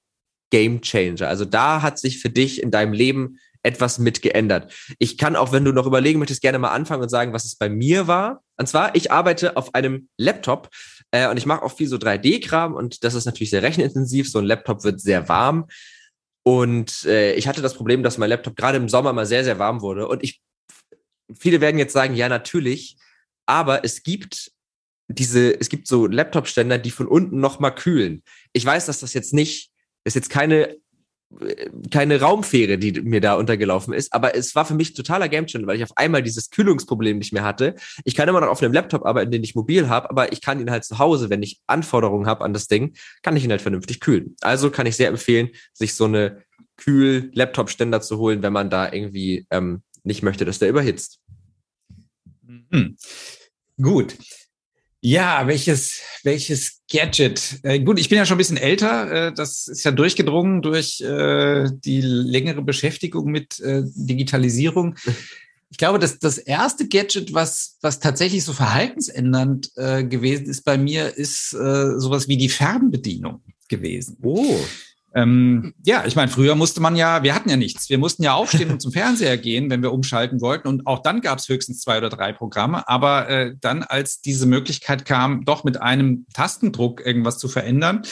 [0.52, 1.28] Game Changer.
[1.28, 4.73] Also da hat sich für dich in deinem Leben etwas mit geändert.
[4.99, 7.56] Ich kann auch, wenn du noch überlegen möchtest, gerne mal anfangen und sagen, was es
[7.56, 8.44] bei mir war.
[8.57, 10.69] Und zwar, ich arbeite auf einem Laptop
[11.11, 14.30] äh, und ich mache auch viel so 3D-Kram und das ist natürlich sehr rechenintensiv.
[14.30, 15.68] So ein Laptop wird sehr warm.
[16.44, 19.60] Und äh, ich hatte das Problem, dass mein Laptop gerade im Sommer mal sehr, sehr
[19.60, 20.07] warm wurde.
[20.07, 20.41] Und ich,
[21.38, 22.98] viele werden jetzt sagen, ja, natürlich,
[23.45, 24.52] aber es gibt
[25.10, 28.23] diese, es gibt so Laptop-Ständer, die von unten nochmal kühlen.
[28.53, 29.72] Ich weiß, dass das jetzt nicht,
[30.06, 30.77] ist jetzt keine
[31.91, 35.77] keine Raumfähre, die mir da untergelaufen ist, aber es war für mich totaler Gamechanger, weil
[35.77, 37.76] ich auf einmal dieses Kühlungsproblem nicht mehr hatte.
[38.03, 40.60] Ich kann immer noch auf einem Laptop arbeiten, den ich mobil habe, aber ich kann
[40.60, 43.61] ihn halt zu Hause, wenn ich Anforderungen habe an das Ding, kann ich ihn halt
[43.61, 44.35] vernünftig kühlen.
[44.41, 46.43] Also kann ich sehr empfehlen, sich so eine
[46.77, 51.19] Kühl-Laptop-Ständer zu holen, wenn man da irgendwie ähm, nicht möchte, dass der überhitzt.
[52.41, 52.97] Mhm.
[53.81, 54.18] Gut.
[55.01, 57.59] Ja, welches, welches Gadget?
[57.63, 59.27] Äh, gut, ich bin ja schon ein bisschen älter.
[59.27, 64.95] Äh, das ist ja durchgedrungen durch äh, die längere Beschäftigung mit äh, Digitalisierung.
[65.69, 70.77] Ich glaube, dass das erste Gadget, was, was tatsächlich so verhaltensändernd äh, gewesen ist bei
[70.77, 74.17] mir, ist äh, sowas wie die Fernbedienung gewesen.
[74.21, 74.59] Oh.
[75.15, 77.90] Ähm, ja, ich meine, früher musste man ja, wir hatten ja nichts.
[77.90, 80.68] Wir mussten ja aufstehen und zum Fernseher gehen, wenn wir umschalten wollten.
[80.68, 82.88] Und auch dann gab es höchstens zwei oder drei Programme.
[82.88, 88.03] Aber äh, dann, als diese Möglichkeit kam, doch mit einem Tastendruck irgendwas zu verändern,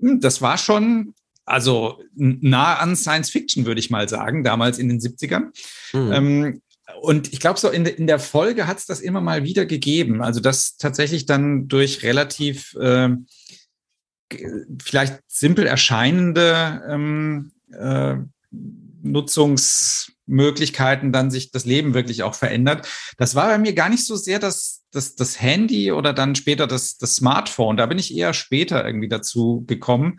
[0.00, 1.14] hm, das war schon,
[1.44, 5.52] also nah an Science Fiction, würde ich mal sagen, damals in den 70ern.
[5.92, 6.12] Mhm.
[6.12, 6.62] Ähm,
[7.00, 10.22] und ich glaube, so in, in der Folge hat es das immer mal wieder gegeben.
[10.22, 13.08] Also das tatsächlich dann durch relativ äh,
[14.82, 18.16] vielleicht simpel erscheinende ähm, äh,
[19.02, 22.86] Nutzungsmöglichkeiten dann sich das Leben wirklich auch verändert.
[23.18, 26.66] Das war bei mir gar nicht so sehr das, das, das Handy oder dann später
[26.66, 27.76] das, das Smartphone.
[27.76, 30.18] Da bin ich eher später irgendwie dazu gekommen.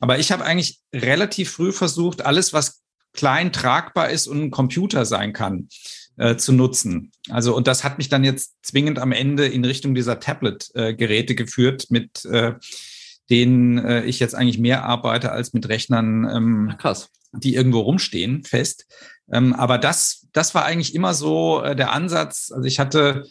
[0.00, 2.82] Aber ich habe eigentlich relativ früh versucht, alles, was
[3.12, 5.68] klein tragbar ist und ein Computer sein kann,
[6.16, 7.10] äh, zu nutzen.
[7.30, 11.36] Also, und das hat mich dann jetzt zwingend am Ende in Richtung dieser Tablet-Geräte äh,
[11.36, 12.54] geführt mit äh,
[13.30, 17.10] denen äh, ich jetzt eigentlich mehr arbeite als mit Rechnern, ähm, krass.
[17.32, 18.86] die irgendwo rumstehen, fest.
[19.30, 22.50] Ähm, aber das, das war eigentlich immer so äh, der Ansatz.
[22.54, 23.24] Also ich hatte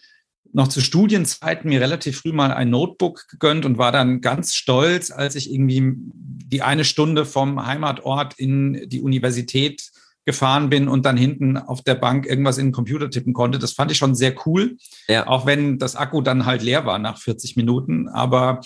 [0.54, 5.12] noch zu Studienzeiten mir relativ früh mal ein Notebook gegönnt und war dann ganz stolz,
[5.12, 9.90] als ich irgendwie die eine Stunde vom Heimatort in die Universität
[10.26, 13.60] gefahren bin und dann hinten auf der Bank irgendwas in den Computer tippen konnte.
[13.60, 14.78] Das fand ich schon sehr cool.
[15.08, 15.26] Ja.
[15.28, 18.10] Auch wenn das Akku dann halt leer war nach 40 Minuten.
[18.10, 18.60] Aber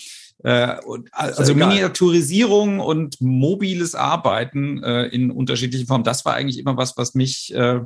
[0.44, 0.76] äh,
[1.12, 7.14] also Miniaturisierung und mobiles Arbeiten äh, in unterschiedlichen Formen, das war eigentlich immer was, was
[7.14, 7.82] mich äh,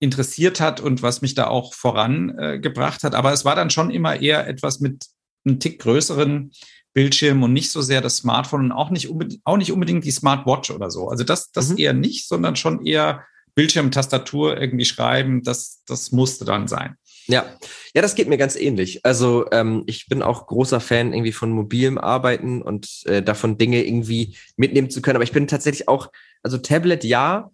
[0.00, 3.14] interessiert hat und was mich da auch vorangebracht hat.
[3.14, 5.06] Aber es war dann schon immer eher etwas mit
[5.44, 6.50] einem Tick größeren
[6.92, 10.10] Bildschirm und nicht so sehr das Smartphone und auch nicht unbedingt, auch nicht unbedingt die
[10.10, 11.08] Smartwatch oder so.
[11.08, 11.78] Also das, das mhm.
[11.78, 13.24] eher nicht, sondern schon eher
[13.54, 15.42] Bildschirm, Tastatur irgendwie schreiben.
[15.42, 16.96] Das, das musste dann sein.
[17.32, 17.46] Ja,
[17.94, 19.04] ja, das geht mir ganz ähnlich.
[19.04, 23.84] Also ähm, ich bin auch großer Fan irgendwie von mobilem Arbeiten und äh, davon Dinge
[23.84, 25.16] irgendwie mitnehmen zu können.
[25.16, 26.10] Aber ich bin tatsächlich auch,
[26.42, 27.50] also Tablet ja,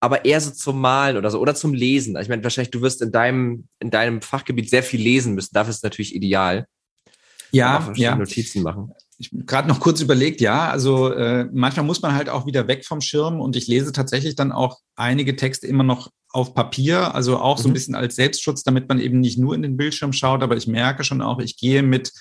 [0.00, 2.16] aber eher so zum Malen oder so oder zum Lesen.
[2.20, 5.54] Ich meine, wahrscheinlich du wirst in deinem in deinem Fachgebiet sehr viel lesen müssen.
[5.54, 6.66] Dafür ist es natürlich ideal
[7.52, 8.16] ja, ja.
[8.16, 8.92] Notizen machen.
[9.16, 12.84] Ich gerade noch kurz überlegt, ja, also äh, manchmal muss man halt auch wieder weg
[12.84, 17.38] vom Schirm und ich lese tatsächlich dann auch einige Texte immer noch auf Papier, also
[17.38, 17.74] auch so ein mhm.
[17.74, 21.04] bisschen als Selbstschutz, damit man eben nicht nur in den Bildschirm schaut, aber ich merke
[21.04, 22.12] schon auch, ich gehe mit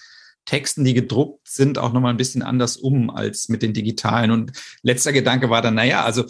[0.46, 4.30] Texten, die gedruckt sind, auch nochmal ein bisschen anders um als mit den digitalen.
[4.30, 4.52] Und
[4.84, 6.26] letzter Gedanke war dann, naja, also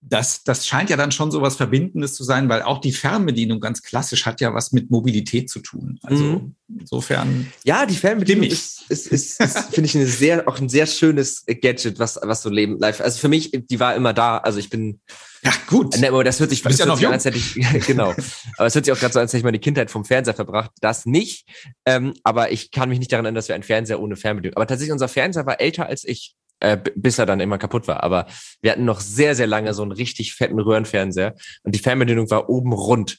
[0.00, 3.60] das, das scheint ja dann schon so was Verbindendes zu sein, weil auch die Fernbedienung
[3.60, 6.00] ganz klassisch hat ja was mit Mobilität zu tun.
[6.02, 6.54] Also mhm.
[6.80, 7.52] insofern.
[7.64, 11.44] Ja, die Fernbedienung ist, ist, ist, ist finde ich, eine sehr, auch ein sehr schönes
[11.46, 13.00] Gadget, was, was so Leben live.
[13.00, 14.38] Also für mich, die war immer da.
[14.38, 15.00] Also ich bin.
[15.44, 15.98] Ja, gut.
[15.98, 17.08] Ne, aber das hört sich, das ja noch jung.
[17.08, 17.54] An, als hätte ich,
[17.86, 18.14] genau.
[18.56, 20.34] Aber es hört sich auch gerade so an, als hätte ich meine Kindheit vom Fernseher
[20.34, 20.70] verbracht.
[20.80, 21.48] Das nicht.
[21.84, 24.56] Ähm, aber ich kann mich nicht daran erinnern, dass wir einen Fernseher ohne Fernbedienung.
[24.56, 28.04] Aber tatsächlich, unser Fernseher war älter als ich äh, bis er dann immer kaputt war.
[28.04, 28.26] Aber
[28.60, 32.48] wir hatten noch sehr, sehr lange so einen richtig fetten Röhrenfernseher und die Fernbedienung war
[32.48, 33.18] oben rund.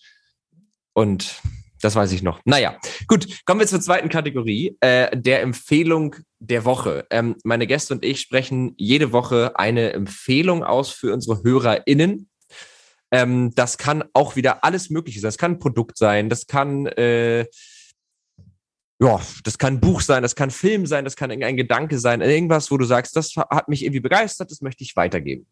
[0.93, 1.41] Und
[1.83, 2.39] das weiß ich noch.
[2.45, 2.77] Naja,
[3.07, 7.05] gut, kommen wir zur zweiten Kategorie, äh, der Empfehlung der Woche.
[7.09, 12.29] Ähm, meine Gäste und ich sprechen jede Woche eine Empfehlung aus für unsere HörerInnen.
[13.11, 15.27] Ähm, das kann auch wieder alles Mögliche sein.
[15.27, 17.45] Das kann ein Produkt sein, das kann äh,
[19.01, 22.21] ja, das kann ein Buch sein, das kann Film sein, das kann irgendein Gedanke sein,
[22.21, 25.45] irgendwas, wo du sagst, das hat mich irgendwie begeistert, das möchte ich weitergeben.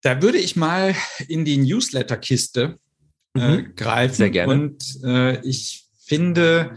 [0.00, 0.94] Da würde ich mal
[1.28, 2.78] in die Newsletter-Kiste
[3.36, 3.76] äh, mhm.
[3.76, 4.14] greifen.
[4.14, 4.52] Sehr gerne.
[4.52, 6.76] Und äh, ich finde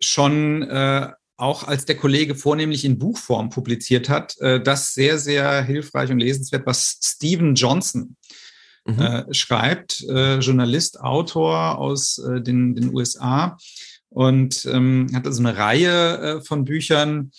[0.00, 5.62] schon, äh, auch als der Kollege vornehmlich in Buchform publiziert hat, äh, das sehr, sehr
[5.62, 8.16] hilfreich und lesenswert, was Stephen Johnson
[8.86, 9.00] mhm.
[9.00, 13.56] Äh, schreibt, äh, Journalist, Autor aus den, den USA
[14.10, 17.30] und ähm, hat also eine Reihe äh, von Büchern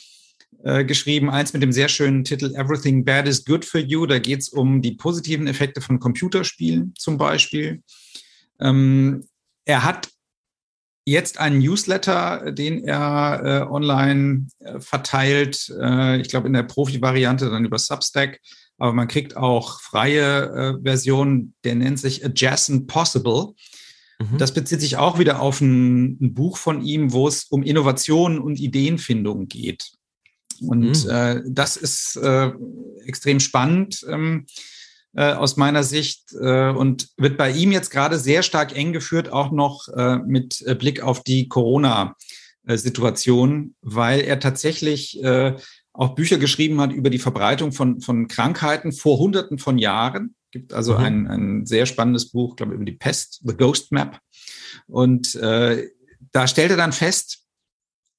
[0.63, 1.29] äh, geschrieben.
[1.29, 4.05] Eins mit dem sehr schönen Titel Everything Bad is Good for You.
[4.05, 7.81] Da geht es um die positiven Effekte von Computerspielen zum Beispiel.
[8.59, 9.25] Ähm,
[9.65, 10.09] er hat
[11.05, 15.73] jetzt einen Newsletter, den er äh, online äh, verteilt.
[15.81, 18.39] Äh, ich glaube in der Profi-Variante dann über Substack.
[18.77, 21.53] Aber man kriegt auch freie äh, Versionen.
[21.63, 23.53] Der nennt sich Adjacent Possible.
[24.19, 24.37] Mhm.
[24.37, 28.39] Das bezieht sich auch wieder auf ein, ein, Buch von ihm, wo es um Innovation
[28.39, 29.91] und Ideenfindung geht.
[30.61, 31.09] Und mhm.
[31.09, 32.51] äh, das ist äh,
[33.05, 34.45] extrem spannend ähm,
[35.15, 39.31] äh, aus meiner Sicht äh, und wird bei ihm jetzt gerade sehr stark eng geführt,
[39.31, 45.21] auch noch äh, mit äh, Blick auf die Corona-Situation, weil er tatsächlich
[45.91, 50.73] auch Bücher geschrieben hat über die Verbreitung von, von Krankheiten vor Hunderten von Jahren gibt
[50.73, 50.99] also mhm.
[50.99, 54.19] ein, ein sehr spannendes Buch, glaube ich, über die Pest, The Ghost Map.
[54.87, 55.89] Und äh,
[56.31, 57.43] da stellt er dann fest,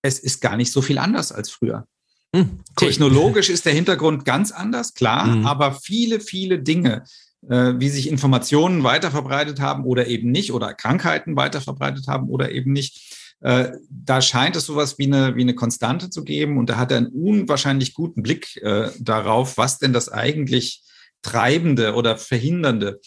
[0.03, 1.87] es ist gar nicht so viel anders als früher.
[2.33, 2.89] Mhm, cool.
[2.89, 5.47] Technologisch ist der Hintergrund ganz anders, klar, mhm.
[5.47, 7.05] aber viele, viele Dinge,
[7.49, 12.73] äh, wie sich Informationen weiterverbreitet haben oder eben nicht, oder Krankheiten weiterverbreitet haben oder eben
[12.73, 16.59] nicht, äh, da scheint es sowas wie eine, wie eine Konstante zu geben.
[16.59, 20.83] Und da hat er einen unwahrscheinlich guten Blick äh, darauf, was denn das eigentlich
[21.23, 23.01] Treibende oder Verhindernde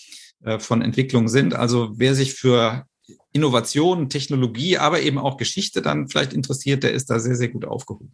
[0.44, 1.54] äh, von Entwicklung sind.
[1.54, 2.86] Also wer sich für
[3.32, 7.66] Innovation, Technologie, aber eben auch Geschichte dann vielleicht interessiert, der ist da sehr, sehr gut
[7.66, 8.12] aufgehoben.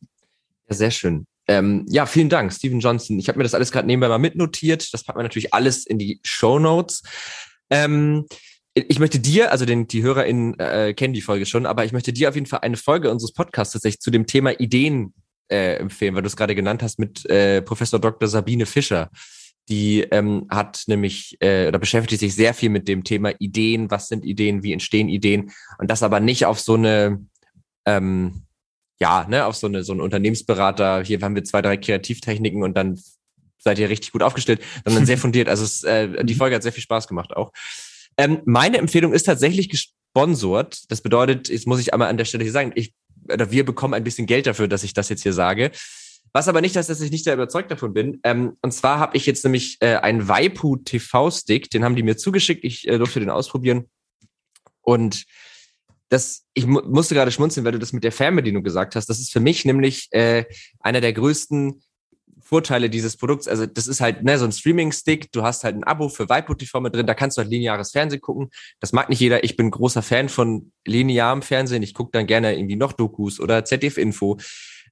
[0.69, 1.25] Ja, sehr schön.
[1.47, 3.17] Ähm, ja, vielen Dank, Steven Johnson.
[3.17, 4.93] Ich habe mir das alles gerade nebenbei mal mitnotiert.
[4.93, 7.01] Das packen wir natürlich alles in die Show Notes.
[7.71, 8.25] Ähm,
[8.75, 12.13] ich möchte dir, also den, die HörerInnen äh, kennen die Folge schon, aber ich möchte
[12.13, 15.13] dir auf jeden Fall eine Folge unseres Podcasts tatsächlich zu dem Thema Ideen
[15.49, 18.27] äh, empfehlen, weil du es gerade genannt hast mit äh, Professor Dr.
[18.27, 19.09] Sabine Fischer.
[19.69, 24.07] Die ähm, hat nämlich äh, oder beschäftigt sich sehr viel mit dem Thema Ideen, was
[24.07, 27.23] sind Ideen, wie entstehen Ideen und das aber nicht auf so eine
[27.85, 28.43] ähm,
[28.99, 32.75] ja, ne, auf so eine so eine Unternehmensberater, hier haben wir zwei, drei Kreativtechniken und
[32.75, 32.99] dann
[33.57, 35.49] seid ihr richtig gut aufgestellt, sondern sehr fundiert.
[35.49, 37.51] Also es, äh, die Folge hat sehr viel Spaß gemacht auch.
[38.17, 40.91] Ähm, meine Empfehlung ist tatsächlich gesponsort.
[40.91, 42.93] Das bedeutet, jetzt muss ich einmal an der Stelle hier sagen, ich,
[43.31, 45.71] oder wir bekommen ein bisschen Geld dafür, dass ich das jetzt hier sage.
[46.31, 48.19] Was aber nicht heißt, dass ich nicht sehr überzeugt davon bin.
[48.23, 52.17] Ähm, und zwar habe ich jetzt nämlich äh, einen Waipu TV-Stick, den haben die mir
[52.17, 52.63] zugeschickt.
[52.63, 53.85] Ich äh, durfte den ausprobieren.
[54.81, 55.25] Und
[56.09, 59.07] das, ich mu musste gerade schmunzeln, weil du das mit der Fernbedienung gesagt hast.
[59.07, 60.45] Das ist für mich nämlich äh,
[60.79, 61.81] einer der größten
[62.41, 63.47] Vorteile dieses Produkts.
[63.47, 65.31] Also das ist halt ne, so ein Streaming-Stick.
[65.31, 67.05] Du hast halt ein Abo für Waipu TV mit drin.
[67.05, 68.49] Da kannst du halt lineares Fernsehen gucken.
[68.79, 69.43] Das mag nicht jeder.
[69.43, 71.83] Ich bin großer Fan von linearem Fernsehen.
[71.83, 74.39] Ich gucke dann gerne irgendwie noch Dokus oder ZDF-Info.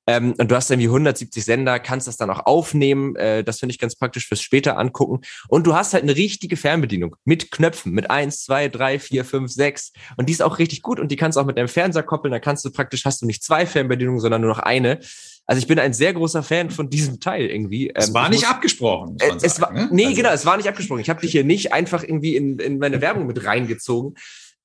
[0.08, 3.16] Ähm, und du hast irgendwie 170 Sender, kannst das dann auch aufnehmen.
[3.18, 5.22] Äh, das finde ich ganz praktisch fürs später angucken.
[5.50, 9.52] Und du hast halt eine richtige Fernbedienung mit Knöpfen, mit eins, zwei, drei, vier, fünf,
[9.52, 9.92] sechs.
[10.16, 12.32] Und die ist auch richtig gut und die kannst du auch mit deinem Fernseher koppeln.
[12.32, 15.00] Da kannst du praktisch, hast du nicht zwei Fernbedienungen, sondern nur noch eine.
[15.46, 17.90] Also ich bin ein sehr großer Fan von diesem Teil irgendwie.
[17.94, 19.14] Es ähm, war nicht muss, abgesprochen.
[19.14, 19.90] Muss man es sagen, war, ne?
[19.92, 20.16] Nee, also.
[20.18, 21.00] genau, es war nicht abgesprochen.
[21.00, 24.16] Ich habe dich hier nicht einfach irgendwie in, in meine Werbung mit reingezogen.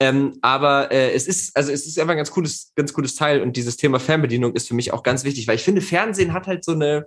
[0.03, 3.41] Ähm, aber äh, es ist, also es ist einfach ein ganz cooles, ganz cooles Teil
[3.41, 6.49] und dieses Thema Fernbedienung ist für mich auch ganz wichtig, weil ich finde, Fernsehen hat
[6.49, 7.07] halt so eine,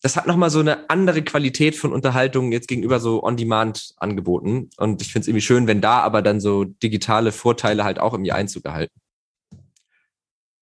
[0.00, 4.70] das hat nochmal so eine andere Qualität von Unterhaltung jetzt gegenüber so On-Demand angeboten.
[4.76, 8.12] Und ich finde es irgendwie schön, wenn da aber dann so digitale Vorteile halt auch
[8.12, 8.94] irgendwie Einzug erhalten.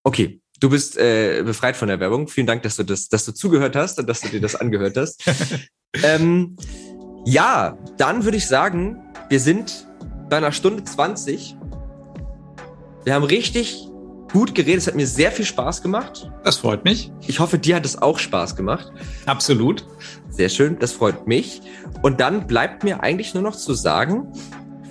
[0.03, 2.29] Okay, du bist äh, befreit von der Werbung.
[2.29, 4.97] Vielen Dank, dass du das, dass du zugehört hast und dass du dir das angehört
[4.97, 5.23] hast.
[6.03, 6.57] ähm,
[7.27, 9.87] ja, dann würde ich sagen, wir sind
[10.31, 11.57] bei einer Stunde 20.
[13.05, 13.89] Wir haben richtig
[14.32, 14.78] gut geredet.
[14.78, 16.31] Es hat mir sehr viel Spaß gemacht.
[16.44, 17.12] Das freut mich.
[17.27, 18.93] Ich hoffe, dir hat es auch Spaß gemacht.
[19.27, 19.85] Absolut.
[20.31, 21.61] Sehr schön, das freut mich.
[22.02, 24.32] Und dann bleibt mir eigentlich nur noch zu sagen,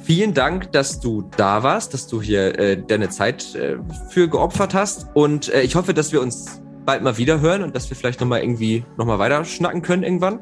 [0.03, 3.77] vielen Dank, dass du da warst, dass du hier äh, deine Zeit äh,
[4.09, 5.07] für geopfert hast.
[5.13, 8.19] Und äh, ich hoffe, dass wir uns bald mal wieder hören und dass wir vielleicht
[8.19, 10.39] nochmal irgendwie nochmal weiter schnacken können irgendwann.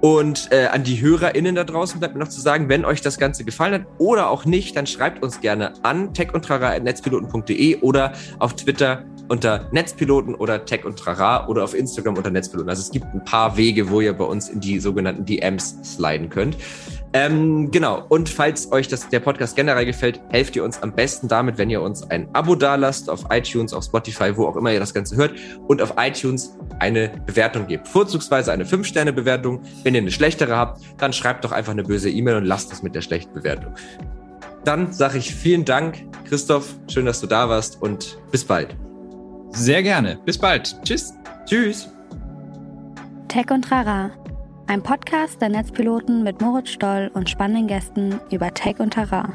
[0.00, 3.18] Und äh, an die HörerInnen da draußen bleibt mir noch zu sagen, wenn euch das
[3.18, 9.04] Ganze gefallen hat oder auch nicht, dann schreibt uns gerne an techundtrara.netzpiloten.de oder auf Twitter
[9.28, 12.70] unter Netzpiloten oder Tech und Trara oder auf Instagram unter Netzpiloten.
[12.70, 16.30] Also es gibt ein paar Wege, wo ihr bei uns in die sogenannten DMs sliden
[16.30, 16.56] könnt.
[17.12, 18.04] Ähm, genau.
[18.08, 21.70] Und falls euch das, der Podcast generell gefällt, helft ihr uns am besten damit, wenn
[21.70, 25.16] ihr uns ein Abo dalasst auf iTunes, auf Spotify, wo auch immer ihr das Ganze
[25.16, 25.32] hört
[25.66, 27.88] und auf iTunes eine Bewertung gebt.
[27.88, 29.62] Vorzugsweise eine 5-Sterne-Bewertung.
[29.84, 32.82] Wenn ihr eine schlechtere habt, dann schreibt doch einfach eine böse E-Mail und lasst es
[32.82, 33.74] mit der schlechten Bewertung.
[34.64, 36.74] Dann sage ich vielen Dank, Christoph.
[36.88, 38.76] Schön, dass du da warst und bis bald.
[39.50, 40.18] Sehr gerne.
[40.26, 40.76] Bis bald.
[40.84, 41.14] Tschüss.
[41.46, 41.88] Tschüss.
[43.28, 44.10] Tech und Rara
[44.68, 49.32] ein Podcast der Netzpiloten mit Moritz Stoll und spannenden Gästen über Tech und Terrain.